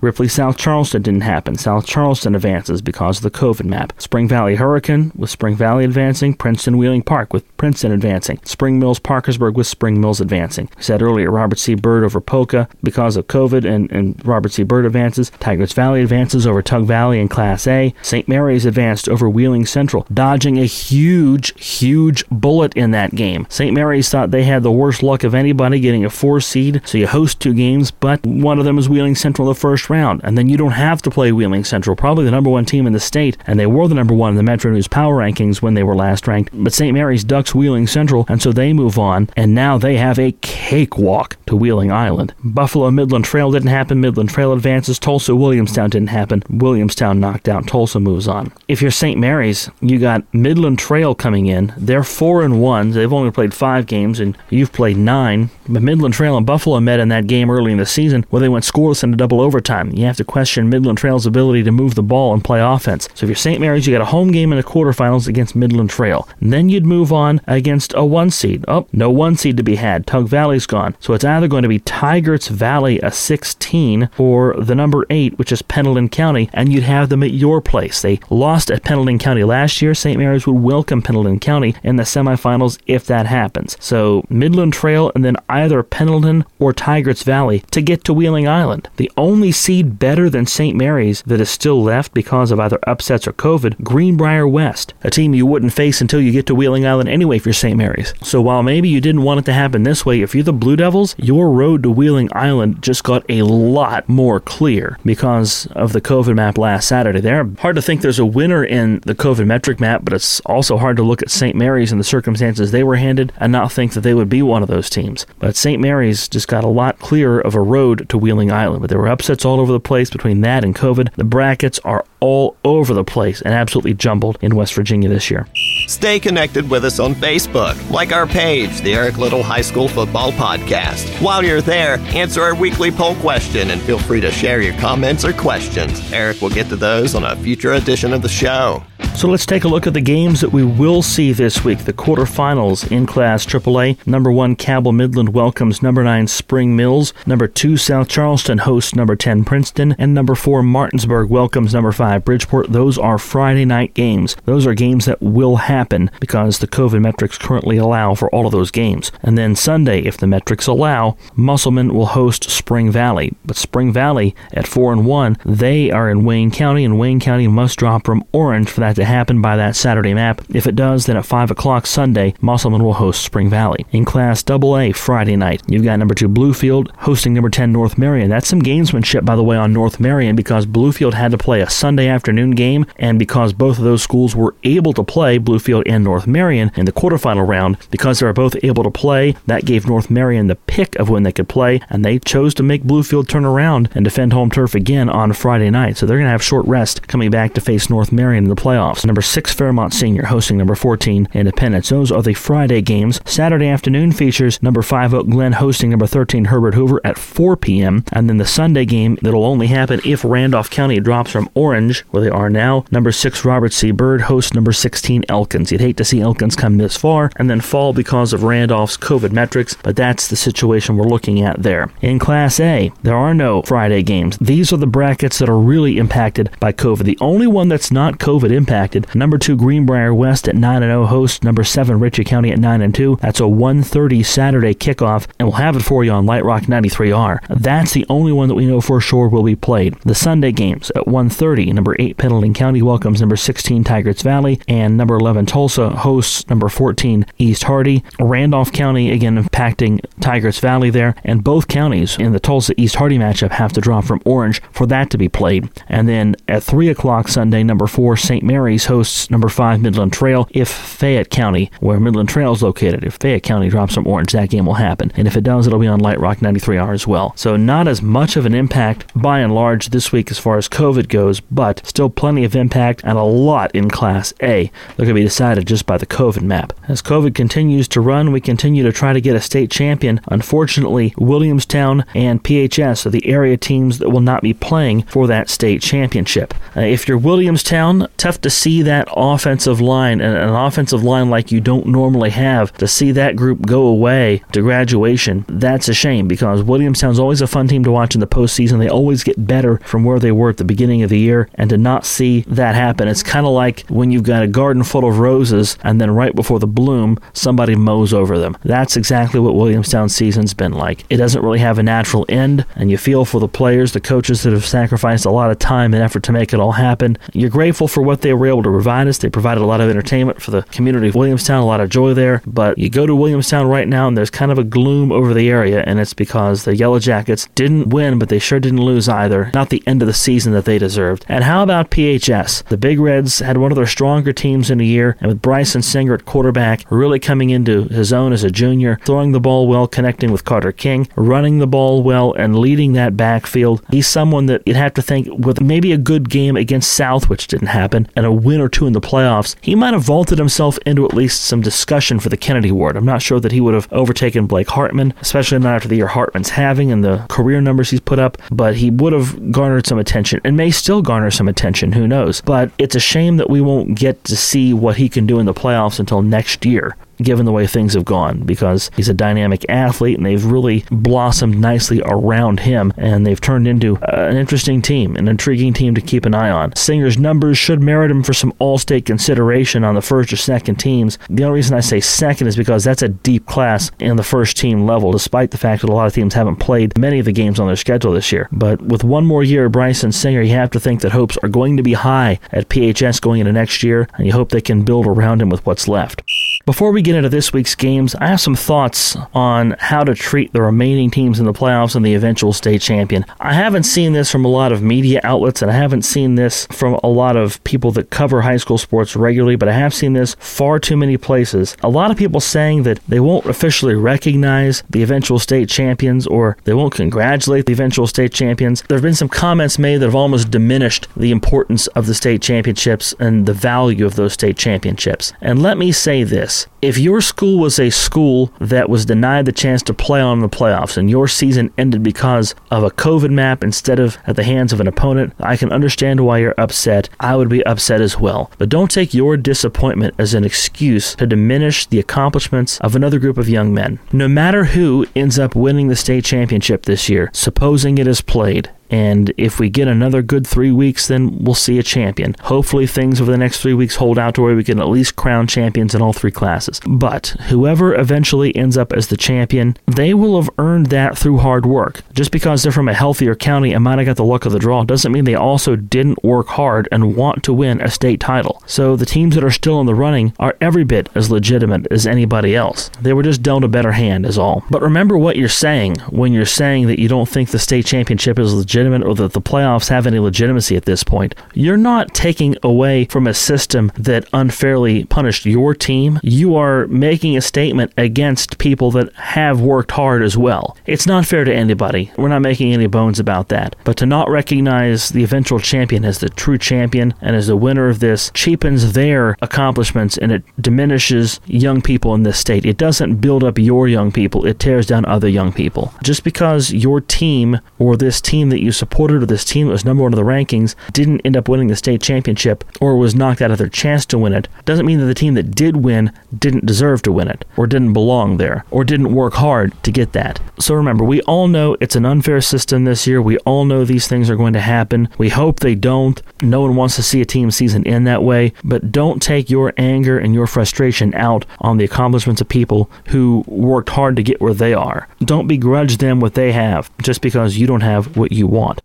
Ripley 0.00 0.28
South 0.28 0.56
Charleston 0.56 1.02
didn't 1.02 1.22
happen. 1.22 1.56
South 1.56 1.86
Charleston 1.86 2.34
advances 2.34 2.80
because 2.82 3.18
of 3.18 3.22
the 3.22 3.30
COVID 3.30 3.64
map. 3.64 3.92
Spring 4.00 4.28
Valley 4.28 4.56
Hurricane 4.56 5.12
with 5.14 5.30
Spring 5.30 5.54
Valley 5.54 5.84
advancing. 5.84 6.34
Princeton 6.34 6.78
Wheeling 6.78 7.02
Park 7.02 7.32
with 7.32 7.44
Princeton 7.56 7.92
advancing. 7.92 8.40
Spring 8.44 8.78
Mills 8.78 8.98
Parkersburg 8.98 9.56
with 9.56 9.63
Spring 9.64 10.00
Mills 10.00 10.20
advancing. 10.20 10.70
We 10.76 10.82
said 10.82 11.02
earlier 11.02 11.30
Robert 11.30 11.58
C. 11.58 11.74
Byrd 11.74 12.04
over 12.04 12.20
Poca 12.20 12.68
because 12.82 13.16
of 13.16 13.26
COVID 13.26 13.64
and, 13.64 13.90
and 13.90 14.24
Robert 14.26 14.52
C. 14.52 14.62
Byrd 14.62 14.86
advances. 14.86 15.30
Tygarts 15.32 15.74
Valley 15.74 16.02
advances 16.02 16.46
over 16.46 16.62
Tug 16.62 16.84
Valley 16.84 17.20
in 17.20 17.28
Class 17.28 17.66
A. 17.66 17.94
St. 18.02 18.28
Mary's 18.28 18.66
advanced 18.66 19.08
over 19.08 19.28
Wheeling 19.28 19.66
Central, 19.66 20.06
dodging 20.12 20.58
a 20.58 20.64
huge, 20.64 21.58
huge 21.60 22.24
bullet 22.28 22.74
in 22.74 22.90
that 22.92 23.14
game. 23.14 23.46
St. 23.48 23.74
Mary's 23.74 24.08
thought 24.08 24.30
they 24.30 24.44
had 24.44 24.62
the 24.62 24.72
worst 24.72 25.02
luck 25.02 25.24
of 25.24 25.34
anybody 25.34 25.80
getting 25.80 26.04
a 26.04 26.10
four 26.10 26.40
seed, 26.40 26.80
so 26.84 26.98
you 26.98 27.06
host 27.06 27.40
two 27.40 27.54
games, 27.54 27.90
but 27.90 28.24
one 28.24 28.58
of 28.58 28.64
them 28.64 28.78
is 28.78 28.88
Wheeling 28.88 29.14
Central 29.14 29.48
the 29.48 29.54
first 29.54 29.90
round, 29.90 30.20
and 30.24 30.36
then 30.36 30.48
you 30.48 30.56
don't 30.56 30.72
have 30.72 31.02
to 31.02 31.10
play 31.10 31.32
Wheeling 31.32 31.64
Central, 31.64 31.96
probably 31.96 32.24
the 32.24 32.30
number 32.30 32.50
one 32.50 32.64
team 32.64 32.86
in 32.86 32.92
the 32.92 33.00
state, 33.00 33.36
and 33.46 33.58
they 33.58 33.66
were 33.66 33.88
the 33.88 33.94
number 33.94 34.14
one 34.14 34.30
in 34.30 34.36
the 34.36 34.42
Metro 34.42 34.70
News 34.70 34.88
Power 34.88 35.16
Rankings 35.16 35.62
when 35.62 35.74
they 35.74 35.82
were 35.82 35.94
last 35.94 36.26
ranked. 36.26 36.50
But 36.52 36.72
St. 36.72 36.94
Mary's 36.94 37.24
ducks 37.24 37.54
Wheeling 37.54 37.86
Central, 37.86 38.26
and 38.28 38.40
so 38.40 38.52
they 38.52 38.72
move 38.72 38.98
on, 38.98 39.28
and 39.36 39.53
now 39.54 39.78
they 39.78 39.96
have 39.96 40.18
a 40.18 40.32
cakewalk 40.40 41.36
to 41.46 41.56
Wheeling 41.56 41.92
Island. 41.92 42.34
Buffalo 42.42 42.90
Midland 42.90 43.24
Trail 43.24 43.50
didn't 43.50 43.68
happen. 43.68 44.00
Midland 44.00 44.30
Trail 44.30 44.52
advances. 44.52 44.98
Tolsia 44.98 45.38
Williamstown 45.38 45.90
didn't 45.90 46.08
happen. 46.08 46.42
Williamstown 46.50 47.20
knocked 47.20 47.48
out. 47.48 47.66
Tolsia 47.66 48.02
moves 48.02 48.28
on. 48.28 48.52
If 48.68 48.82
you're 48.82 48.90
St. 48.90 49.18
Mary's, 49.18 49.70
you 49.80 49.98
got 49.98 50.22
Midland 50.34 50.78
Trail 50.78 51.14
coming 51.14 51.46
in. 51.46 51.72
They're 51.76 52.04
four 52.04 52.42
and 52.42 52.60
one. 52.60 52.90
They've 52.90 53.12
only 53.12 53.30
played 53.30 53.54
five 53.54 53.86
games, 53.86 54.20
and 54.20 54.36
you've 54.50 54.72
played 54.72 54.96
nine. 54.96 55.50
But 55.68 55.82
Midland 55.82 56.14
Trail 56.14 56.36
and 56.36 56.46
Buffalo 56.46 56.80
met 56.80 57.00
in 57.00 57.08
that 57.08 57.26
game 57.26 57.50
early 57.50 57.72
in 57.72 57.78
the 57.78 57.86
season 57.86 58.24
where 58.30 58.40
they 58.40 58.48
went 58.48 58.64
scoreless 58.64 59.02
into 59.02 59.16
double 59.16 59.40
overtime. 59.40 59.90
You 59.92 60.04
have 60.06 60.16
to 60.16 60.24
question 60.24 60.68
Midland 60.68 60.98
Trail's 60.98 61.26
ability 61.26 61.62
to 61.64 61.72
move 61.72 61.94
the 61.94 62.02
ball 62.02 62.34
and 62.34 62.44
play 62.44 62.60
offense. 62.60 63.08
So 63.14 63.24
if 63.24 63.28
you're 63.28 63.36
St. 63.36 63.60
Mary's, 63.60 63.86
you 63.86 63.94
got 63.94 64.02
a 64.02 64.06
home 64.06 64.30
game 64.30 64.52
in 64.52 64.58
the 64.58 64.64
quarterfinals 64.64 65.28
against 65.28 65.54
Midland 65.54 65.90
Trail. 65.90 66.28
And 66.40 66.52
then 66.52 66.68
you'd 66.68 66.86
move 66.86 67.12
on 67.12 67.40
against 67.46 67.94
a 67.94 68.04
one 68.04 68.30
seed. 68.30 68.64
Oh, 68.68 68.86
no 68.92 69.10
one 69.34 69.38
seed 69.38 69.56
to 69.56 69.64
be 69.64 69.74
had. 69.74 70.06
Tug 70.06 70.28
Valley's 70.28 70.64
gone. 70.64 70.94
So 71.00 71.12
it's 71.12 71.24
either 71.24 71.48
going 71.48 71.64
to 71.64 71.68
be 71.68 71.80
Tygarts 71.80 72.48
Valley 72.48 73.00
a 73.00 73.10
16 73.10 74.08
or 74.16 74.54
the 74.56 74.76
number 74.76 75.04
8, 75.10 75.40
which 75.40 75.50
is 75.50 75.60
Pendleton 75.60 76.08
County, 76.08 76.48
and 76.52 76.72
you'd 76.72 76.84
have 76.84 77.08
them 77.08 77.24
at 77.24 77.32
your 77.32 77.60
place. 77.60 78.00
They 78.00 78.20
lost 78.30 78.70
at 78.70 78.84
Pendleton 78.84 79.18
County 79.18 79.42
last 79.42 79.82
year. 79.82 79.92
St. 79.92 80.16
Mary's 80.16 80.46
would 80.46 80.62
welcome 80.62 81.02
Pendleton 81.02 81.40
County 81.40 81.74
in 81.82 81.96
the 81.96 82.04
semifinals 82.04 82.78
if 82.86 83.06
that 83.06 83.26
happens. 83.26 83.76
So 83.80 84.24
Midland 84.28 84.72
Trail 84.72 85.10
and 85.16 85.24
then 85.24 85.36
either 85.48 85.82
Pendleton 85.82 86.44
or 86.60 86.72
Tygarts 86.72 87.24
Valley 87.24 87.64
to 87.72 87.82
get 87.82 88.04
to 88.04 88.14
Wheeling 88.14 88.46
Island. 88.46 88.88
The 88.98 89.10
only 89.16 89.50
seed 89.50 89.98
better 89.98 90.30
than 90.30 90.46
St. 90.46 90.76
Mary's 90.76 91.22
that 91.22 91.40
is 91.40 91.50
still 91.50 91.82
left 91.82 92.14
because 92.14 92.52
of 92.52 92.60
either 92.60 92.78
upsets 92.86 93.26
or 93.26 93.32
COVID, 93.32 93.82
Greenbrier 93.82 94.46
West, 94.46 94.94
a 95.02 95.10
team 95.10 95.34
you 95.34 95.44
wouldn't 95.44 95.72
face 95.72 96.00
until 96.00 96.20
you 96.20 96.30
get 96.30 96.46
to 96.46 96.54
Wheeling 96.54 96.86
Island 96.86 97.08
anyway 97.08 97.40
for 97.40 97.52
St. 97.52 97.76
Mary's. 97.76 98.14
So 98.22 98.40
while 98.40 98.62
maybe 98.62 98.88
you 98.88 99.00
didn't 99.00 99.23
want 99.24 99.40
it 99.40 99.44
to 99.46 99.52
happen 99.52 99.82
this 99.82 100.06
way, 100.06 100.20
if 100.20 100.34
you're 100.34 100.44
the 100.44 100.52
Blue 100.52 100.76
Devils, 100.76 101.14
your 101.18 101.50
road 101.50 101.82
to 101.82 101.90
Wheeling 101.90 102.28
Island 102.32 102.82
just 102.82 103.02
got 103.04 103.24
a 103.28 103.42
lot 103.42 104.08
more 104.08 104.40
clear 104.40 104.98
because 105.04 105.66
of 105.72 105.92
the 105.92 106.00
COVID 106.00 106.34
map 106.36 106.58
last 106.58 106.86
Saturday. 106.86 107.20
There, 107.20 107.48
hard 107.58 107.76
to 107.76 107.82
think 107.82 108.00
there's 108.00 108.18
a 108.18 108.26
winner 108.26 108.64
in 108.64 109.00
the 109.00 109.14
COVID 109.14 109.46
metric 109.46 109.80
map, 109.80 110.04
but 110.04 110.12
it's 110.12 110.40
also 110.40 110.76
hard 110.76 110.96
to 110.98 111.02
look 111.02 111.22
at 111.22 111.30
St. 111.30 111.56
Mary's 111.56 111.90
and 111.90 112.00
the 112.00 112.04
circumstances 112.04 112.70
they 112.70 112.84
were 112.84 112.96
handed 112.96 113.32
and 113.38 113.50
not 113.50 113.72
think 113.72 113.94
that 113.94 114.02
they 114.02 114.14
would 114.14 114.28
be 114.28 114.42
one 114.42 114.62
of 114.62 114.68
those 114.68 114.90
teams. 114.90 115.26
But 115.38 115.56
St. 115.56 115.80
Mary's 115.80 116.28
just 116.28 116.48
got 116.48 116.64
a 116.64 116.68
lot 116.68 116.98
clearer 116.98 117.40
of 117.40 117.54
a 117.54 117.60
road 117.60 118.08
to 118.10 118.18
Wheeling 118.18 118.52
Island. 118.52 118.82
But 118.82 118.90
there 118.90 118.98
were 118.98 119.08
upsets 119.08 119.44
all 119.44 119.60
over 119.60 119.72
the 119.72 119.80
place 119.80 120.10
between 120.10 120.42
that 120.42 120.64
and 120.64 120.76
COVID. 120.76 121.14
The 121.14 121.24
brackets 121.24 121.78
are 121.80 122.04
all 122.20 122.56
over 122.64 122.94
the 122.94 123.04
place 123.04 123.42
and 123.42 123.54
absolutely 123.54 123.94
jumbled 123.94 124.38
in 124.40 124.54
West 124.54 124.74
Virginia 124.74 125.08
this 125.08 125.30
year. 125.30 125.46
Stay 125.86 126.18
connected 126.18 126.68
with 126.70 126.84
us 126.84 126.98
on 126.98 127.14
Facebook. 127.14 127.74
Like 127.90 128.12
our 128.12 128.26
page, 128.26 128.80
The 128.80 128.96
Little 129.18 129.42
High 129.42 129.60
School 129.60 129.88
Football 129.88 130.32
Podcast. 130.32 131.08
While 131.22 131.44
you're 131.44 131.60
there, 131.60 131.98
answer 132.14 132.42
our 132.42 132.54
weekly 132.54 132.90
poll 132.90 133.14
question 133.16 133.70
and 133.70 133.80
feel 133.82 133.98
free 133.98 134.20
to 134.20 134.30
share 134.30 134.60
your 134.60 134.74
comments 134.74 135.24
or 135.24 135.32
questions. 135.32 136.00
Eric 136.12 136.40
will 136.40 136.50
get 136.50 136.68
to 136.68 136.76
those 136.76 137.14
on 137.14 137.24
a 137.24 137.36
future 137.36 137.72
edition 137.72 138.12
of 138.12 138.22
the 138.22 138.28
show. 138.28 138.84
So 139.16 139.28
let's 139.28 139.46
take 139.46 139.64
a 139.64 139.68
look 139.68 139.86
at 139.86 139.94
the 139.94 140.00
games 140.00 140.40
that 140.40 140.52
we 140.52 140.64
will 140.64 141.00
see 141.00 141.32
this 141.32 141.64
week. 141.64 141.84
The 141.84 141.92
quarterfinals 141.92 142.90
in 142.90 143.06
Class 143.06 143.46
AAA. 143.46 144.06
Number 144.06 144.30
one, 144.30 144.56
Cabell 144.56 144.92
Midland 144.92 145.32
welcomes 145.32 145.82
number 145.82 146.02
nine, 146.04 146.26
Spring 146.26 146.76
Mills. 146.76 147.14
Number 147.26 147.46
two, 147.46 147.76
South 147.76 148.08
Charleston 148.08 148.58
hosts 148.58 148.94
number 148.94 149.16
10, 149.16 149.44
Princeton. 149.44 149.94
And 149.98 150.14
number 150.14 150.34
four, 150.34 150.62
Martinsburg 150.62 151.30
welcomes 151.30 151.72
number 151.72 151.92
five, 151.92 152.24
Bridgeport. 152.24 152.72
Those 152.72 152.98
are 152.98 153.16
Friday 153.16 153.64
night 153.64 153.94
games. 153.94 154.36
Those 154.44 154.66
are 154.66 154.74
games 154.74 155.06
that 155.06 155.22
will 155.22 155.56
happen 155.56 156.10
because 156.20 156.58
the 156.58 156.68
COVID 156.68 157.00
metrics 157.00 157.38
currently 157.38 157.76
allow 157.78 158.14
for 158.14 158.28
all 158.34 158.46
of 158.46 158.52
those 158.52 158.70
games. 158.70 159.12
And 159.22 159.38
then 159.38 159.54
Sunday, 159.56 160.00
if 160.00 160.16
the 160.16 160.26
metrics 160.26 160.66
allow, 160.66 161.16
Musselman 161.34 161.94
will 161.94 162.06
host 162.06 162.50
Spring 162.50 162.90
Valley. 162.90 163.32
But 163.44 163.56
Spring 163.56 163.92
Valley 163.92 164.34
at 164.52 164.66
4 164.66 164.92
and 164.92 165.06
1, 165.06 165.38
they 165.46 165.90
are 165.90 166.10
in 166.10 166.24
Wayne 166.24 166.50
County, 166.50 166.84
and 166.84 166.98
Wayne 166.98 167.20
County 167.20 167.48
must 167.48 167.78
drop 167.78 168.04
from 168.04 168.24
Orange 168.32 168.68
for 168.68 168.80
that 168.80 168.93
to 168.96 169.04
happen 169.04 169.40
by 169.40 169.56
that 169.56 169.76
Saturday 169.76 170.14
map. 170.14 170.42
If 170.48 170.66
it 170.66 170.76
does, 170.76 171.06
then 171.06 171.16
at 171.16 171.26
5 171.26 171.50
o'clock 171.50 171.86
Sunday, 171.86 172.34
Musselman 172.40 172.82
will 172.82 172.94
host 172.94 173.22
Spring 173.22 173.50
Valley. 173.50 173.86
In 173.90 174.04
Class 174.04 174.44
AA 174.48 174.92
Friday 174.92 175.36
night, 175.36 175.62
you've 175.66 175.84
got 175.84 175.98
number 175.98 176.14
2 176.14 176.28
Bluefield 176.28 176.90
hosting 176.98 177.34
number 177.34 177.50
10 177.50 177.72
North 177.72 177.98
Marion. 177.98 178.30
That's 178.30 178.48
some 178.48 178.62
gamesmanship, 178.62 179.24
by 179.24 179.36
the 179.36 179.42
way, 179.42 179.56
on 179.56 179.72
North 179.72 180.00
Marion 180.00 180.36
because 180.36 180.66
Bluefield 180.66 181.14
had 181.14 181.30
to 181.32 181.38
play 181.38 181.60
a 181.60 181.70
Sunday 181.70 182.08
afternoon 182.08 182.52
game, 182.52 182.86
and 182.96 183.18
because 183.18 183.52
both 183.52 183.78
of 183.78 183.84
those 183.84 184.02
schools 184.02 184.34
were 184.34 184.54
able 184.64 184.92
to 184.92 185.04
play, 185.04 185.38
Bluefield 185.38 185.82
and 185.86 186.04
North 186.04 186.26
Marion, 186.26 186.70
in 186.76 186.86
the 186.86 186.92
quarterfinal 186.92 187.46
round, 187.46 187.76
because 187.90 188.18
they 188.18 188.26
were 188.26 188.32
both 188.32 188.56
able 188.62 188.82
to 188.84 188.90
play, 188.90 189.36
that 189.46 189.64
gave 189.64 189.86
North 189.86 190.10
Marion 190.10 190.46
the 190.46 190.56
pick 190.56 190.96
of 190.96 191.08
when 191.10 191.22
they 191.22 191.32
could 191.32 191.48
play, 191.48 191.80
and 191.90 192.04
they 192.04 192.18
chose 192.18 192.54
to 192.54 192.62
make 192.62 192.82
Bluefield 192.82 193.28
turn 193.28 193.44
around 193.44 193.88
and 193.94 194.04
defend 194.04 194.32
home 194.32 194.50
turf 194.50 194.74
again 194.74 195.08
on 195.08 195.32
Friday 195.32 195.70
night. 195.70 195.96
So 195.96 196.06
they're 196.06 196.18
going 196.18 196.26
to 196.26 196.30
have 196.30 196.42
short 196.42 196.66
rest 196.66 197.06
coming 197.08 197.30
back 197.30 197.54
to 197.54 197.60
face 197.60 197.90
North 197.90 198.12
Marion 198.12 198.44
in 198.44 198.50
the 198.50 198.56
playoffs. 198.74 199.04
Number 199.06 199.22
6 199.22 199.52
Fairmont 199.54 199.92
Senior 199.92 200.24
hosting 200.24 200.58
number 200.58 200.74
14 200.74 201.28
Independence. 201.32 201.88
Those 201.90 202.10
are 202.10 202.22
the 202.22 202.34
Friday 202.34 202.82
games. 202.82 203.20
Saturday 203.24 203.68
afternoon 203.68 204.10
features 204.10 204.62
number 204.62 204.82
5 204.82 205.14
Oak 205.14 205.28
Glen 205.28 205.52
hosting 205.52 205.90
number 205.90 206.06
13 206.06 206.46
Herbert 206.46 206.74
Hoover 206.74 207.00
at 207.04 207.18
4 207.18 207.56
p.m. 207.56 208.04
And 208.12 208.28
then 208.28 208.38
the 208.38 208.46
Sunday 208.46 208.84
game 208.84 209.16
that'll 209.22 209.44
only 209.44 209.68
happen 209.68 210.00
if 210.04 210.24
Randolph 210.24 210.70
County 210.70 210.98
drops 210.98 211.30
from 211.30 211.48
Orange, 211.54 212.00
where 212.10 212.22
they 212.22 212.30
are 212.30 212.50
now. 212.50 212.84
Number 212.90 213.12
6 213.12 213.44
Robert 213.44 213.72
C. 213.72 213.92
Byrd 213.92 214.22
hosts 214.22 214.54
number 214.54 214.72
16 214.72 215.24
Elkins. 215.28 215.70
You'd 215.70 215.80
hate 215.80 215.96
to 215.98 216.04
see 216.04 216.20
Elkins 216.20 216.56
come 216.56 216.78
this 216.78 216.96
far 216.96 217.30
and 217.36 217.48
then 217.48 217.60
fall 217.60 217.92
because 217.92 218.32
of 218.32 218.42
Randolph's 218.42 218.96
COVID 218.96 219.30
metrics, 219.30 219.76
but 219.82 219.96
that's 219.96 220.26
the 220.28 220.36
situation 220.36 220.96
we're 220.96 221.06
looking 221.06 221.42
at 221.42 221.62
there. 221.62 221.90
In 222.02 222.18
Class 222.18 222.58
A, 222.58 222.92
there 223.02 223.16
are 223.16 223.34
no 223.34 223.62
Friday 223.62 224.02
games. 224.02 224.36
These 224.38 224.72
are 224.72 224.78
the 224.78 224.86
brackets 224.86 225.38
that 225.38 225.48
are 225.48 225.58
really 225.58 225.98
impacted 225.98 226.50
by 226.58 226.72
COVID. 226.72 227.04
The 227.04 227.18
only 227.20 227.46
one 227.46 227.68
that's 227.68 227.92
not 227.92 228.18
COVID 228.18 228.50
impacted, 228.64 229.14
number 229.14 229.36
2 229.36 229.56
Greenbrier 229.56 230.14
West 230.14 230.48
at 230.48 230.56
9 230.56 230.80
0 230.80 231.04
hosts 231.04 231.42
number 231.42 231.62
7 231.62 232.00
Ritchie 232.00 232.24
County 232.24 232.50
at 232.50 232.58
9 232.58 232.80
and 232.80 232.94
2. 232.94 233.18
That's 233.20 233.40
a 233.40 233.44
1:30 233.44 234.24
Saturday 234.24 234.74
kickoff, 234.74 235.26
and 235.38 235.48
we'll 235.48 235.58
have 235.58 235.76
it 235.76 235.82
for 235.82 236.02
you 236.02 236.12
on 236.12 236.24
Light 236.24 236.44
Rock 236.44 236.62
93R. 236.62 237.40
That's 237.50 237.92
the 237.92 238.06
only 238.08 238.32
one 238.32 238.48
that 238.48 238.54
we 238.54 238.64
know 238.64 238.80
for 238.80 239.02
sure 239.02 239.28
will 239.28 239.42
be 239.42 239.54
played. 239.54 239.96
The 240.00 240.14
Sunday 240.14 240.50
games 240.50 240.90
at 240.96 241.06
1:30, 241.06 241.74
number 241.74 241.94
8 241.98 242.16
Pendleton 242.16 242.54
County 242.54 242.80
welcomes 242.80 243.20
number 243.20 243.36
16 243.36 243.84
Tygarts 243.84 244.22
Valley, 244.22 244.58
and 244.66 244.96
number 244.96 245.16
11 245.16 245.44
Tolsia 245.44 245.92
hosts 245.92 246.48
number 246.48 246.70
14 246.70 247.26
East 247.36 247.64
Hardy. 247.64 248.02
Randolph 248.18 248.72
County 248.72 249.10
again 249.10 249.36
impacting 249.42 250.00
Tygarts 250.20 250.60
Valley 250.60 250.88
there, 250.88 251.14
and 251.22 251.44
both 251.44 251.68
counties 251.68 252.16
in 252.18 252.32
the 252.32 252.40
Tolsia 252.40 252.72
East 252.78 252.96
Hardy 252.96 253.18
matchup 253.18 253.50
have 253.50 253.74
to 253.74 253.82
draw 253.82 254.00
from 254.00 254.22
Orange 254.24 254.62
for 254.72 254.86
that 254.86 255.10
to 255.10 255.18
be 255.18 255.28
played. 255.28 255.68
And 255.86 256.08
then 256.08 256.36
at 256.48 256.62
3 256.62 256.88
o'clock 256.88 257.28
Sunday, 257.28 257.62
number 257.62 257.86
4 257.86 258.16
St. 258.16 258.42
Mary's 258.54 258.84
hosts 258.84 259.32
number 259.32 259.48
5 259.48 259.80
Midland 259.80 260.12
Trail 260.12 260.46
if 260.52 260.68
Fayette 260.68 261.28
County, 261.28 261.72
where 261.80 261.98
Midland 261.98 262.28
Trail 262.28 262.52
is 262.52 262.62
located, 262.62 263.02
if 263.02 263.14
Fayette 263.16 263.42
County 263.42 263.68
drops 263.68 263.94
from 263.94 264.06
Orange, 264.06 264.30
that 264.30 264.48
game 264.48 264.64
will 264.64 264.74
happen. 264.74 265.10
And 265.16 265.26
if 265.26 265.36
it 265.36 265.42
does, 265.42 265.66
it'll 265.66 265.80
be 265.80 265.88
on 265.88 265.98
Light 265.98 266.20
Rock 266.20 266.38
93R 266.38 266.94
as 266.94 267.04
well. 267.04 267.32
So 267.36 267.56
not 267.56 267.88
as 267.88 268.00
much 268.00 268.36
of 268.36 268.46
an 268.46 268.54
impact 268.54 269.10
by 269.20 269.40
and 269.40 269.52
large 269.52 269.88
this 269.88 270.12
week 270.12 270.30
as 270.30 270.38
far 270.38 270.56
as 270.56 270.68
COVID 270.68 271.08
goes, 271.08 271.40
but 271.40 271.84
still 271.84 272.08
plenty 272.08 272.44
of 272.44 272.54
impact 272.54 273.00
and 273.02 273.18
a 273.18 273.24
lot 273.24 273.74
in 273.74 273.90
Class 273.90 274.32
A. 274.40 274.70
They're 274.96 275.06
going 275.06 275.08
to 275.08 275.14
be 275.14 275.24
decided 275.24 275.66
just 275.66 275.84
by 275.84 275.98
the 275.98 276.06
COVID 276.06 276.42
map. 276.42 276.72
As 276.86 277.02
COVID 277.02 277.34
continues 277.34 277.88
to 277.88 278.00
run, 278.00 278.30
we 278.30 278.40
continue 278.40 278.84
to 278.84 278.92
try 278.92 279.12
to 279.12 279.20
get 279.20 279.34
a 279.34 279.40
state 279.40 279.72
champion. 279.72 280.20
Unfortunately, 280.28 281.12
Williamstown 281.18 282.04
and 282.14 282.40
PHS 282.44 283.04
are 283.04 283.10
the 283.10 283.26
area 283.26 283.56
teams 283.56 283.98
that 283.98 284.10
will 284.10 284.20
not 284.20 284.42
be 284.42 284.54
playing 284.54 285.02
for 285.02 285.26
that 285.26 285.50
state 285.50 285.82
championship. 285.82 286.54
Uh, 286.76 286.82
if 286.82 287.08
you're 287.08 287.18
Williamstown, 287.18 288.06
tough 288.16 288.40
to 288.44 288.50
see 288.50 288.82
that 288.82 289.08
offensive 289.10 289.80
line, 289.80 290.20
and 290.20 290.36
an 290.36 290.50
offensive 290.50 291.02
line 291.02 291.30
like 291.30 291.50
you 291.50 291.62
don't 291.62 291.86
normally 291.86 292.28
have, 292.28 292.70
to 292.74 292.86
see 292.86 293.10
that 293.10 293.36
group 293.36 293.62
go 293.62 293.86
away 293.86 294.42
to 294.52 294.60
graduation. 294.60 295.46
That's 295.48 295.88
a 295.88 295.94
shame 295.94 296.28
because 296.28 296.62
Williamstown's 296.62 297.18
always 297.18 297.40
a 297.40 297.46
fun 297.46 297.68
team 297.68 297.84
to 297.84 297.90
watch 297.90 298.14
in 298.14 298.20
the 298.20 298.26
postseason. 298.26 298.78
They 298.78 298.88
always 298.90 299.24
get 299.24 299.46
better 299.46 299.78
from 299.78 300.04
where 300.04 300.18
they 300.18 300.30
were 300.30 300.50
at 300.50 300.58
the 300.58 300.64
beginning 300.64 301.02
of 301.02 301.08
the 301.08 301.18
year, 301.18 301.48
and 301.54 301.70
to 301.70 301.78
not 301.78 302.04
see 302.04 302.42
that 302.42 302.74
happen, 302.74 303.08
it's 303.08 303.22
kind 303.22 303.46
of 303.46 303.52
like 303.52 303.86
when 303.88 304.10
you've 304.10 304.24
got 304.24 304.42
a 304.42 304.46
garden 304.46 304.82
full 304.82 305.08
of 305.08 305.18
roses 305.18 305.78
and 305.82 305.98
then 305.98 306.10
right 306.10 306.34
before 306.34 306.58
the 306.58 306.66
bloom, 306.66 307.18
somebody 307.32 307.74
mows 307.74 308.12
over 308.12 308.38
them. 308.38 308.58
That's 308.62 308.94
exactly 308.94 309.40
what 309.40 309.54
Williamstown's 309.54 310.14
season's 310.14 310.52
been 310.52 310.72
like. 310.72 311.06
It 311.08 311.16
doesn't 311.16 311.42
really 311.42 311.60
have 311.60 311.78
a 311.78 311.82
natural 311.82 312.26
end, 312.28 312.66
and 312.76 312.90
you 312.90 312.98
feel 312.98 313.24
for 313.24 313.40
the 313.40 313.48
players, 313.48 313.92
the 313.92 314.00
coaches 314.00 314.42
that 314.42 314.52
have 314.52 314.66
sacrificed 314.66 315.24
a 315.24 315.30
lot 315.30 315.50
of 315.50 315.58
time 315.58 315.94
and 315.94 316.02
effort 316.02 316.24
to 316.24 316.32
make 316.32 316.52
it 316.52 316.60
all 316.60 316.72
happen. 316.72 317.16
You're 317.32 317.48
grateful 317.48 317.88
for 317.88 318.02
what 318.02 318.20
they 318.20 318.33
were 318.34 318.46
able 318.46 318.62
to 318.62 318.70
provide 318.70 319.08
us. 319.08 319.18
They 319.18 319.30
provided 319.30 319.62
a 319.62 319.66
lot 319.66 319.80
of 319.80 319.90
entertainment 319.90 320.42
for 320.42 320.50
the 320.50 320.62
community 320.62 321.08
of 321.08 321.14
Williamstown, 321.14 321.62
a 321.62 321.66
lot 321.66 321.80
of 321.80 321.88
joy 321.88 322.14
there. 322.14 322.42
But 322.46 322.78
you 322.78 322.90
go 322.90 323.06
to 323.06 323.14
Williamstown 323.14 323.66
right 323.66 323.88
now, 323.88 324.08
and 324.08 324.16
there's 324.16 324.30
kind 324.30 324.52
of 324.52 324.58
a 324.58 324.64
gloom 324.64 325.12
over 325.12 325.34
the 325.34 325.48
area, 325.48 325.82
and 325.86 326.00
it's 326.00 326.14
because 326.14 326.64
the 326.64 326.76
Yellow 326.76 326.98
Jackets 326.98 327.48
didn't 327.54 327.88
win, 327.90 328.18
but 328.18 328.28
they 328.28 328.38
sure 328.38 328.60
didn't 328.60 328.82
lose 328.82 329.08
either. 329.08 329.50
Not 329.54 329.70
the 329.70 329.82
end 329.86 330.02
of 330.02 330.08
the 330.08 330.14
season 330.14 330.52
that 330.52 330.64
they 330.64 330.78
deserved. 330.78 331.24
And 331.28 331.44
how 331.44 331.62
about 331.62 331.90
PHS? 331.90 332.64
The 332.68 332.76
Big 332.76 332.98
Reds 332.98 333.38
had 333.38 333.58
one 333.58 333.72
of 333.72 333.76
their 333.76 333.86
stronger 333.86 334.32
teams 334.32 334.70
in 334.70 334.80
a 334.80 334.84
year, 334.84 335.16
and 335.20 335.28
with 335.28 335.42
Bryson 335.42 335.82
Singer 335.82 336.14
at 336.14 336.24
quarterback, 336.24 336.84
really 336.90 337.18
coming 337.18 337.50
into 337.50 337.84
his 337.84 338.12
own 338.12 338.32
as 338.32 338.44
a 338.44 338.50
junior, 338.50 338.98
throwing 339.04 339.32
the 339.32 339.40
ball 339.40 339.66
well, 339.66 339.86
connecting 339.86 340.32
with 340.32 340.44
Carter 340.44 340.72
King, 340.72 341.08
running 341.16 341.58
the 341.58 341.66
ball 341.66 342.02
well, 342.02 342.32
and 342.34 342.58
leading 342.58 342.92
that 342.94 343.16
backfield. 343.16 343.82
He's 343.90 344.06
someone 344.06 344.46
that 344.46 344.62
you'd 344.66 344.76
have 344.76 344.94
to 344.94 345.02
think 345.02 345.28
with 345.44 345.60
maybe 345.60 345.92
a 345.92 345.98
good 345.98 346.28
game 346.28 346.56
against 346.56 346.92
South, 346.92 347.28
which 347.28 347.46
didn't 347.46 347.68
happen, 347.68 348.08
and 348.16 348.23
a 348.24 348.32
win 348.32 348.60
or 348.60 348.68
two 348.68 348.86
in 348.86 348.92
the 348.92 349.00
playoffs, 349.00 349.56
he 349.60 349.74
might 349.74 349.92
have 349.92 350.02
vaulted 350.02 350.38
himself 350.38 350.78
into 350.86 351.04
at 351.04 351.14
least 351.14 351.42
some 351.42 351.60
discussion 351.60 352.20
for 352.20 352.28
the 352.28 352.36
Kennedy 352.36 352.68
Award. 352.70 352.96
I'm 352.96 353.04
not 353.04 353.22
sure 353.22 353.40
that 353.40 353.52
he 353.52 353.60
would 353.60 353.74
have 353.74 353.88
overtaken 353.92 354.46
Blake 354.46 354.68
Hartman, 354.68 355.14
especially 355.20 355.58
not 355.58 355.74
after 355.74 355.88
the 355.88 355.96
year 355.96 356.06
Hartman's 356.06 356.50
having 356.50 356.92
and 356.92 357.04
the 357.04 357.26
career 357.28 357.60
numbers 357.60 357.90
he's 357.90 358.00
put 358.00 358.18
up, 358.18 358.38
but 358.50 358.76
he 358.76 358.90
would 358.90 359.12
have 359.12 359.52
garnered 359.52 359.86
some 359.86 359.98
attention 359.98 360.40
and 360.44 360.56
may 360.56 360.70
still 360.70 361.02
garner 361.02 361.30
some 361.30 361.48
attention. 361.48 361.92
Who 361.92 362.06
knows? 362.06 362.40
But 362.40 362.70
it's 362.78 362.94
a 362.94 363.00
shame 363.00 363.36
that 363.36 363.50
we 363.50 363.60
won't 363.60 363.98
get 363.98 364.24
to 364.24 364.36
see 364.36 364.72
what 364.72 364.96
he 364.96 365.08
can 365.08 365.26
do 365.26 365.38
in 365.38 365.46
the 365.46 365.54
playoffs 365.54 366.00
until 366.00 366.22
next 366.22 366.64
year 366.64 366.96
given 367.24 367.46
the 367.46 367.52
way 367.52 367.66
things 367.66 367.94
have 367.94 368.04
gone 368.04 368.40
because 368.40 368.90
he's 368.96 369.08
a 369.08 369.14
dynamic 369.14 369.64
athlete 369.68 370.16
and 370.16 370.24
they've 370.24 370.44
really 370.44 370.84
blossomed 370.90 371.58
nicely 371.58 372.00
around 372.04 372.60
him 372.60 372.92
and 372.96 373.26
they've 373.26 373.40
turned 373.40 373.66
into 373.66 373.96
uh, 373.96 374.28
an 374.30 374.36
interesting 374.36 374.80
team, 374.80 375.16
an 375.16 375.28
intriguing 375.28 375.72
team 375.72 375.94
to 375.94 376.00
keep 376.00 376.24
an 376.24 376.34
eye 376.34 376.50
on. 376.50 376.74
Singer's 376.76 377.18
numbers 377.18 377.58
should 377.58 377.82
merit 377.82 378.10
him 378.10 378.22
for 378.22 378.32
some 378.32 378.52
all 378.58 378.78
state 378.78 379.06
consideration 379.06 379.82
on 379.82 379.94
the 379.94 380.02
first 380.02 380.32
or 380.32 380.36
second 380.36 380.76
teams. 380.76 381.18
The 381.28 381.44
only 381.44 381.56
reason 381.56 381.76
I 381.76 381.80
say 381.80 382.00
second 382.00 382.46
is 382.46 382.56
because 382.56 382.84
that's 382.84 383.02
a 383.02 383.08
deep 383.08 383.46
class 383.46 383.90
in 383.98 384.16
the 384.16 384.22
first 384.22 384.56
team 384.56 384.86
level, 384.86 385.10
despite 385.10 385.50
the 385.50 385.58
fact 385.58 385.82
that 385.82 385.90
a 385.90 385.92
lot 385.92 386.06
of 386.06 386.14
teams 386.14 386.34
haven't 386.34 386.56
played 386.56 386.96
many 386.98 387.18
of 387.18 387.24
the 387.24 387.32
games 387.32 387.58
on 387.58 387.66
their 387.66 387.76
schedule 387.76 388.12
this 388.12 388.30
year. 388.30 388.48
But 388.52 388.80
with 388.80 389.02
one 389.02 389.26
more 389.26 389.42
year, 389.42 389.64
of 389.64 389.72
Bryson 389.72 390.12
Singer, 390.12 390.42
you 390.42 390.54
have 390.54 390.70
to 390.70 390.80
think 390.80 391.00
that 391.00 391.12
hopes 391.12 391.38
are 391.42 391.48
going 391.48 391.76
to 391.76 391.82
be 391.82 391.94
high 391.94 392.38
at 392.52 392.68
PHS 392.68 393.20
going 393.20 393.40
into 393.40 393.52
next 393.52 393.82
year, 393.82 394.08
and 394.14 394.26
you 394.26 394.32
hope 394.32 394.50
they 394.50 394.60
can 394.60 394.82
build 394.82 395.06
around 395.06 395.42
him 395.42 395.48
with 395.48 395.64
what's 395.66 395.88
left. 395.88 396.22
Before 396.66 396.92
we 396.92 397.02
get 397.02 397.14
into 397.14 397.28
this 397.28 397.52
week's 397.52 397.74
games, 397.74 398.14
I 398.14 398.28
have 398.28 398.40
some 398.40 398.56
thoughts 398.56 399.18
on 399.34 399.76
how 399.78 400.02
to 400.02 400.14
treat 400.14 400.54
the 400.54 400.62
remaining 400.62 401.10
teams 401.10 401.38
in 401.38 401.44
the 401.44 401.52
playoffs 401.52 401.94
and 401.94 402.02
the 402.02 402.14
eventual 402.14 402.54
state 402.54 402.80
champion. 402.80 403.26
I 403.38 403.52
haven't 403.52 403.82
seen 403.82 404.14
this 404.14 404.32
from 404.32 404.46
a 404.46 404.48
lot 404.48 404.72
of 404.72 404.80
media 404.80 405.20
outlets, 405.24 405.60
and 405.60 405.70
I 405.70 405.74
haven't 405.74 406.06
seen 406.06 406.36
this 406.36 406.66
from 406.72 406.98
a 407.04 407.08
lot 407.08 407.36
of 407.36 407.62
people 407.64 407.90
that 407.92 408.08
cover 408.08 408.40
high 408.40 408.56
school 408.56 408.78
sports 408.78 409.14
regularly, 409.14 409.56
but 409.56 409.68
I 409.68 409.74
have 409.74 409.92
seen 409.92 410.14
this 410.14 410.36
far 410.38 410.78
too 410.78 410.96
many 410.96 411.18
places. 411.18 411.76
A 411.82 411.90
lot 411.90 412.10
of 412.10 412.16
people 412.16 412.40
saying 412.40 412.84
that 412.84 412.98
they 413.06 413.20
won't 413.20 413.44
officially 413.44 413.94
recognize 413.94 414.82
the 414.88 415.02
eventual 415.02 415.38
state 415.38 415.68
champions 415.68 416.26
or 416.26 416.56
they 416.64 416.72
won't 416.72 416.94
congratulate 416.94 417.66
the 417.66 417.74
eventual 417.74 418.06
state 418.06 418.32
champions. 418.32 418.80
There 418.88 418.96
have 418.96 419.02
been 419.02 419.14
some 419.14 419.28
comments 419.28 419.78
made 419.78 419.98
that 419.98 420.06
have 420.06 420.14
almost 420.14 420.50
diminished 420.50 421.08
the 421.14 421.30
importance 421.30 421.88
of 421.88 422.06
the 422.06 422.14
state 422.14 422.40
championships 422.40 423.14
and 423.18 423.44
the 423.44 423.52
value 423.52 424.06
of 424.06 424.16
those 424.16 424.32
state 424.32 424.56
championships. 424.56 425.34
And 425.42 425.60
let 425.60 425.76
me 425.76 425.92
say 425.92 426.24
this 426.24 426.53
this. 426.54 426.66
If 426.82 426.98
your 426.98 427.20
school 427.20 427.58
was 427.58 427.78
a 427.78 427.90
school 427.90 428.52
that 428.60 428.90
was 428.90 429.06
denied 429.06 429.46
the 429.46 429.52
chance 429.52 429.82
to 429.84 429.94
play 429.94 430.20
on 430.20 430.40
the 430.40 430.48
playoffs 430.48 430.96
and 430.96 431.08
your 431.08 431.28
season 431.28 431.72
ended 431.78 432.02
because 432.02 432.54
of 432.70 432.82
a 432.82 432.90
COVID 432.90 433.30
map 433.30 433.64
instead 433.64 433.98
of 433.98 434.18
at 434.26 434.36
the 434.36 434.44
hands 434.44 434.72
of 434.72 434.80
an 434.80 434.86
opponent, 434.86 435.32
I 435.40 435.56
can 435.56 435.72
understand 435.72 436.20
why 436.20 436.38
you're 436.38 436.54
upset. 436.58 437.08
I 437.20 437.36
would 437.36 437.48
be 437.48 437.64
upset 437.64 438.00
as 438.00 438.18
well. 438.20 438.50
But 438.58 438.68
don't 438.68 438.90
take 438.90 439.14
your 439.14 439.36
disappointment 439.36 440.14
as 440.18 440.34
an 440.34 440.44
excuse 440.44 441.14
to 441.16 441.26
diminish 441.26 441.86
the 441.86 442.00
accomplishments 442.00 442.78
of 442.80 442.94
another 442.94 443.18
group 443.18 443.38
of 443.38 443.48
young 443.48 443.72
men. 443.72 443.98
No 444.12 444.28
matter 444.28 444.64
who 444.64 445.06
ends 445.16 445.38
up 445.38 445.54
winning 445.54 445.88
the 445.88 445.96
state 445.96 446.24
championship 446.24 446.82
this 446.82 447.08
year, 447.08 447.30
supposing 447.32 447.96
it 447.96 448.06
is 448.06 448.20
played, 448.20 448.70
and 448.90 449.32
if 449.36 449.58
we 449.58 449.70
get 449.70 449.88
another 449.88 450.22
good 450.22 450.46
three 450.46 450.70
weeks, 450.70 451.08
then 451.08 451.42
we'll 451.42 451.54
see 451.54 451.78
a 451.78 451.82
champion. 451.82 452.36
Hopefully, 452.42 452.86
things 452.86 453.20
over 453.20 453.30
the 453.30 453.38
next 453.38 453.60
three 453.60 453.74
weeks 453.74 453.96
hold 453.96 454.18
out 454.18 454.34
to 454.34 454.42
where 454.42 454.54
we 454.54 454.64
can 454.64 454.80
at 454.80 454.88
least 454.88 455.16
crown 455.16 455.46
champions 455.46 455.94
in 455.94 456.02
all 456.02 456.12
three 456.12 456.30
classes. 456.30 456.80
But 456.86 457.28
whoever 457.48 457.94
eventually 457.94 458.54
ends 458.54 458.76
up 458.76 458.92
as 458.92 459.08
the 459.08 459.16
champion, 459.16 459.76
they 459.86 460.14
will 460.14 460.40
have 460.40 460.50
earned 460.58 460.86
that 460.86 461.16
through 461.16 461.38
hard 461.38 461.66
work. 461.66 462.02
Just 462.12 462.30
because 462.30 462.62
they're 462.62 462.72
from 462.72 462.88
a 462.88 462.94
healthier 462.94 463.34
county 463.34 463.72
and 463.72 463.84
might 463.84 463.98
have 463.98 464.06
got 464.06 464.16
the 464.16 464.24
luck 464.24 464.44
of 464.44 464.52
the 464.52 464.58
draw 464.58 464.84
doesn't 464.84 465.12
mean 465.12 465.24
they 465.24 465.34
also 465.34 465.76
didn't 465.76 466.22
work 466.22 466.48
hard 466.48 466.88
and 466.92 467.16
want 467.16 467.42
to 467.44 467.52
win 467.52 467.80
a 467.80 467.90
state 467.90 468.20
title. 468.20 468.62
So 468.66 468.96
the 468.96 469.06
teams 469.06 469.34
that 469.34 469.44
are 469.44 469.50
still 469.50 469.80
in 469.80 469.86
the 469.86 469.94
running 469.94 470.34
are 470.38 470.56
every 470.60 470.84
bit 470.84 471.08
as 471.14 471.30
legitimate 471.30 471.86
as 471.90 472.06
anybody 472.06 472.54
else. 472.54 472.90
They 473.00 473.12
were 473.12 473.22
just 473.22 473.42
dealt 473.42 473.64
a 473.64 473.68
better 473.68 473.92
hand, 473.92 474.26
is 474.26 474.38
all. 474.38 474.64
But 474.70 474.82
remember 474.82 475.16
what 475.16 475.36
you're 475.36 475.48
saying 475.48 475.96
when 476.10 476.32
you're 476.32 476.46
saying 476.46 476.86
that 476.88 476.98
you 476.98 477.08
don't 477.08 477.28
think 477.28 477.50
the 477.50 477.58
state 477.58 477.86
championship 477.86 478.38
is 478.38 478.52
legitimate 478.52 478.73
legitimate 478.74 479.06
or 479.06 479.14
that 479.14 479.32
the 479.32 479.40
playoffs 479.40 479.88
have 479.88 480.04
any 480.04 480.18
legitimacy 480.18 480.74
at 480.74 480.84
this 480.84 481.04
point. 481.04 481.34
You're 481.54 481.76
not 481.76 482.12
taking 482.12 482.56
away 482.64 483.04
from 483.04 483.28
a 483.28 483.34
system 483.34 483.92
that 483.96 484.28
unfairly 484.32 485.04
punished 485.04 485.46
your 485.46 485.74
team. 485.76 486.18
You 486.24 486.56
are 486.56 486.88
making 486.88 487.36
a 487.36 487.40
statement 487.40 487.92
against 487.96 488.58
people 488.58 488.90
that 488.92 489.12
have 489.14 489.60
worked 489.60 489.92
hard 489.92 490.24
as 490.24 490.36
well. 490.36 490.76
It's 490.86 491.06
not 491.06 491.24
fair 491.24 491.44
to 491.44 491.54
anybody. 491.54 492.10
We're 492.16 492.28
not 492.28 492.42
making 492.42 492.72
any 492.72 492.88
bones 492.88 493.20
about 493.20 493.48
that. 493.50 493.76
But 493.84 493.96
to 493.98 494.06
not 494.06 494.28
recognize 494.28 495.10
the 495.10 495.22
eventual 495.22 495.60
champion 495.60 496.04
as 496.04 496.18
the 496.18 496.28
true 496.28 496.58
champion 496.58 497.14
and 497.20 497.36
as 497.36 497.46
the 497.46 497.56
winner 497.56 497.88
of 497.88 498.00
this 498.00 498.32
cheapens 498.34 498.94
their 498.94 499.36
accomplishments 499.40 500.18
and 500.18 500.32
it 500.32 500.42
diminishes 500.60 501.38
young 501.46 501.80
people 501.80 502.12
in 502.14 502.24
this 502.24 502.40
state. 502.40 502.66
It 502.66 502.76
doesn't 502.76 503.16
build 503.16 503.44
up 503.44 503.56
your 503.56 503.86
young 503.86 504.10
people, 504.10 504.44
it 504.46 504.58
tears 504.58 504.86
down 504.86 505.04
other 505.04 505.28
young 505.28 505.52
people. 505.52 505.94
Just 506.02 506.24
because 506.24 506.72
your 506.72 507.00
team 507.00 507.60
or 507.78 507.96
this 507.96 508.20
team 508.20 508.48
that 508.50 508.63
you 508.64 508.72
supported 508.72 509.22
or 509.22 509.26
this 509.26 509.44
team 509.44 509.66
that 509.66 509.72
was 509.72 509.84
number 509.84 510.02
one 510.02 510.12
of 510.12 510.16
the 510.16 510.22
rankings 510.22 510.74
didn't 510.92 511.20
end 511.24 511.36
up 511.36 511.48
winning 511.48 511.68
the 511.68 511.76
state 511.76 512.02
championship 512.02 512.64
or 512.80 512.96
was 512.96 513.14
knocked 513.14 513.42
out 513.42 513.50
of 513.50 513.58
their 513.58 513.68
chance 513.68 514.04
to 514.06 514.18
win 514.18 514.32
it 514.32 514.48
doesn't 514.64 514.86
mean 514.86 514.98
that 515.00 515.06
the 515.06 515.14
team 515.14 515.34
that 515.34 515.54
did 515.54 515.76
win 515.78 516.12
didn't 516.36 516.66
deserve 516.66 517.02
to 517.02 517.12
win 517.12 517.28
it 517.28 517.44
or 517.56 517.66
didn't 517.66 517.92
belong 517.92 518.36
there 518.36 518.64
or 518.70 518.84
didn't 518.84 519.14
work 519.14 519.34
hard 519.34 519.72
to 519.82 519.92
get 519.92 520.12
that. 520.12 520.40
So 520.58 520.74
remember, 520.74 521.04
we 521.04 521.20
all 521.22 521.48
know 521.48 521.76
it's 521.80 521.96
an 521.96 522.06
unfair 522.06 522.40
system 522.40 522.84
this 522.84 523.06
year. 523.06 523.20
We 523.20 523.38
all 523.38 523.64
know 523.64 523.84
these 523.84 524.08
things 524.08 524.30
are 524.30 524.36
going 524.36 524.52
to 524.54 524.60
happen. 524.60 525.08
We 525.18 525.28
hope 525.28 525.60
they 525.60 525.74
don't. 525.74 526.20
No 526.42 526.62
one 526.62 526.76
wants 526.76 526.96
to 526.96 527.02
see 527.02 527.20
a 527.20 527.26
team 527.26 527.50
season 527.50 527.86
end 527.86 528.06
that 528.06 528.22
way, 528.22 528.52
but 528.62 528.92
don't 528.92 529.22
take 529.22 529.50
your 529.50 529.72
anger 529.76 530.18
and 530.18 530.34
your 530.34 530.46
frustration 530.46 531.14
out 531.14 531.44
on 531.60 531.76
the 531.76 531.84
accomplishments 531.84 532.40
of 532.40 532.48
people 532.48 532.90
who 533.08 533.44
worked 533.46 533.90
hard 533.90 534.16
to 534.16 534.22
get 534.22 534.40
where 534.40 534.54
they 534.54 534.74
are. 534.74 535.08
Don't 535.20 535.46
begrudge 535.46 535.98
them 535.98 536.20
what 536.20 536.34
they 536.34 536.52
have 536.52 536.90
just 537.02 537.20
because 537.20 537.56
you 537.56 537.66
don't 537.66 537.80
have 537.80 538.16
what 538.16 538.32
you 538.32 538.46
want. 538.54 538.80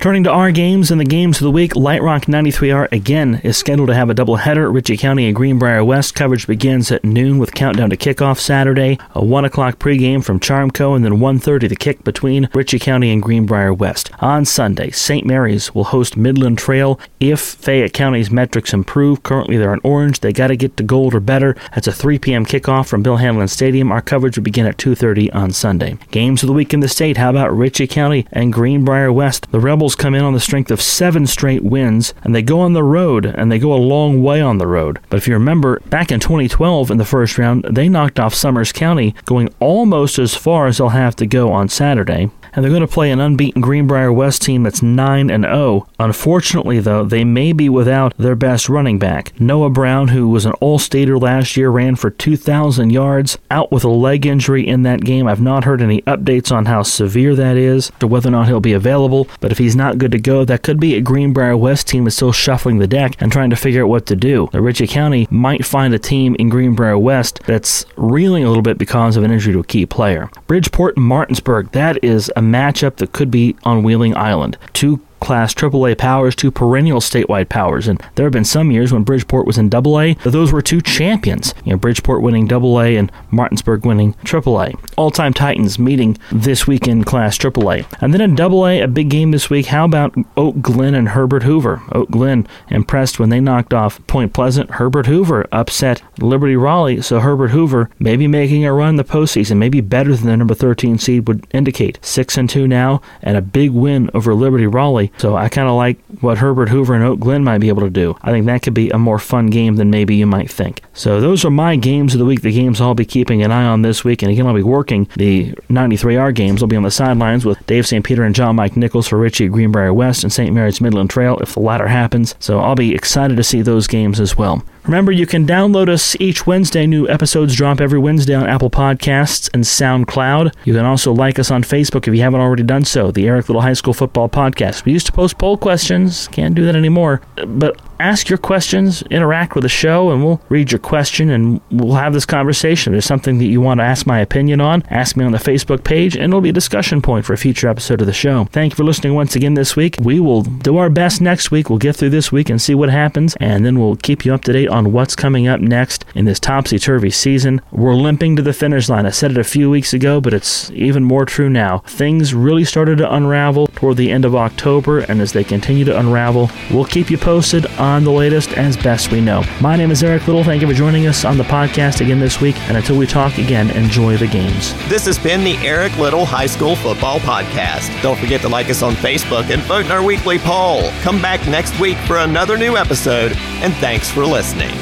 Turning 0.00 0.24
to 0.24 0.30
our 0.30 0.50
games 0.50 0.90
and 0.90 1.00
the 1.00 1.04
games 1.04 1.38
of 1.38 1.44
the 1.44 1.50
week, 1.50 1.74
Light 1.74 2.02
Rock 2.02 2.26
93R 2.26 2.92
again 2.92 3.40
is 3.42 3.56
scheduled 3.56 3.88
to 3.88 3.94
have 3.94 4.10
a 4.10 4.14
doubleheader. 4.14 4.70
Ritchie 4.70 4.98
County 4.98 5.24
and 5.24 5.34
Greenbrier 5.34 5.82
West 5.82 6.14
coverage 6.14 6.46
begins 6.46 6.92
at 6.92 7.04
noon 7.04 7.38
with 7.38 7.54
countdown 7.54 7.88
to 7.88 7.96
kickoff 7.96 8.38
Saturday, 8.38 8.98
a 9.14 9.24
1 9.24 9.46
o'clock 9.46 9.78
pregame 9.78 10.22
from 10.22 10.40
Charmco, 10.40 10.94
and 10.94 11.06
then 11.06 11.14
1.30 11.14 11.70
the 11.70 11.76
kick 11.76 12.04
between 12.04 12.50
Ritchie 12.52 12.80
County 12.80 13.12
and 13.12 13.22
Greenbrier 13.22 13.72
West. 13.72 14.10
On 14.18 14.44
Sunday, 14.44 14.90
St. 14.90 15.24
Mary's 15.24 15.74
will 15.74 15.84
host 15.84 16.18
Midland 16.18 16.58
Trail 16.58 17.00
if 17.18 17.40
Fayette 17.40 17.94
County's 17.94 18.30
metrics 18.30 18.74
improve. 18.74 19.22
Currently 19.22 19.56
they're 19.56 19.72
in 19.72 19.80
orange. 19.84 20.20
They 20.20 20.34
got 20.34 20.48
to 20.48 20.56
get 20.56 20.76
to 20.76 20.82
gold 20.82 21.14
or 21.14 21.20
better. 21.20 21.56
That's 21.74 21.86
a 21.86 21.92
3 21.92 22.18
p.m. 22.18 22.44
kickoff 22.44 22.88
from 22.88 23.02
Bill 23.02 23.16
Hanlon 23.16 23.48
Stadium. 23.48 23.90
Our 23.90 24.02
coverage 24.02 24.36
will 24.36 24.44
begin 24.44 24.66
at 24.66 24.76
2.30 24.76 25.34
on 25.34 25.52
Sunday. 25.52 25.96
Games 26.10 26.42
of 26.42 26.48
the 26.48 26.52
week 26.52 26.74
in 26.74 26.80
the 26.80 26.88
state. 26.88 27.16
How 27.16 27.30
about 27.30 27.56
Ritchie 27.56 27.86
County 27.86 28.26
and 28.32 28.52
Greenbrier 28.52 29.10
West? 29.10 29.50
The 29.50 29.60
Rebels 29.60 29.83
come 29.92 30.14
in 30.14 30.24
on 30.24 30.32
the 30.32 30.40
strength 30.40 30.70
of 30.70 30.80
seven 30.80 31.26
straight 31.26 31.62
wins, 31.62 32.14
and 32.22 32.34
they 32.34 32.42
go 32.42 32.60
on 32.60 32.72
the 32.72 32.82
road, 32.82 33.26
and 33.26 33.50
they 33.50 33.58
go 33.58 33.74
a 33.74 33.76
long 33.76 34.22
way 34.22 34.40
on 34.40 34.58
the 34.58 34.66
road. 34.66 35.00
But 35.10 35.16
if 35.16 35.28
you 35.28 35.34
remember, 35.34 35.80
back 35.80 36.10
in 36.10 36.20
2012 36.20 36.90
in 36.90 36.96
the 36.96 37.04
first 37.04 37.36
round, 37.36 37.64
they 37.70 37.88
knocked 37.88 38.20
off 38.20 38.34
Summers 38.34 38.72
County, 38.72 39.14
going 39.24 39.52
almost 39.60 40.18
as 40.18 40.34
far 40.34 40.66
as 40.66 40.78
they'll 40.78 40.90
have 40.90 41.16
to 41.16 41.26
go 41.26 41.52
on 41.52 41.68
Saturday 41.68 42.30
and 42.54 42.64
they're 42.64 42.70
going 42.70 42.80
to 42.80 42.88
play 42.88 43.10
an 43.10 43.20
unbeaten 43.20 43.60
Greenbrier 43.60 44.12
West 44.12 44.42
team 44.42 44.62
that's 44.62 44.82
9 44.82 45.30
and 45.30 45.44
0. 45.44 45.86
Unfortunately, 45.98 46.80
though, 46.80 47.04
they 47.04 47.24
may 47.24 47.52
be 47.52 47.68
without 47.68 48.16
their 48.16 48.36
best 48.36 48.68
running 48.68 48.98
back. 48.98 49.38
Noah 49.40 49.70
Brown, 49.70 50.08
who 50.08 50.28
was 50.28 50.46
an 50.46 50.52
All-Stater 50.54 51.18
last 51.18 51.56
year, 51.56 51.70
ran 51.70 51.96
for 51.96 52.10
2,000 52.10 52.90
yards, 52.90 53.38
out 53.50 53.72
with 53.72 53.84
a 53.84 53.88
leg 53.88 54.26
injury 54.26 54.66
in 54.66 54.82
that 54.82 55.04
game. 55.04 55.26
I've 55.26 55.40
not 55.40 55.64
heard 55.64 55.82
any 55.82 56.02
updates 56.02 56.52
on 56.52 56.66
how 56.66 56.82
severe 56.82 57.34
that 57.34 57.56
is, 57.56 57.90
or 58.02 58.08
whether 58.08 58.28
or 58.28 58.32
not 58.32 58.48
he'll 58.48 58.60
be 58.60 58.72
available. 58.72 59.28
But 59.40 59.52
if 59.52 59.58
he's 59.58 59.76
not 59.76 59.98
good 59.98 60.12
to 60.12 60.18
go, 60.18 60.44
that 60.44 60.62
could 60.62 60.80
be 60.80 60.94
a 60.94 61.00
Greenbrier 61.00 61.56
West 61.56 61.88
team 61.88 62.04
that's 62.04 62.16
still 62.16 62.32
shuffling 62.32 62.78
the 62.78 62.86
deck 62.86 63.16
and 63.20 63.32
trying 63.32 63.50
to 63.50 63.56
figure 63.56 63.82
out 63.82 63.88
what 63.88 64.06
to 64.06 64.16
do. 64.16 64.48
The 64.52 64.60
Ritchie 64.62 64.86
County 64.86 65.26
might 65.30 65.64
find 65.64 65.94
a 65.94 65.98
team 65.98 66.36
in 66.38 66.48
Greenbrier 66.48 66.98
West 66.98 67.40
that's 67.46 67.86
reeling 67.96 68.44
a 68.44 68.48
little 68.48 68.62
bit 68.62 68.78
because 68.78 69.16
of 69.16 69.24
an 69.24 69.30
injury 69.30 69.52
to 69.52 69.60
a 69.60 69.64
key 69.64 69.86
player. 69.86 70.30
Bridgeport 70.46 70.96
Martinsburg, 70.96 71.72
that 71.72 72.02
is 72.04 72.30
a 72.36 72.42
matchup 72.44 72.96
that 72.96 73.12
could 73.12 73.30
be 73.30 73.56
on 73.64 73.82
Wheeling 73.82 74.16
Island. 74.16 74.56
Two 74.72 75.00
class 75.24 75.54
AAA 75.54 75.98
powers 75.98 76.36
to 76.36 76.50
perennial 76.50 77.00
statewide 77.00 77.48
powers. 77.48 77.88
And 77.88 78.00
there 78.14 78.26
have 78.26 78.32
been 78.32 78.44
some 78.44 78.70
years 78.70 78.92
when 78.92 79.02
Bridgeport 79.02 79.46
was 79.46 79.58
in 79.58 79.74
AA, 79.74 80.14
but 80.22 80.32
those 80.32 80.52
were 80.52 80.62
two 80.62 80.80
champions. 80.80 81.54
You 81.64 81.72
know, 81.72 81.78
Bridgeport 81.78 82.22
winning 82.22 82.52
AA 82.52 82.98
and 82.98 83.10
Martinsburg 83.30 83.84
winning 83.84 84.14
AAA. 84.24 84.78
All-time 84.96 85.32
Titans 85.32 85.78
meeting 85.78 86.18
this 86.30 86.66
week 86.66 86.86
in 86.86 87.04
class 87.04 87.38
AAA. 87.38 87.86
And 88.00 88.12
then 88.12 88.20
in 88.20 88.40
AA, 88.40 88.82
a 88.82 88.86
big 88.86 89.08
game 89.10 89.30
this 89.30 89.50
week. 89.50 89.66
How 89.66 89.84
about 89.84 90.14
Oak 90.36 90.60
Glen 90.60 90.94
and 90.94 91.08
Herbert 91.08 91.42
Hoover? 91.42 91.82
Oak 91.92 92.10
Glen 92.10 92.46
impressed 92.68 93.18
when 93.18 93.30
they 93.30 93.40
knocked 93.40 93.72
off 93.72 94.04
Point 94.06 94.32
Pleasant. 94.32 94.72
Herbert 94.72 95.06
Hoover 95.06 95.46
upset 95.50 96.02
Liberty 96.18 96.56
Raleigh, 96.56 97.02
so 97.02 97.20
Herbert 97.20 97.48
Hoover 97.48 97.90
maybe 97.98 98.26
making 98.26 98.64
a 98.64 98.72
run 98.72 98.96
the 98.96 99.04
postseason, 99.04 99.56
maybe 99.56 99.80
better 99.80 100.14
than 100.14 100.26
the 100.26 100.36
number 100.36 100.54
13 100.54 100.98
seed 100.98 101.26
would 101.28 101.46
indicate. 101.52 101.98
Six 102.02 102.36
and 102.36 102.48
two 102.48 102.68
now, 102.68 103.00
and 103.22 103.36
a 103.36 103.42
big 103.42 103.70
win 103.70 104.10
over 104.14 104.34
Liberty 104.34 104.66
Raleigh. 104.66 105.12
So 105.18 105.36
I 105.36 105.48
kind 105.48 105.68
of 105.68 105.74
like 105.74 105.98
what 106.20 106.38
Herbert 106.38 106.68
Hoover 106.68 106.94
and 106.94 107.04
Oak 107.04 107.20
Glen 107.20 107.44
might 107.44 107.58
be 107.58 107.68
able 107.68 107.82
to 107.82 107.90
do. 107.90 108.16
I 108.22 108.30
think 108.30 108.46
that 108.46 108.62
could 108.62 108.74
be 108.74 108.90
a 108.90 108.98
more 108.98 109.18
fun 109.18 109.46
game 109.48 109.76
than 109.76 109.90
maybe 109.90 110.14
you 110.16 110.26
might 110.26 110.50
think. 110.50 110.82
So 110.92 111.20
those 111.20 111.44
are 111.44 111.50
my 111.50 111.76
games 111.76 112.14
of 112.14 112.18
the 112.18 112.24
week, 112.24 112.42
the 112.42 112.52
games 112.52 112.80
I'll 112.80 112.94
be 112.94 113.04
keeping 113.04 113.42
an 113.42 113.52
eye 113.52 113.64
on 113.64 113.82
this 113.82 114.04
week. 114.04 114.22
And 114.22 114.30
again, 114.30 114.46
I'll 114.46 114.54
be 114.54 114.62
working 114.62 115.08
the 115.16 115.52
93R 115.70 116.34
games. 116.34 116.62
I'll 116.62 116.68
be 116.68 116.76
on 116.76 116.82
the 116.82 116.90
sidelines 116.90 117.44
with 117.44 117.64
Dave 117.66 117.86
St. 117.86 118.04
Peter 118.04 118.24
and 118.24 118.34
John 118.34 118.56
Mike 118.56 118.76
Nichols 118.76 119.08
for 119.08 119.18
Ritchie 119.18 119.48
Greenbrier 119.48 119.92
West 119.92 120.24
and 120.24 120.32
St. 120.32 120.52
Mary's 120.54 120.80
Midland 120.80 121.10
Trail 121.10 121.38
if 121.38 121.54
the 121.54 121.60
latter 121.60 121.88
happens. 121.88 122.34
So 122.38 122.60
I'll 122.60 122.74
be 122.74 122.94
excited 122.94 123.36
to 123.36 123.44
see 123.44 123.62
those 123.62 123.86
games 123.86 124.20
as 124.20 124.36
well. 124.36 124.64
Remember, 124.84 125.10
you 125.10 125.26
can 125.26 125.46
download 125.46 125.88
us 125.88 126.14
each 126.20 126.46
Wednesday. 126.46 126.86
New 126.86 127.08
episodes 127.08 127.54
drop 127.56 127.80
every 127.80 127.98
Wednesday 127.98 128.34
on 128.34 128.46
Apple 128.46 128.68
Podcasts 128.68 129.48
and 129.54 129.64
SoundCloud. 129.64 130.54
You 130.64 130.74
can 130.74 130.84
also 130.84 131.10
like 131.12 131.38
us 131.38 131.50
on 131.50 131.62
Facebook 131.62 132.06
if 132.06 132.14
you 132.14 132.20
haven't 132.20 132.40
already 132.40 132.64
done 132.64 132.84
so, 132.84 133.10
the 133.10 133.26
Eric 133.26 133.48
Little 133.48 133.62
High 133.62 133.72
School 133.72 133.94
Football 133.94 134.28
Podcast. 134.28 134.84
We 134.84 134.92
used 134.92 135.06
to 135.06 135.12
post 135.12 135.38
poll 135.38 135.56
questions, 135.56 136.28
can't 136.28 136.54
do 136.54 136.66
that 136.66 136.76
anymore. 136.76 137.22
But 137.46 137.80
ask 138.00 138.28
your 138.28 138.38
questions, 138.38 139.02
interact 139.10 139.54
with 139.54 139.62
the 139.62 139.68
show, 139.68 140.10
and 140.10 140.24
we'll 140.24 140.40
read 140.48 140.72
your 140.72 140.78
question 140.78 141.30
and 141.30 141.60
we'll 141.70 141.94
have 141.94 142.12
this 142.12 142.26
conversation. 142.26 142.92
If 142.92 142.94
there's 142.96 143.04
something 143.04 143.38
that 143.38 143.46
you 143.46 143.60
want 143.60 143.80
to 143.80 143.84
ask 143.84 144.06
my 144.06 144.20
opinion 144.20 144.60
on, 144.60 144.82
ask 144.90 145.16
me 145.16 145.24
on 145.24 145.32
the 145.32 145.38
Facebook 145.38 145.84
page, 145.84 146.14
and 146.14 146.24
it'll 146.24 146.40
be 146.40 146.50
a 146.50 146.52
discussion 146.52 147.02
point 147.02 147.24
for 147.24 147.32
a 147.32 147.38
future 147.38 147.68
episode 147.68 148.00
of 148.00 148.06
the 148.06 148.12
show. 148.12 148.44
Thank 148.46 148.72
you 148.72 148.76
for 148.76 148.84
listening 148.84 149.14
once 149.14 149.36
again 149.36 149.54
this 149.54 149.76
week. 149.76 149.96
We 150.00 150.20
will 150.20 150.42
do 150.42 150.76
our 150.76 150.90
best 150.90 151.20
next 151.20 151.50
week. 151.50 151.70
We'll 151.70 151.78
get 151.78 151.96
through 151.96 152.10
this 152.10 152.30
week 152.30 152.50
and 152.50 152.60
see 152.60 152.74
what 152.74 152.90
happens, 152.90 153.36
and 153.40 153.64
then 153.64 153.78
we'll 153.78 153.96
keep 153.96 154.24
you 154.24 154.34
up 154.34 154.44
to 154.44 154.52
date 154.52 154.68
on 154.68 154.92
what's 154.92 155.16
coming 155.16 155.46
up 155.46 155.60
next 155.60 156.04
in 156.14 156.24
this 156.24 156.40
topsy 156.40 156.78
turvy 156.78 157.10
season. 157.10 157.60
We're 157.70 157.94
limping 157.94 158.36
to 158.36 158.42
the 158.42 158.52
finish 158.52 158.88
line. 158.88 159.06
I 159.06 159.10
said 159.10 159.30
it 159.30 159.38
a 159.38 159.44
few 159.44 159.70
weeks 159.70 159.92
ago, 159.92 160.20
but 160.20 160.34
it's 160.34 160.70
even 160.70 161.04
more 161.04 161.24
true 161.24 161.48
now. 161.48 161.78
Things 161.78 162.34
really 162.34 162.64
started 162.64 162.98
to 162.98 163.14
unravel 163.14 163.68
toward 163.68 163.96
the 163.96 164.10
end 164.10 164.24
of 164.24 164.34
October, 164.34 165.00
and 165.00 165.20
as 165.20 165.32
they 165.32 165.44
continue 165.44 165.84
to 165.84 165.98
unravel, 165.98 166.50
we'll 166.70 166.84
keep 166.84 167.10
you 167.10 167.18
posted 167.18 167.66
on 167.84 168.02
the 168.02 168.10
latest 168.10 168.54
as 168.54 168.76
best 168.76 169.12
we 169.12 169.20
know. 169.20 169.42
My 169.60 169.76
name 169.76 169.90
is 169.90 170.02
Eric 170.02 170.26
Little. 170.26 170.42
Thank 170.42 170.62
you 170.62 170.68
for 170.68 170.74
joining 170.74 171.06
us 171.06 171.24
on 171.24 171.36
the 171.36 171.44
podcast 171.44 172.00
again 172.00 172.18
this 172.18 172.40
week, 172.40 172.58
and 172.62 172.76
until 172.76 172.96
we 172.96 173.06
talk 173.06 173.36
again, 173.36 173.70
enjoy 173.70 174.16
the 174.16 174.26
games. 174.26 174.72
This 174.88 175.04
has 175.04 175.18
been 175.18 175.44
the 175.44 175.56
Eric 175.58 175.96
Little 175.98 176.24
High 176.24 176.46
School 176.46 176.76
Football 176.76 177.20
Podcast. 177.20 178.02
Don't 178.02 178.18
forget 178.18 178.40
to 178.40 178.48
like 178.48 178.70
us 178.70 178.82
on 178.82 178.94
Facebook 178.94 179.50
and 179.50 179.62
vote 179.62 179.84
in 179.84 179.92
our 179.92 180.02
weekly 180.02 180.38
poll. 180.38 180.90
Come 181.02 181.20
back 181.20 181.46
next 181.46 181.78
week 181.78 181.98
for 181.98 182.16
another 182.16 182.56
new 182.56 182.76
episode, 182.76 183.32
and 183.36 183.74
thanks 183.74 184.10
for 184.10 184.24
listening. 184.24 184.74